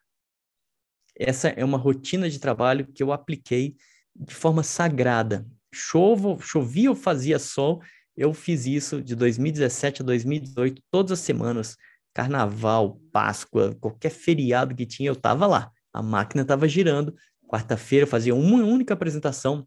Essa 1.18 1.48
é 1.48 1.64
uma 1.64 1.78
rotina 1.78 2.28
de 2.28 2.38
trabalho 2.38 2.86
que 2.86 3.02
eu 3.02 3.12
apliquei 3.12 3.74
de 4.14 4.34
forma 4.34 4.62
sagrada. 4.62 5.46
Chovo, 5.72 6.38
chovia 6.40 6.90
ou 6.90 6.96
fazia 6.96 7.38
sol, 7.38 7.82
eu 8.16 8.32
fiz 8.32 8.66
isso 8.66 9.02
de 9.02 9.14
2017 9.14 10.02
a 10.02 10.04
2018, 10.04 10.82
todas 10.90 11.12
as 11.12 11.20
semanas, 11.20 11.76
carnaval, 12.14 12.98
Páscoa, 13.12 13.76
qualquer 13.80 14.10
feriado 14.10 14.74
que 14.74 14.86
tinha, 14.86 15.08
eu 15.08 15.14
estava 15.14 15.46
lá. 15.46 15.70
A 15.92 16.02
máquina 16.02 16.42
estava 16.42 16.66
girando. 16.66 17.14
Quarta-feira 17.48 18.06
fazia 18.06 18.34
uma 18.34 18.64
única 18.64 18.94
apresentação 18.94 19.66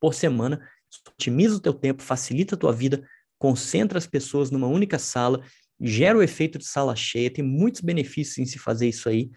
por 0.00 0.14
semana. 0.14 0.60
Otimiza 1.08 1.56
o 1.56 1.60
teu 1.60 1.72
tempo, 1.72 2.02
facilita 2.02 2.54
a 2.54 2.58
tua 2.58 2.72
vida, 2.72 3.06
concentra 3.38 3.98
as 3.98 4.06
pessoas 4.06 4.50
numa 4.50 4.66
única 4.66 4.98
sala, 4.98 5.42
gera 5.80 6.16
o 6.16 6.22
efeito 6.22 6.58
de 6.58 6.66
sala 6.66 6.94
cheia, 6.94 7.30
tem 7.30 7.44
muitos 7.44 7.80
benefícios 7.80 8.38
em 8.38 8.46
se 8.46 8.58
fazer 8.58 8.88
isso 8.88 9.08
aí, 9.08 9.30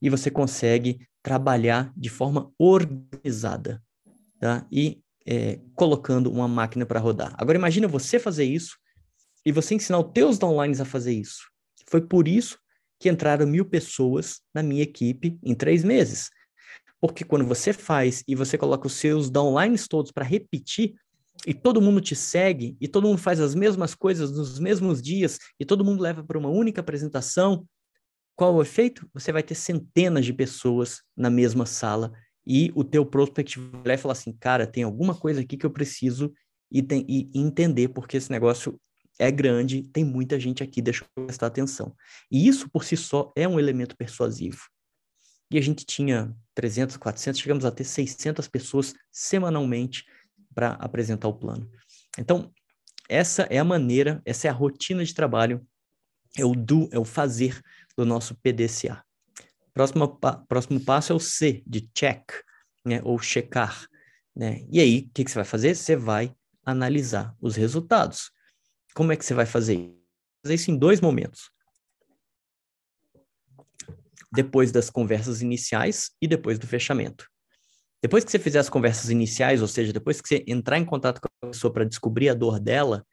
e 0.00 0.08
você 0.08 0.30
consegue 0.30 1.06
trabalhar 1.22 1.92
de 1.96 2.08
forma 2.08 2.50
organizada, 2.58 3.82
tá? 4.40 4.66
E 4.72 5.02
é, 5.26 5.60
colocando 5.74 6.30
uma 6.30 6.48
máquina 6.48 6.84
para 6.84 6.98
rodar. 6.98 7.34
Agora 7.38 7.56
imagina 7.56 7.86
você 7.86 8.18
fazer 8.18 8.44
isso 8.44 8.76
e 9.44 9.52
você 9.52 9.74
ensinar 9.74 10.00
os 10.00 10.12
teus 10.12 10.38
downlines 10.38 10.80
a 10.80 10.84
fazer 10.84 11.12
isso. 11.12 11.42
Foi 11.88 12.00
por 12.00 12.26
isso 12.26 12.58
que 12.98 13.08
entraram 13.08 13.46
mil 13.46 13.64
pessoas 13.64 14.40
na 14.54 14.62
minha 14.62 14.82
equipe 14.82 15.38
em 15.42 15.54
três 15.54 15.84
meses. 15.84 16.30
Porque 17.02 17.24
quando 17.24 17.44
você 17.44 17.72
faz 17.72 18.22
e 18.28 18.36
você 18.36 18.56
coloca 18.56 18.86
os 18.86 18.92
seus 18.92 19.28
downlines 19.28 19.88
todos 19.88 20.12
para 20.12 20.24
repetir, 20.24 20.94
e 21.44 21.52
todo 21.52 21.82
mundo 21.82 22.00
te 22.00 22.14
segue, 22.14 22.76
e 22.80 22.86
todo 22.86 23.08
mundo 23.08 23.18
faz 23.18 23.40
as 23.40 23.56
mesmas 23.56 23.92
coisas 23.92 24.30
nos 24.30 24.60
mesmos 24.60 25.02
dias, 25.02 25.38
e 25.58 25.64
todo 25.64 25.84
mundo 25.84 26.00
leva 26.00 26.22
para 26.22 26.38
uma 26.38 26.48
única 26.48 26.80
apresentação, 26.80 27.66
qual 28.36 28.54
o 28.54 28.62
efeito? 28.62 29.08
Você 29.12 29.32
vai 29.32 29.42
ter 29.42 29.56
centenas 29.56 30.24
de 30.24 30.32
pessoas 30.32 31.02
na 31.16 31.28
mesma 31.28 31.66
sala 31.66 32.12
e 32.46 32.70
o 32.74 32.84
teu 32.84 33.04
prospect 33.04 33.58
vai 33.84 33.96
falar 33.96 34.12
assim, 34.12 34.32
cara, 34.32 34.66
tem 34.66 34.84
alguma 34.84 35.14
coisa 35.14 35.40
aqui 35.40 35.56
que 35.56 35.66
eu 35.66 35.70
preciso 35.70 36.32
e, 36.70 36.82
tem, 36.82 37.04
e 37.08 37.30
entender 37.34 37.88
porque 37.88 38.16
esse 38.16 38.30
negócio 38.30 38.80
é 39.18 39.30
grande, 39.30 39.82
tem 39.82 40.04
muita 40.04 40.40
gente 40.40 40.62
aqui, 40.62 40.80
deixa 40.80 41.04
eu 41.16 41.24
prestar 41.24 41.48
atenção. 41.48 41.94
E 42.30 42.48
isso 42.48 42.70
por 42.70 42.84
si 42.84 42.96
só 42.96 43.32
é 43.36 43.46
um 43.46 43.58
elemento 43.58 43.96
persuasivo. 43.96 44.71
E 45.52 45.58
a 45.58 45.60
gente 45.60 45.84
tinha 45.84 46.34
300, 46.54 46.96
400, 46.96 47.40
chegamos 47.40 47.64
a 47.66 47.70
ter 47.70 47.84
600 47.84 48.48
pessoas 48.48 48.94
semanalmente 49.10 50.06
para 50.54 50.70
apresentar 50.72 51.28
o 51.28 51.34
plano. 51.34 51.70
Então, 52.18 52.50
essa 53.08 53.42
é 53.42 53.58
a 53.58 53.64
maneira, 53.64 54.22
essa 54.24 54.48
é 54.48 54.50
a 54.50 54.54
rotina 54.54 55.04
de 55.04 55.14
trabalho, 55.14 55.66
é 56.38 56.44
o 56.44 56.54
do, 56.54 56.88
é 56.90 56.98
o 56.98 57.04
fazer 57.04 57.60
do 57.96 58.06
nosso 58.06 58.34
PDCA. 58.36 59.04
Próximo, 59.74 60.08
pa, 60.08 60.36
próximo 60.48 60.80
passo 60.80 61.12
é 61.12 61.16
o 61.16 61.20
C, 61.20 61.62
de 61.66 61.82
check, 61.94 62.32
né, 62.84 63.00
ou 63.04 63.18
checar. 63.18 63.86
Né? 64.34 64.66
E 64.70 64.80
aí, 64.80 65.06
o 65.08 65.10
que, 65.12 65.24
que 65.24 65.30
você 65.30 65.36
vai 65.36 65.44
fazer? 65.44 65.74
Você 65.74 65.94
vai 65.94 66.34
analisar 66.64 67.36
os 67.40 67.56
resultados. 67.56 68.30
Como 68.94 69.12
é 69.12 69.16
que 69.16 69.24
você 69.24 69.34
vai 69.34 69.46
fazer 69.46 69.74
isso? 69.74 70.02
Fazer 70.42 70.54
isso 70.54 70.70
em 70.70 70.78
dois 70.78 71.00
momentos. 71.00 71.50
Depois 74.32 74.72
das 74.72 74.88
conversas 74.90 75.42
iniciais 75.42 76.10
e 76.20 76.26
depois 76.26 76.58
do 76.58 76.66
fechamento. 76.66 77.26
Depois 78.00 78.24
que 78.24 78.30
você 78.30 78.38
fizer 78.38 78.58
as 78.58 78.68
conversas 78.68 79.10
iniciais, 79.10 79.62
ou 79.62 79.68
seja, 79.68 79.92
depois 79.92 80.20
que 80.20 80.28
você 80.28 80.44
entrar 80.46 80.78
em 80.78 80.84
contato 80.84 81.20
com 81.20 81.28
a 81.42 81.46
pessoa 81.48 81.72
para 81.72 81.84
descobrir 81.84 82.28
a 82.28 82.34
dor 82.34 82.58
dela, 82.58 83.06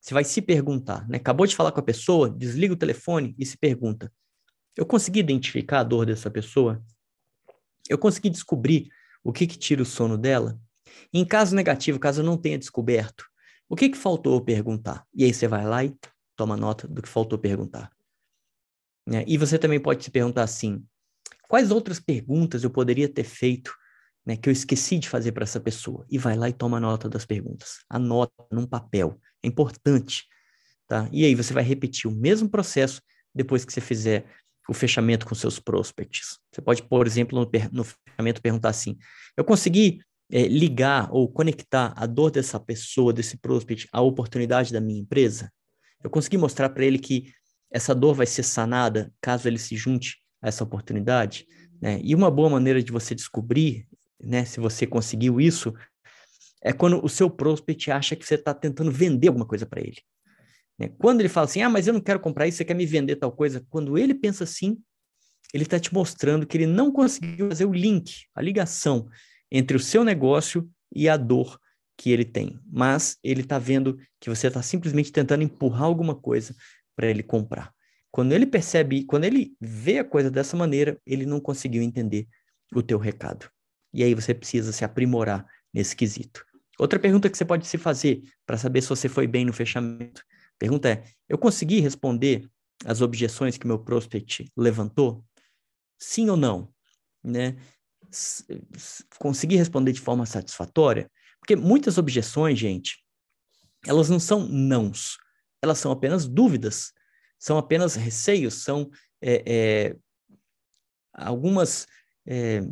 você 0.00 0.12
vai 0.12 0.24
se 0.24 0.42
perguntar, 0.42 1.08
né? 1.08 1.16
Acabou 1.16 1.46
de 1.46 1.56
falar 1.56 1.72
com 1.72 1.80
a 1.80 1.82
pessoa, 1.82 2.28
desliga 2.28 2.74
o 2.74 2.76
telefone 2.76 3.34
e 3.38 3.46
se 3.46 3.56
pergunta: 3.56 4.12
eu 4.76 4.84
consegui 4.84 5.20
identificar 5.20 5.80
a 5.80 5.84
dor 5.84 6.06
dessa 6.06 6.30
pessoa? 6.30 6.82
Eu 7.88 7.96
consegui 7.96 8.28
descobrir 8.28 8.88
o 9.24 9.32
que, 9.32 9.46
que 9.46 9.58
tira 9.58 9.82
o 9.82 9.86
sono 9.86 10.18
dela? 10.18 10.60
em 11.12 11.24
caso 11.24 11.54
negativo, 11.54 11.98
caso 11.98 12.20
eu 12.20 12.24
não 12.24 12.36
tenha 12.36 12.58
descoberto, 12.58 13.24
o 13.68 13.76
que, 13.76 13.88
que 13.88 13.98
faltou 13.98 14.40
perguntar? 14.40 15.04
E 15.14 15.24
aí 15.24 15.32
você 15.32 15.48
vai 15.48 15.64
lá 15.64 15.84
e 15.84 15.94
toma 16.36 16.56
nota 16.56 16.86
do 16.86 17.02
que 17.02 17.08
faltou 17.08 17.38
perguntar. 17.38 17.90
Né? 19.06 19.24
E 19.26 19.38
você 19.38 19.58
também 19.58 19.80
pode 19.80 20.02
se 20.02 20.10
perguntar 20.10 20.42
assim: 20.42 20.84
quais 21.48 21.70
outras 21.70 22.00
perguntas 22.00 22.64
eu 22.64 22.70
poderia 22.70 23.08
ter 23.08 23.24
feito 23.24 23.72
né, 24.24 24.36
que 24.36 24.48
eu 24.48 24.52
esqueci 24.52 24.98
de 24.98 25.08
fazer 25.08 25.32
para 25.32 25.44
essa 25.44 25.60
pessoa? 25.60 26.04
E 26.10 26.18
vai 26.18 26.36
lá 26.36 26.48
e 26.48 26.52
toma 26.52 26.80
nota 26.80 27.08
das 27.08 27.24
perguntas. 27.24 27.78
Anota 27.88 28.32
num 28.50 28.66
papel. 28.66 29.20
É 29.42 29.48
importante. 29.48 30.24
Tá? 30.88 31.08
E 31.12 31.24
aí 31.24 31.34
você 31.34 31.52
vai 31.52 31.62
repetir 31.62 32.10
o 32.10 32.14
mesmo 32.14 32.48
processo 32.48 33.00
depois 33.34 33.64
que 33.64 33.72
você 33.72 33.80
fizer 33.80 34.26
o 34.68 34.74
fechamento 34.74 35.26
com 35.26 35.34
seus 35.34 35.60
prospects. 35.60 36.38
Você 36.52 36.60
pode, 36.60 36.82
por 36.82 37.06
exemplo, 37.06 37.38
no, 37.38 37.50
no 37.72 37.84
fechamento 37.84 38.42
perguntar 38.42 38.70
assim: 38.70 38.96
eu 39.36 39.44
consegui 39.44 40.00
é, 40.30 40.42
ligar 40.48 41.08
ou 41.12 41.30
conectar 41.30 41.92
a 41.96 42.06
dor 42.06 42.30
dessa 42.30 42.58
pessoa, 42.58 43.12
desse 43.12 43.36
prospect, 43.36 43.88
à 43.92 44.00
oportunidade 44.00 44.72
da 44.72 44.80
minha 44.80 45.00
empresa? 45.00 45.52
Eu 46.02 46.10
consegui 46.10 46.36
mostrar 46.36 46.68
para 46.70 46.84
ele 46.84 46.98
que 46.98 47.32
essa 47.70 47.94
dor 47.94 48.14
vai 48.14 48.26
ser 48.26 48.42
sanada 48.42 49.12
caso 49.20 49.48
ele 49.48 49.58
se 49.58 49.76
junte 49.76 50.18
a 50.40 50.48
essa 50.48 50.64
oportunidade? 50.64 51.46
Né? 51.80 52.00
E 52.02 52.14
uma 52.14 52.30
boa 52.30 52.48
maneira 52.48 52.82
de 52.82 52.92
você 52.92 53.14
descobrir, 53.14 53.86
né, 54.20 54.44
se 54.44 54.60
você 54.60 54.86
conseguiu 54.86 55.40
isso, 55.40 55.74
é 56.62 56.72
quando 56.72 57.04
o 57.04 57.08
seu 57.08 57.30
prospect 57.30 57.90
acha 57.90 58.16
que 58.16 58.24
você 58.24 58.34
está 58.34 58.54
tentando 58.54 58.90
vender 58.90 59.28
alguma 59.28 59.46
coisa 59.46 59.66
para 59.66 59.80
ele. 59.80 59.98
Né? 60.78 60.90
Quando 60.98 61.20
ele 61.20 61.28
fala 61.28 61.46
assim, 61.46 61.62
ah, 61.62 61.70
mas 61.70 61.86
eu 61.86 61.92
não 61.92 62.00
quero 62.00 62.20
comprar 62.20 62.46
isso, 62.46 62.58
você 62.58 62.64
quer 62.64 62.74
me 62.74 62.86
vender 62.86 63.16
tal 63.16 63.32
coisa? 63.32 63.64
Quando 63.70 63.96
ele 63.96 64.14
pensa 64.14 64.44
assim, 64.44 64.78
ele 65.52 65.64
está 65.64 65.78
te 65.78 65.92
mostrando 65.92 66.46
que 66.46 66.56
ele 66.56 66.66
não 66.66 66.90
conseguiu 66.90 67.48
fazer 67.48 67.64
o 67.64 67.72
link, 67.72 68.24
a 68.34 68.42
ligação 68.42 69.08
entre 69.50 69.76
o 69.76 69.80
seu 69.80 70.04
negócio 70.04 70.68
e 70.94 71.08
a 71.08 71.16
dor 71.16 71.58
que 71.96 72.10
ele 72.10 72.24
tem. 72.24 72.58
Mas 72.70 73.16
ele 73.22 73.40
está 73.40 73.58
vendo 73.58 73.98
que 74.20 74.28
você 74.28 74.48
está 74.48 74.62
simplesmente 74.62 75.12
tentando 75.12 75.42
empurrar 75.42 75.84
alguma 75.84 76.14
coisa 76.14 76.54
para 76.96 77.06
ele 77.06 77.22
comprar. 77.22 77.72
Quando 78.10 78.32
ele 78.32 78.46
percebe, 78.46 79.04
quando 79.04 79.24
ele 79.24 79.54
vê 79.60 79.98
a 79.98 80.04
coisa 80.04 80.30
dessa 80.30 80.56
maneira, 80.56 80.98
ele 81.06 81.26
não 81.26 81.38
conseguiu 81.38 81.82
entender 81.82 82.26
o 82.74 82.82
teu 82.82 82.98
recado. 82.98 83.48
E 83.92 84.02
aí 84.02 84.14
você 84.14 84.34
precisa 84.34 84.72
se 84.72 84.84
aprimorar 84.84 85.46
nesse 85.72 85.94
quesito. 85.94 86.44
Outra 86.78 86.98
pergunta 86.98 87.28
que 87.28 87.36
você 87.36 87.44
pode 87.44 87.66
se 87.66 87.78
fazer 87.78 88.22
para 88.44 88.56
saber 88.56 88.82
se 88.82 88.88
você 88.88 89.08
foi 89.08 89.26
bem 89.26 89.44
no 89.44 89.52
fechamento 89.52 90.22
pergunta 90.58 90.88
é: 90.88 91.04
eu 91.28 91.38
consegui 91.38 91.80
responder 91.80 92.48
as 92.84 93.00
objeções 93.00 93.56
que 93.56 93.66
meu 93.66 93.78
prospect 93.78 94.50
levantou? 94.56 95.24
Sim 95.98 96.28
ou 96.28 96.36
não? 96.36 96.72
Né? 97.22 97.56
Consegui 99.18 99.56
responder 99.56 99.92
de 99.92 100.00
forma 100.00 100.26
satisfatória? 100.26 101.10
Porque 101.40 101.56
muitas 101.56 101.98
objeções, 101.98 102.58
gente, 102.58 103.02
elas 103.86 104.08
não 104.08 104.18
são 104.18 104.46
nãos, 104.48 105.16
elas 105.62 105.78
são 105.78 105.90
apenas 105.90 106.26
dúvidas, 106.26 106.92
são 107.38 107.58
apenas 107.58 107.94
receios, 107.94 108.54
são 108.54 108.90
é, 109.20 109.42
é, 109.46 109.96
algumas 111.12 111.86
é, 112.26 112.62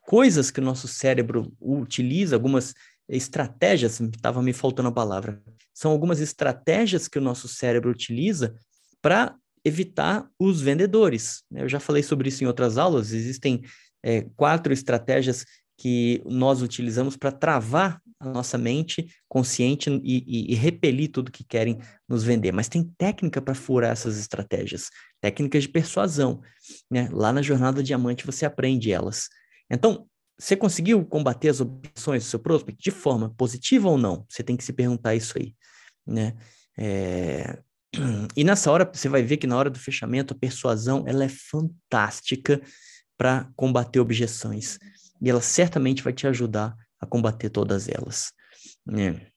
coisas 0.00 0.50
que 0.50 0.60
o 0.60 0.64
nosso 0.64 0.86
cérebro 0.86 1.52
utiliza, 1.60 2.36
algumas 2.36 2.74
estratégias, 3.08 4.00
estava 4.00 4.42
me 4.42 4.52
faltando 4.52 4.88
a 4.88 4.92
palavra, 4.92 5.42
são 5.72 5.90
algumas 5.90 6.20
estratégias 6.20 7.08
que 7.08 7.18
o 7.18 7.22
nosso 7.22 7.48
cérebro 7.48 7.90
utiliza 7.90 8.54
para 9.02 9.36
evitar 9.64 10.28
os 10.38 10.60
vendedores. 10.60 11.42
Né? 11.50 11.62
Eu 11.62 11.68
já 11.68 11.80
falei 11.80 12.02
sobre 12.02 12.28
isso 12.28 12.44
em 12.44 12.46
outras 12.46 12.78
aulas, 12.78 13.12
existem 13.12 13.62
é, 14.02 14.22
quatro 14.36 14.72
estratégias 14.72 15.44
que 15.76 16.22
nós 16.24 16.62
utilizamos 16.62 17.16
para 17.16 17.32
travar 17.32 18.00
a 18.24 18.32
nossa 18.32 18.56
mente 18.56 19.06
consciente 19.28 19.90
e, 20.02 20.24
e, 20.26 20.52
e, 20.52 20.54
repelir 20.54 21.10
tudo 21.10 21.30
que 21.30 21.44
querem 21.44 21.78
nos 22.08 22.24
vender. 22.24 22.52
Mas 22.52 22.68
tem 22.68 22.84
técnica 22.96 23.40
para 23.40 23.54
furar 23.54 23.92
essas 23.92 24.18
estratégias, 24.18 24.88
técnicas 25.20 25.62
de 25.62 25.68
persuasão. 25.68 26.40
Né? 26.90 27.08
Lá 27.12 27.32
na 27.32 27.42
Jornada 27.42 27.82
Diamante 27.82 28.26
você 28.26 28.46
aprende 28.46 28.92
elas. 28.92 29.28
Então, 29.70 30.06
você 30.38 30.56
conseguiu 30.56 31.04
combater 31.04 31.48
as 31.48 31.60
objeções 31.60 32.24
do 32.24 32.28
seu 32.28 32.38
prospect 32.38 32.82
de 32.82 32.90
forma 32.90 33.32
positiva 33.36 33.88
ou 33.88 33.96
não? 33.96 34.26
Você 34.28 34.42
tem 34.42 34.56
que 34.56 34.64
se 34.64 34.72
perguntar 34.72 35.14
isso 35.14 35.38
aí, 35.38 35.54
né? 36.06 36.34
É... 36.76 37.58
E 38.36 38.42
nessa 38.42 38.72
hora, 38.72 38.90
você 38.92 39.08
vai 39.08 39.22
ver 39.22 39.36
que 39.36 39.46
na 39.46 39.56
hora 39.56 39.70
do 39.70 39.78
fechamento, 39.78 40.34
a 40.34 40.36
persuasão, 40.36 41.04
ela 41.06 41.24
é 41.24 41.28
fantástica 41.28 42.60
para 43.16 43.48
combater 43.54 44.00
objeções. 44.00 44.78
E 45.22 45.30
ela 45.30 45.40
certamente 45.40 46.02
vai 46.02 46.12
te 46.12 46.26
ajudar 46.26 46.76
a 47.04 47.06
combater 47.06 47.50
todas 47.50 47.88
elas. 47.88 48.32
Né? 48.84 49.28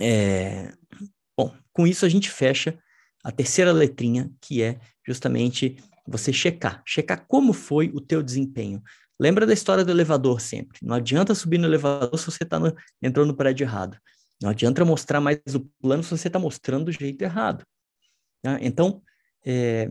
É... 0.00 0.72
Bom, 1.36 1.54
com 1.72 1.86
isso 1.86 2.06
a 2.06 2.08
gente 2.08 2.30
fecha 2.30 2.78
a 3.24 3.32
terceira 3.32 3.72
letrinha, 3.72 4.30
que 4.40 4.62
é 4.62 4.78
justamente 5.06 5.76
você 6.06 6.32
checar, 6.32 6.82
checar 6.86 7.26
como 7.26 7.52
foi 7.52 7.90
o 7.92 8.00
teu 8.00 8.22
desempenho. 8.22 8.82
Lembra 9.18 9.46
da 9.46 9.52
história 9.52 9.84
do 9.84 9.90
elevador 9.90 10.40
sempre. 10.40 10.78
Não 10.82 10.94
adianta 10.94 11.34
subir 11.34 11.58
no 11.58 11.66
elevador 11.66 12.16
se 12.18 12.26
você 12.26 12.44
está 12.44 12.58
entrando 13.02 13.28
no 13.28 13.36
prédio 13.36 13.64
errado. 13.64 13.98
Não 14.40 14.50
adianta 14.50 14.84
mostrar 14.84 15.20
mais 15.20 15.40
o 15.54 15.60
plano 15.80 16.02
se 16.04 16.10
você 16.10 16.28
está 16.28 16.38
mostrando 16.38 16.86
do 16.86 16.92
jeito 16.92 17.22
errado. 17.22 17.64
Tá? 18.42 18.58
Então, 18.60 19.02
é, 19.44 19.90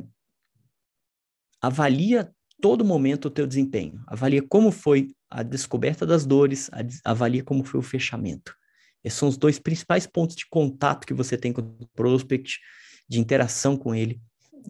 avalia 1.59 2.31
todo 2.61 2.85
momento 2.85 3.25
o 3.25 3.31
teu 3.31 3.45
desempenho. 3.45 4.01
Avalia 4.07 4.41
como 4.41 4.71
foi 4.71 5.09
a 5.29 5.43
descoberta 5.43 6.05
das 6.05 6.25
dores, 6.25 6.69
avalia 7.03 7.43
como 7.43 7.63
foi 7.63 7.79
o 7.79 7.83
fechamento. 7.83 8.55
Esses 9.03 9.19
são 9.19 9.29
os 9.29 9.37
dois 9.37 9.59
principais 9.59 10.07
pontos 10.07 10.35
de 10.35 10.47
contato 10.49 11.05
que 11.05 11.13
você 11.13 11.37
tem 11.37 11.53
com 11.53 11.61
o 11.61 11.87
prospect, 11.95 12.59
de 13.07 13.19
interação 13.19 13.77
com 13.77 13.93
ele. 13.93 14.19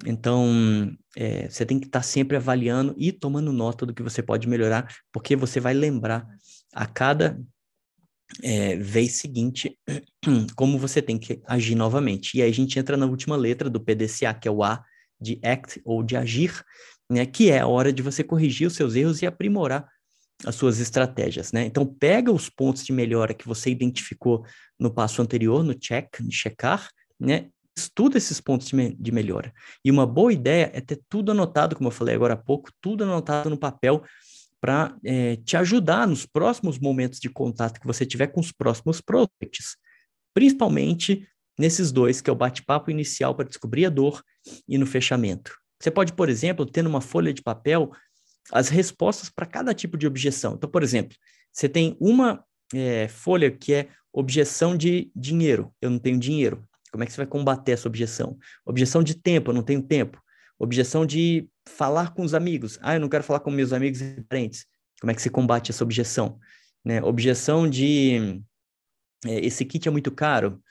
Então, 0.05 0.93
é, 1.15 1.49
você 1.49 1.65
tem 1.65 1.79
que 1.79 1.85
estar 1.85 1.99
tá 1.99 2.03
sempre 2.03 2.35
avaliando 2.35 2.93
e 2.97 3.11
tomando 3.13 3.53
nota 3.53 3.85
do 3.85 3.93
que 3.93 4.03
você 4.03 4.21
pode 4.21 4.47
melhorar, 4.47 4.93
porque 5.11 5.35
você 5.35 5.59
vai 5.59 5.73
lembrar 5.73 6.27
a 6.73 6.85
cada 6.85 7.39
é, 8.43 8.75
vez 8.75 9.13
seguinte 9.19 9.77
como 10.55 10.77
você 10.77 11.01
tem 11.01 11.17
que 11.17 11.41
agir 11.45 11.75
novamente. 11.75 12.37
E 12.37 12.41
aí 12.41 12.49
a 12.49 12.53
gente 12.53 12.77
entra 12.77 12.97
na 12.97 13.05
última 13.05 13.37
letra 13.37 13.69
do 13.69 13.79
PDCA, 13.79 14.33
que 14.33 14.47
é 14.47 14.51
o 14.51 14.63
A 14.63 14.83
de 15.19 15.39
act 15.41 15.81
ou 15.85 16.03
de 16.03 16.17
agir, 16.17 16.61
né, 17.09 17.25
que 17.25 17.49
é 17.49 17.59
a 17.59 17.67
hora 17.67 17.91
de 17.93 18.01
você 18.01 18.23
corrigir 18.23 18.67
os 18.67 18.75
seus 18.75 18.95
erros 18.95 19.21
e 19.21 19.25
aprimorar 19.25 19.87
as 20.43 20.55
suas 20.55 20.79
estratégias, 20.79 21.51
né? 21.51 21.65
Então 21.65 21.85
pega 21.85 22.31
os 22.31 22.49
pontos 22.49 22.83
de 22.83 22.91
melhora 22.91 23.33
que 23.33 23.47
você 23.47 23.69
identificou 23.69 24.45
no 24.79 24.93
passo 24.93 25.21
anterior, 25.21 25.63
no 25.63 25.73
check, 25.73 26.19
no 26.19 26.31
checar, 26.31 26.89
né? 27.19 27.47
Estuda 27.77 28.17
esses 28.17 28.41
pontos 28.41 28.67
de, 28.67 28.75
me 28.75 28.93
de 28.95 29.11
melhora. 29.11 29.53
E 29.83 29.91
uma 29.91 30.05
boa 30.05 30.33
ideia 30.33 30.71
é 30.73 30.81
ter 30.81 30.99
tudo 31.09 31.31
anotado, 31.31 31.75
como 31.75 31.87
eu 31.87 31.91
falei 31.91 32.15
agora 32.15 32.33
há 32.33 32.37
pouco, 32.37 32.69
tudo 32.81 33.03
anotado 33.03 33.49
no 33.49 33.57
papel 33.57 34.03
para 34.59 34.95
é, 35.03 35.35
te 35.37 35.55
ajudar 35.57 36.07
nos 36.07 36.25
próximos 36.25 36.79
momentos 36.79 37.19
de 37.19 37.29
contato 37.29 37.79
que 37.79 37.87
você 37.87 38.05
tiver 38.05 38.27
com 38.27 38.39
os 38.39 38.51
próximos 38.51 38.99
prospects. 38.99 39.77
Principalmente 40.33 41.27
nesses 41.57 41.91
dois, 41.91 42.19
que 42.19 42.29
é 42.29 42.33
o 42.33 42.35
bate-papo 42.35 42.91
inicial 42.91 43.35
para 43.35 43.47
descobrir 43.47 43.85
a 43.85 43.89
dor 43.89 44.23
e 44.67 44.77
no 44.77 44.85
fechamento. 44.85 45.64
Você 45.79 45.91
pode, 45.91 46.13
por 46.13 46.29
exemplo, 46.29 46.65
ter 46.65 46.81
numa 46.81 47.01
folha 47.01 47.33
de 47.33 47.41
papel 47.41 47.91
as 48.51 48.69
respostas 48.69 49.29
para 49.29 49.45
cada 49.45 49.73
tipo 49.73 49.97
de 49.97 50.07
objeção. 50.07 50.53
Então, 50.53 50.69
por 50.69 50.83
exemplo, 50.83 51.17
você 51.51 51.67
tem 51.67 51.97
uma 51.99 52.43
é, 52.73 53.07
folha 53.07 53.51
que 53.51 53.73
é 53.73 53.89
objeção 54.13 54.77
de 54.77 55.11
dinheiro. 55.15 55.73
Eu 55.81 55.89
não 55.89 55.99
tenho 55.99 56.19
dinheiro. 56.19 56.67
Como 56.91 57.03
é 57.03 57.05
que 57.07 57.11
você 57.11 57.17
vai 57.17 57.27
combater 57.27 57.73
essa 57.73 57.87
objeção? 57.87 58.37
Objeção 58.65 59.03
de 59.03 59.15
tempo, 59.15 59.51
eu 59.51 59.55
não 59.55 59.63
tenho 59.63 59.81
tempo. 59.81 60.21
Objeção 60.57 61.05
de 61.05 61.49
falar 61.67 62.13
com 62.13 62.23
os 62.23 62.33
amigos. 62.33 62.79
Ah, 62.81 62.95
eu 62.95 63.01
não 63.01 63.09
quero 63.09 63.23
falar 63.23 63.41
com 63.41 63.51
meus 63.51 63.73
amigos 63.73 64.01
e 64.01 64.21
parentes. 64.21 64.65
Como 65.01 65.11
é 65.11 65.15
que 65.15 65.21
você 65.21 65.29
combate 65.29 65.71
essa 65.71 65.83
objeção? 65.83 66.39
Né? 66.83 67.01
Objeção 67.03 67.69
de 67.69 68.41
é, 69.25 69.45
esse 69.45 69.65
kit 69.65 69.87
é 69.87 69.91
muito 69.91 70.11
caro. 70.11 70.61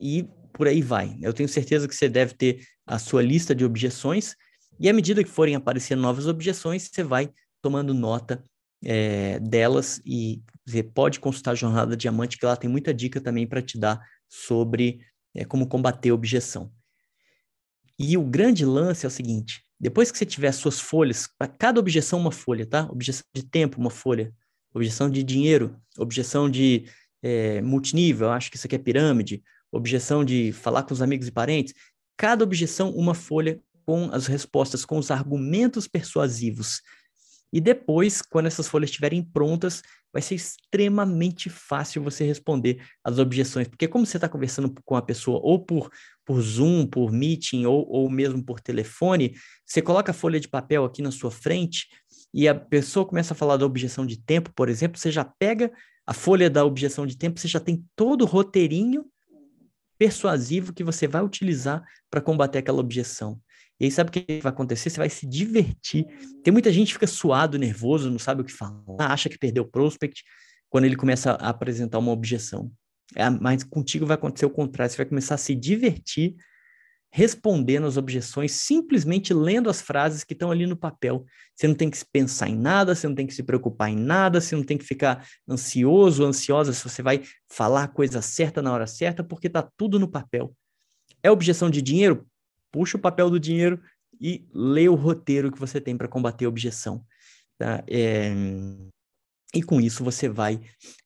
E 0.00 0.26
por 0.52 0.68
aí 0.68 0.82
vai. 0.82 1.16
Eu 1.20 1.32
tenho 1.32 1.48
certeza 1.48 1.88
que 1.88 1.94
você 1.94 2.08
deve 2.08 2.34
ter 2.34 2.64
a 2.86 2.98
sua 2.98 3.22
lista 3.22 3.54
de 3.54 3.64
objeções 3.64 4.34
e 4.80 4.88
à 4.88 4.92
medida 4.94 5.22
que 5.22 5.28
forem 5.28 5.54
aparecendo 5.54 6.00
novas 6.00 6.26
objeções, 6.26 6.88
você 6.90 7.04
vai 7.04 7.30
tomando 7.60 7.92
nota 7.92 8.42
é, 8.82 9.38
delas 9.38 10.00
e 10.06 10.42
você 10.66 10.82
pode 10.82 11.20
consultar 11.20 11.50
a 11.50 11.54
Jornada 11.54 11.94
Diamante, 11.94 12.38
que 12.38 12.46
ela 12.46 12.56
tem 12.56 12.70
muita 12.70 12.94
dica 12.94 13.20
também 13.20 13.46
para 13.46 13.60
te 13.60 13.78
dar 13.78 14.00
sobre 14.26 15.00
é, 15.34 15.44
como 15.44 15.66
combater 15.66 16.08
a 16.08 16.14
objeção. 16.14 16.72
E 17.98 18.16
o 18.16 18.24
grande 18.24 18.64
lance 18.64 19.04
é 19.04 19.08
o 19.08 19.10
seguinte: 19.10 19.62
depois 19.78 20.10
que 20.10 20.16
você 20.16 20.24
tiver 20.24 20.48
as 20.48 20.56
suas 20.56 20.80
folhas, 20.80 21.28
para 21.38 21.46
cada 21.46 21.78
objeção 21.78 22.18
uma 22.18 22.32
folha, 22.32 22.64
tá? 22.64 22.88
Objeção 22.90 23.24
de 23.34 23.44
tempo, 23.44 23.78
uma 23.78 23.90
folha. 23.90 24.32
Objeção 24.72 25.10
de 25.10 25.22
dinheiro, 25.22 25.76
objeção 25.98 26.48
de 26.48 26.84
é, 27.22 27.60
multinível, 27.60 28.30
acho 28.30 28.50
que 28.50 28.56
isso 28.56 28.66
aqui 28.66 28.76
é 28.76 28.78
pirâmide, 28.78 29.42
objeção 29.72 30.24
de 30.24 30.52
falar 30.52 30.82
com 30.82 30.92
os 30.92 31.02
amigos 31.02 31.28
e 31.28 31.32
parentes. 31.32 31.74
Cada 32.16 32.44
objeção, 32.44 32.90
uma 32.90 33.14
folha 33.14 33.60
com 33.86 34.10
as 34.12 34.26
respostas, 34.26 34.84
com 34.84 34.98
os 34.98 35.10
argumentos 35.10 35.88
persuasivos. 35.88 36.80
E 37.52 37.60
depois, 37.60 38.22
quando 38.22 38.46
essas 38.46 38.68
folhas 38.68 38.90
estiverem 38.90 39.22
prontas, 39.22 39.82
vai 40.12 40.22
ser 40.22 40.34
extremamente 40.34 41.48
fácil 41.48 42.02
você 42.02 42.24
responder 42.24 42.82
as 43.02 43.18
objeções, 43.18 43.68
porque 43.68 43.88
como 43.88 44.04
você 44.04 44.16
está 44.16 44.28
conversando 44.28 44.72
com 44.84 44.96
a 44.96 45.02
pessoa 45.02 45.40
ou 45.42 45.64
por, 45.64 45.90
por 46.24 46.40
Zoom, 46.40 46.86
por 46.86 47.12
Meeting 47.12 47.64
ou, 47.64 47.88
ou 47.88 48.10
mesmo 48.10 48.44
por 48.44 48.60
telefone, 48.60 49.34
você 49.64 49.80
coloca 49.80 50.10
a 50.10 50.14
folha 50.14 50.40
de 50.40 50.48
papel 50.48 50.84
aqui 50.84 51.00
na 51.02 51.10
sua 51.10 51.30
frente 51.30 51.88
e 52.32 52.48
a 52.48 52.54
pessoa 52.54 53.06
começa 53.06 53.34
a 53.34 53.36
falar 53.36 53.56
da 53.56 53.66
objeção 53.66 54.04
de 54.06 54.20
tempo, 54.20 54.52
por 54.54 54.68
exemplo, 54.68 54.98
você 54.98 55.10
já 55.10 55.24
pega 55.24 55.72
a 56.06 56.12
folha 56.12 56.50
da 56.50 56.64
objeção 56.64 57.06
de 57.06 57.16
tempo, 57.16 57.38
você 57.38 57.48
já 57.48 57.60
tem 57.60 57.84
todo 57.94 58.22
o 58.22 58.26
roteirinho 58.26 59.04
persuasivo 60.00 60.72
que 60.72 60.82
você 60.82 61.06
vai 61.06 61.22
utilizar 61.22 61.84
para 62.10 62.22
combater 62.22 62.56
aquela 62.56 62.80
objeção. 62.80 63.38
E 63.78 63.84
aí, 63.84 63.90
sabe 63.90 64.08
o 64.08 64.12
que 64.12 64.40
vai 64.42 64.50
acontecer? 64.50 64.88
Você 64.88 64.96
vai 64.96 65.10
se 65.10 65.26
divertir. 65.26 66.06
Tem 66.42 66.50
muita 66.50 66.72
gente 66.72 66.86
que 66.86 66.94
fica 66.94 67.06
suado, 67.06 67.58
nervoso, 67.58 68.10
não 68.10 68.18
sabe 68.18 68.40
o 68.40 68.44
que 68.44 68.52
falar, 68.52 69.12
acha 69.12 69.28
que 69.28 69.38
perdeu 69.38 69.62
o 69.62 69.70
prospect 69.70 70.24
quando 70.70 70.86
ele 70.86 70.96
começa 70.96 71.32
a 71.32 71.50
apresentar 71.50 71.98
uma 71.98 72.12
objeção. 72.12 72.72
É, 73.14 73.28
mas 73.28 73.62
contigo 73.62 74.06
vai 74.06 74.14
acontecer 74.14 74.46
o 74.46 74.50
contrário. 74.50 74.90
Você 74.90 74.96
vai 74.96 75.06
começar 75.06 75.34
a 75.34 75.38
se 75.38 75.54
divertir 75.54 76.34
respondendo 77.12 77.86
as 77.86 77.96
objeções, 77.96 78.52
simplesmente 78.52 79.34
lendo 79.34 79.68
as 79.68 79.80
frases 79.80 80.22
que 80.22 80.32
estão 80.32 80.50
ali 80.50 80.66
no 80.66 80.76
papel. 80.76 81.24
Você 81.54 81.66
não 81.66 81.74
tem 81.74 81.90
que 81.90 81.98
pensar 82.12 82.48
em 82.48 82.56
nada, 82.56 82.94
você 82.94 83.08
não 83.08 83.14
tem 83.14 83.26
que 83.26 83.34
se 83.34 83.42
preocupar 83.42 83.90
em 83.90 83.96
nada, 83.96 84.40
você 84.40 84.54
não 84.54 84.62
tem 84.62 84.78
que 84.78 84.84
ficar 84.84 85.26
ansioso, 85.48 86.24
ansiosa 86.24 86.72
se 86.72 86.82
você 86.82 87.02
vai 87.02 87.22
falar 87.48 87.84
a 87.84 87.88
coisa 87.88 88.22
certa 88.22 88.62
na 88.62 88.72
hora 88.72 88.86
certa, 88.86 89.24
porque 89.24 89.48
está 89.48 89.68
tudo 89.76 89.98
no 89.98 90.08
papel. 90.08 90.54
É 91.22 91.30
objeção 91.30 91.68
de 91.68 91.82
dinheiro? 91.82 92.26
puxa 92.70 92.96
o 92.96 93.00
papel 93.00 93.30
do 93.30 93.40
dinheiro 93.40 93.80
e 94.20 94.46
lê 94.52 94.88
o 94.88 94.94
roteiro 94.94 95.50
que 95.50 95.58
você 95.58 95.80
tem 95.80 95.96
para 95.96 96.08
combater 96.08 96.44
a 96.44 96.48
objeção. 96.48 97.04
Tá? 97.58 97.82
É, 97.88 98.32
e 99.54 99.62
com 99.62 99.80
isso 99.80 100.04
você 100.04 100.28
vai 100.28 100.60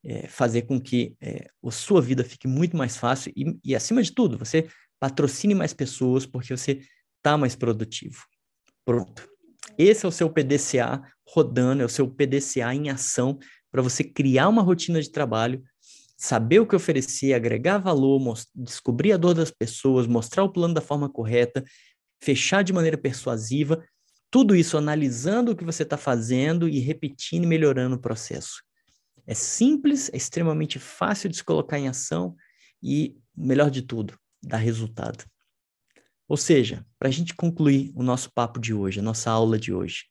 é, 0.05 0.29
fazer 0.29 0.63
com 0.63 0.81
que 0.81 1.17
é, 1.21 1.49
a 1.65 1.71
sua 1.71 2.01
vida 2.01 2.25
fique 2.25 2.47
muito 2.47 2.77
mais 2.77 2.97
fácil 2.97 3.33
e, 3.35 3.59
e, 3.65 3.75
acima 3.75 4.03
de 4.03 4.13
tudo, 4.13 4.39
você 4.39 4.69
patrocine 5.05 5.55
mais 5.55 5.75
pessoas 5.75 6.25
porque 6.25 6.57
você 6.57 6.81
está 7.19 7.37
mais 7.37 7.55
produtivo. 7.55 8.25
Pronto. 8.87 9.29
Esse 9.77 10.07
é 10.07 10.09
o 10.09 10.13
seu 10.13 10.31
PDCA 10.31 11.03
rodando, 11.29 11.83
é 11.83 11.85
o 11.85 11.91
seu 11.91 12.09
PDCA 12.09 12.75
em 12.75 12.89
ação 12.89 13.39
para 13.71 13.83
você 13.83 14.03
criar 14.03 14.49
uma 14.49 14.63
rotina 14.63 15.03
de 15.03 15.11
trabalho 15.11 15.63
saber 16.17 16.59
o 16.59 16.67
que 16.67 16.75
oferecer, 16.75 17.35
agregar 17.35 17.77
valor, 17.77 18.19
descobrir 18.55 19.13
a 19.13 19.19
dor 19.19 19.35
das 19.35 19.51
pessoas, 19.51 20.07
mostrar 20.07 20.43
o 20.43 20.51
plano 20.51 20.73
da 20.73 20.81
forma 20.81 21.07
correta, 21.11 21.63
fechar 22.23 22.65
de 22.65 22.73
maneira 22.73 22.97
persuasiva, 22.97 23.85
tudo 24.31 24.57
isso 24.57 24.79
analisando 24.79 25.53
o 25.53 25.57
que 25.57 25.65
você 25.65 25.83
está 25.83 25.99
fazendo 25.99 26.67
e 26.67 26.79
repetindo 26.79 27.45
e 27.45 27.47
melhorando 27.47 27.97
o 27.97 28.01
processo. 28.01 28.63
É 29.27 29.35
simples, 29.35 30.09
é 30.15 30.17
extremamente 30.17 30.79
fácil 30.79 31.29
de 31.29 31.37
se 31.37 31.45
colocar 31.45 31.79
em 31.79 31.89
ação 31.89 32.35
e, 32.83 33.19
melhor 33.37 33.71
de 33.71 33.83
tudo, 33.83 34.19
dá 34.47 34.57
resultado. 34.57 35.25
Ou 36.29 36.37
seja, 36.37 36.87
para 36.99 37.09
a 37.09 37.13
gente 37.13 37.35
concluir 37.35 37.93
o 37.95 38.03
nosso 38.03 38.33
papo 38.33 38.59
de 38.59 38.73
hoje, 38.73 39.01
a 39.01 39.03
nossa 39.03 39.31
aula 39.31 39.59
de 39.59 39.73
hoje, 39.73 40.05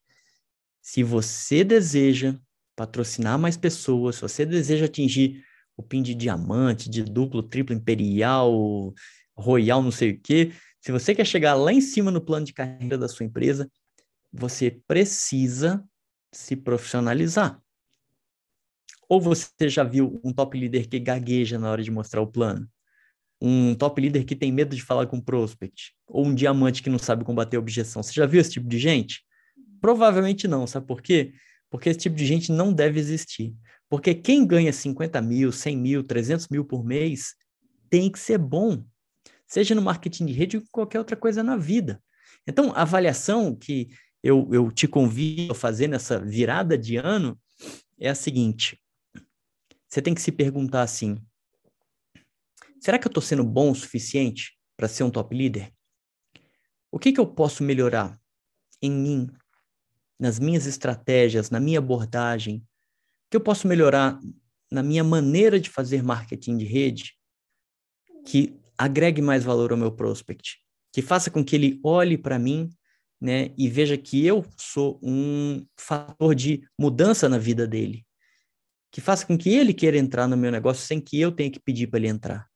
se 0.82 1.04
você 1.04 1.64
deseja 1.64 2.38
patrocinar 2.76 3.40
mais 3.40 3.58
pessoas, 3.58 4.16
se 4.16 4.22
você 4.22 4.46
deseja 4.46 4.86
atingir 4.86 5.44
o 5.76 5.82
PIN 5.82 6.04
de 6.04 6.14
diamante, 6.14 6.90
de 6.90 7.04
duplo, 7.04 7.42
triplo 7.42 7.76
imperial, 7.76 8.94
royal, 9.36 9.82
não 9.82 9.92
sei 9.92 10.12
o 10.12 10.20
quê. 10.20 10.52
Se 10.80 10.92
você 10.92 11.16
quer 11.16 11.26
chegar 11.26 11.56
lá 11.56 11.72
em 11.74 11.82
cima 11.82 12.12
no 12.12 12.22
plano 12.22 12.46
de 12.46 12.54
carreira 12.54 12.98
da 12.98 13.08
sua 13.08 13.26
empresa, 13.26 13.70
você 14.32 14.72
precisa 14.88 15.84
se 16.32 16.56
profissionalizar. 16.56 17.62
Ou 19.08 19.22
você 19.22 19.70
já 19.70 19.84
viu 19.84 20.20
um 20.24 20.34
top 20.34 20.58
líder 20.58 20.88
que 20.88 21.00
gagueja 21.00 21.60
na 21.60 21.70
hora 21.70 21.84
de 21.84 21.92
mostrar 21.92 22.22
o 22.22 22.28
plano? 22.28 22.70
Um 23.42 23.76
top 23.76 24.02
líder 24.02 24.24
que 24.24 24.36
tem 24.36 24.52
medo 24.52 24.76
de 24.76 24.82
falar 24.82 25.08
com 25.08 25.20
prospect? 25.20 25.94
Ou 26.08 26.26
um 26.26 26.34
diamante 26.34 26.82
que 26.82 26.90
não 26.90 27.00
sabe 27.00 27.26
combater 27.26 27.58
objeção? 27.58 28.02
Você 28.02 28.14
já 28.14 28.26
viu 28.26 28.40
esse 28.40 28.52
tipo 28.52 28.68
de 28.68 28.80
gente? 28.80 29.24
Provavelmente 29.82 30.48
não, 30.48 30.66
sabe 30.66 30.88
por 30.88 31.02
quê? 31.02 31.34
Porque 31.70 31.90
esse 31.90 32.00
tipo 32.00 32.16
de 32.16 32.26
gente 32.26 32.52
não 32.52 32.72
deve 32.72 33.00
existir. 33.00 33.54
Porque 33.90 34.14
quem 34.14 34.46
ganha 34.46 34.72
50 34.72 35.22
mil, 35.22 35.52
100 35.52 35.78
mil, 35.78 36.04
300 36.04 36.48
mil 36.48 36.64
por 36.64 36.84
mês 36.84 37.36
tem 37.90 38.10
que 38.10 38.18
ser 38.18 38.38
bom, 38.38 38.84
seja 39.46 39.76
no 39.76 39.82
marketing 39.82 40.26
de 40.26 40.34
rede 40.34 40.58
ou 40.58 40.64
qualquer 40.72 41.00
outra 41.00 41.16
coisa 41.16 41.44
na 41.44 41.58
vida. 41.58 42.02
Então, 42.48 42.72
a 42.72 42.82
avaliação 42.82 43.56
que 43.56 43.90
eu, 44.24 44.50
eu 44.52 44.72
te 44.72 44.88
convido 44.88 45.52
a 45.52 45.56
fazer 45.56 45.88
nessa 45.88 46.20
virada 46.20 46.78
de 46.78 46.96
ano 46.96 47.40
é 48.00 48.10
a 48.10 48.16
seguinte: 48.16 48.80
você 49.88 50.02
tem 50.02 50.16
que 50.16 50.22
se 50.22 50.32
perguntar 50.32 50.82
assim, 50.82 51.18
será 52.84 53.00
que 53.00 53.08
eu 53.08 53.10
estou 53.10 53.24
sendo 53.24 53.46
bom 53.46 53.72
o 53.72 53.76
suficiente 53.76 54.58
para 54.76 54.90
ser 54.90 55.06
um 55.06 55.10
top 55.10 55.34
líder? 55.34 55.74
O 56.92 57.00
que, 57.00 57.14
que 57.14 57.20
eu 57.20 57.26
posso 57.26 57.64
melhorar 57.64 58.20
em 58.82 58.92
mim, 58.92 59.30
nas 60.20 60.38
minhas 60.38 60.66
estratégias, 60.66 61.50
na 61.50 61.62
minha 61.62 61.80
abordagem? 61.80 62.58
O 62.58 62.62
que 63.32 63.38
eu 63.38 63.42
posso 63.42 63.70
melhorar 63.70 64.20
na 64.70 64.84
minha 64.84 65.04
maneira 65.04 65.62
de 65.62 65.70
fazer 65.70 66.04
marketing 66.04 66.58
de 66.58 66.66
rede 66.66 67.14
que 68.26 68.60
agregue 68.78 69.22
mais 69.22 69.46
valor 69.46 69.72
ao 69.72 69.78
meu 69.78 69.92
prospect, 69.92 70.58
que 70.92 71.02
faça 71.02 71.32
com 71.32 71.44
que 71.44 71.56
ele 71.56 71.80
olhe 71.86 72.18
para 72.18 72.38
mim 72.38 72.70
né, 73.22 73.54
e 73.58 73.70
veja 73.70 73.98
que 73.98 74.26
eu 74.26 74.46
sou 74.58 75.00
um 75.02 75.66
fator 75.80 76.36
de 76.36 76.68
mudança 76.78 77.30
na 77.30 77.38
vida 77.38 77.66
dele, 77.66 78.06
que 78.92 79.00
faça 79.00 79.26
com 79.26 79.38
que 79.38 79.50
ele 79.50 79.74
queira 79.74 79.98
entrar 79.98 80.28
no 80.28 80.36
meu 80.36 80.52
negócio 80.52 80.86
sem 80.86 81.00
que 81.00 81.18
eu 81.18 81.32
tenha 81.32 81.50
que 81.50 81.62
pedir 81.62 81.88
para 81.88 82.00
ele 82.00 82.10
entrar. 82.10 82.53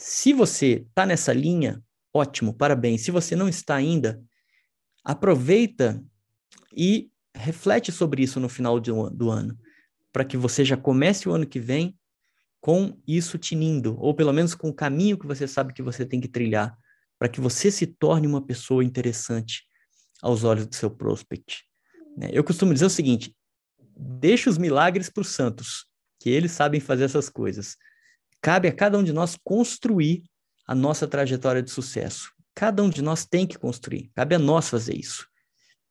Se 0.00 0.32
você 0.32 0.86
está 0.88 1.04
nessa 1.04 1.32
linha, 1.32 1.82
ótimo, 2.14 2.54
parabéns. 2.54 3.00
Se 3.00 3.10
você 3.10 3.34
não 3.34 3.48
está 3.48 3.74
ainda, 3.74 4.22
aproveita 5.04 6.00
e 6.72 7.10
reflete 7.34 7.90
sobre 7.90 8.22
isso 8.22 8.38
no 8.38 8.48
final 8.48 8.78
do, 8.78 9.10
do 9.10 9.28
ano, 9.28 9.58
para 10.12 10.24
que 10.24 10.36
você 10.36 10.64
já 10.64 10.76
comece 10.76 11.28
o 11.28 11.32
ano 11.32 11.44
que 11.44 11.58
vem 11.58 11.98
com 12.60 12.96
isso 13.08 13.36
tinindo, 13.38 13.98
ou 13.98 14.14
pelo 14.14 14.32
menos 14.32 14.54
com 14.54 14.68
o 14.68 14.74
caminho 14.74 15.18
que 15.18 15.26
você 15.26 15.48
sabe 15.48 15.74
que 15.74 15.82
você 15.82 16.06
tem 16.06 16.20
que 16.20 16.28
trilhar, 16.28 16.78
para 17.18 17.28
que 17.28 17.40
você 17.40 17.68
se 17.68 17.84
torne 17.84 18.28
uma 18.28 18.46
pessoa 18.46 18.84
interessante 18.84 19.64
aos 20.22 20.44
olhos 20.44 20.64
do 20.64 20.76
seu 20.76 20.92
prospect. 20.92 21.64
Né? 22.16 22.30
Eu 22.32 22.44
costumo 22.44 22.72
dizer 22.72 22.86
o 22.86 22.90
seguinte: 22.90 23.34
deixa 23.96 24.48
os 24.48 24.58
milagres 24.58 25.10
para 25.10 25.22
os 25.22 25.28
santos, 25.30 25.86
que 26.20 26.30
eles 26.30 26.52
sabem 26.52 26.78
fazer 26.78 27.02
essas 27.02 27.28
coisas. 27.28 27.76
Cabe 28.40 28.68
a 28.68 28.72
cada 28.72 28.98
um 28.98 29.02
de 29.02 29.12
nós 29.12 29.36
construir 29.42 30.22
a 30.66 30.74
nossa 30.74 31.06
trajetória 31.06 31.62
de 31.62 31.70
sucesso. 31.70 32.32
Cada 32.54 32.82
um 32.82 32.90
de 32.90 33.02
nós 33.02 33.24
tem 33.24 33.46
que 33.46 33.58
construir, 33.58 34.10
cabe 34.14 34.34
a 34.34 34.38
nós 34.38 34.68
fazer 34.68 34.96
isso. 34.96 35.26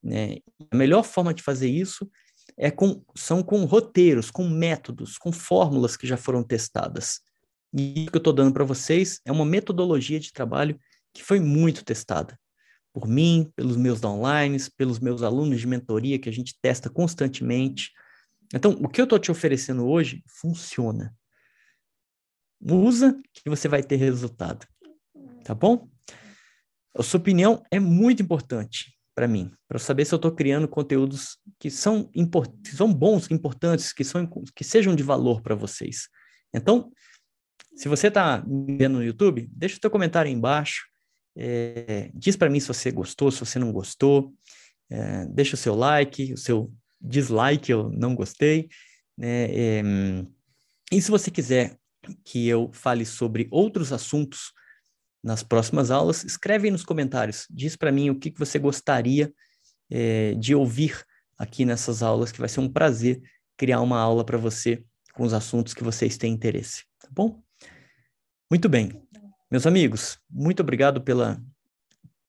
Né? 0.04 0.38
A 0.72 0.76
melhor 0.76 1.04
forma 1.04 1.34
de 1.34 1.42
fazer 1.42 1.70
isso 1.70 2.10
é 2.58 2.70
com, 2.70 3.04
são 3.16 3.42
com 3.42 3.64
roteiros, 3.66 4.30
com 4.30 4.48
métodos, 4.48 5.18
com 5.18 5.32
fórmulas 5.32 5.96
que 5.96 6.08
já 6.08 6.18
foram 6.18 6.44
testadas. 6.44 7.22
E 7.74 8.06
o 8.08 8.12
que 8.12 8.18
eu 8.18 8.20
estou 8.20 8.34
dando 8.34 8.54
para 8.54 8.64
vocês 8.64 9.20
é 9.26 9.32
uma 9.32 9.46
metodologia 9.46 10.20
de 10.20 10.32
trabalho 10.32 10.80
que 11.14 11.24
foi 11.24 11.40
muito 11.40 11.84
testada 11.84 12.38
por 12.94 13.08
mim, 13.08 13.52
pelos 13.56 13.78
meus 13.78 14.02
downlines, 14.02 14.70
pelos 14.70 15.00
meus 15.00 15.22
alunos 15.22 15.60
de 15.60 15.68
mentoria 15.68 16.18
que 16.18 16.30
a 16.30 16.34
gente 16.34 16.58
testa 16.60 16.90
constantemente. 16.90 17.92
Então, 18.54 18.72
o 18.82 18.90
que 18.90 19.00
eu 19.00 19.04
estou 19.04 19.20
te 19.20 19.30
oferecendo 19.30 19.88
hoje 19.88 20.24
funciona. 20.26 21.16
Usa 22.62 23.20
que 23.34 23.50
você 23.50 23.68
vai 23.68 23.84
ter 23.84 23.98
resultado. 23.98 24.66
Tá 25.44 25.54
bom? 25.54 25.88
A 26.96 27.04
sua 27.04 27.20
opinião 27.20 27.64
é 27.72 27.80
muito 27.80 28.22
importante 28.24 28.98
para 29.14 29.28
mim, 29.28 29.52
para 29.68 29.80
saber 29.80 30.06
se 30.06 30.14
eu 30.14 30.18
estou 30.18 30.32
criando 30.32 30.68
conteúdos 30.68 31.38
que 31.60 31.72
são, 31.72 32.10
que 32.64 32.76
são 32.76 32.94
bons, 32.94 33.32
importantes, 33.32 33.92
que, 33.92 34.04
são, 34.04 34.30
que 34.56 34.64
sejam 34.64 34.96
de 34.96 35.02
valor 35.04 35.42
para 35.42 35.56
vocês. 35.56 36.08
Então, 36.54 36.92
se 37.76 37.88
você 37.88 38.08
está 38.08 38.44
vendo 38.48 38.98
no 38.98 39.04
YouTube, 39.04 39.48
deixa 39.52 39.78
o 39.78 39.80
seu 39.82 39.90
comentário 39.90 40.30
aí 40.30 40.36
embaixo. 40.36 40.88
É, 41.36 42.10
diz 42.14 42.36
para 42.36 42.50
mim 42.50 42.60
se 42.60 42.68
você 42.68 42.92
gostou, 42.92 43.32
se 43.32 43.40
você 43.40 43.60
não 43.60 43.72
gostou. 43.72 44.34
É, 44.90 45.26
deixa 45.28 45.56
o 45.56 45.58
seu 45.58 45.76
like, 45.76 46.34
o 46.34 46.38
seu 46.38 46.72
dislike, 47.00 47.72
eu 47.72 47.90
não 47.92 48.16
gostei. 48.16 48.70
Né? 49.18 49.46
É, 49.52 49.84
e 50.92 51.02
se 51.02 51.12
você 51.12 51.30
quiser 51.30 51.78
que 52.24 52.48
eu 52.48 52.70
fale 52.74 53.06
sobre 53.06 53.48
outros 53.52 53.92
assuntos 53.92 54.52
nas 55.24 55.44
próximas 55.44 55.92
aulas, 55.92 56.24
escreve 56.24 56.68
aí 56.68 56.72
nos 56.72 56.84
comentários. 56.84 57.46
Diz 57.50 57.76
para 57.76 57.92
mim 57.92 58.10
o 58.10 58.20
que, 58.20 58.32
que 58.32 58.40
você 58.40 58.58
gostaria 58.58 59.32
é, 59.90 60.34
de 60.36 60.56
ouvir 60.56 61.04
aqui 61.38 61.66
nessas 61.66 62.02
aulas, 62.02 62.32
que 62.32 62.40
vai 62.40 62.50
ser 62.50 62.60
um 62.60 62.70
prazer 62.70 63.22
criar 63.58 63.82
uma 63.82 64.00
aula 64.00 64.24
para 64.24 64.38
você 64.38 64.84
com 65.14 65.24
os 65.24 65.34
assuntos 65.34 65.74
que 65.74 65.84
vocês 65.84 66.18
têm 66.18 66.34
interesse, 66.34 66.84
tá 67.00 67.10
bom? 67.12 67.42
Muito 68.50 68.70
bem. 68.70 69.02
Meus 69.50 69.66
amigos, 69.66 70.20
muito 70.30 70.62
obrigado 70.62 71.02
pela 71.02 71.42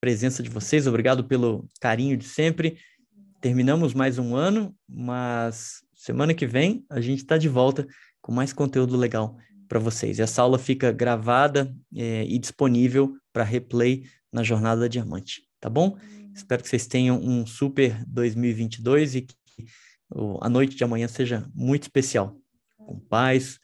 presença 0.00 0.42
de 0.42 0.48
vocês, 0.48 0.86
obrigado 0.86 1.24
pelo 1.24 1.68
carinho 1.80 2.16
de 2.16 2.24
sempre. 2.24 2.78
Terminamos 3.40 3.92
mais 3.94 4.18
um 4.18 4.34
ano, 4.34 4.74
mas 4.88 5.82
semana 5.94 6.34
que 6.34 6.46
vem 6.46 6.84
a 6.88 7.00
gente 7.00 7.18
está 7.18 7.36
de 7.36 7.48
volta 7.48 7.86
com 8.20 8.32
mais 8.32 8.52
conteúdo 8.52 8.96
legal 8.96 9.36
para 9.68 9.78
vocês. 9.78 10.18
Essa 10.18 10.42
aula 10.42 10.58
fica 10.58 10.90
gravada 10.90 11.72
é, 11.94 12.24
e 12.24 12.38
disponível 12.38 13.14
para 13.32 13.44
replay 13.44 14.04
na 14.32 14.42
Jornada 14.42 14.82
da 14.82 14.88
Diamante, 14.88 15.42
tá 15.60 15.68
bom? 15.68 15.96
Espero 16.34 16.62
que 16.62 16.68
vocês 16.68 16.86
tenham 16.86 17.20
um 17.20 17.46
super 17.46 18.04
2022 18.06 19.14
e 19.16 19.22
que 19.22 19.34
a 20.40 20.48
noite 20.48 20.76
de 20.76 20.84
amanhã 20.84 21.08
seja 21.08 21.48
muito 21.54 21.82
especial, 21.82 22.36
com 22.76 22.98
paz, 22.98 23.58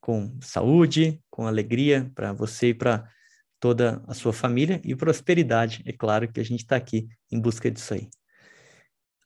com 0.00 0.38
saúde, 0.40 1.20
com 1.30 1.46
alegria 1.46 2.10
para 2.14 2.32
você 2.32 2.68
e 2.68 2.74
para 2.74 3.08
toda 3.60 4.02
a 4.06 4.14
sua 4.14 4.32
família 4.32 4.80
e 4.84 4.94
prosperidade. 4.94 5.82
É 5.84 5.92
claro 5.92 6.30
que 6.30 6.40
a 6.40 6.44
gente 6.44 6.60
está 6.60 6.76
aqui 6.76 7.08
em 7.30 7.40
busca 7.40 7.70
disso 7.70 7.94
aí. 7.94 8.08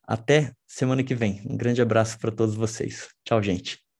Até 0.06 0.52
semana 0.66 1.02
que 1.02 1.14
vem. 1.14 1.42
Um 1.46 1.56
grande 1.56 1.80
abraço 1.80 2.18
para 2.18 2.30
todos 2.30 2.54
vocês. 2.54 3.08
Tchau, 3.24 3.42
gente. 3.42 3.91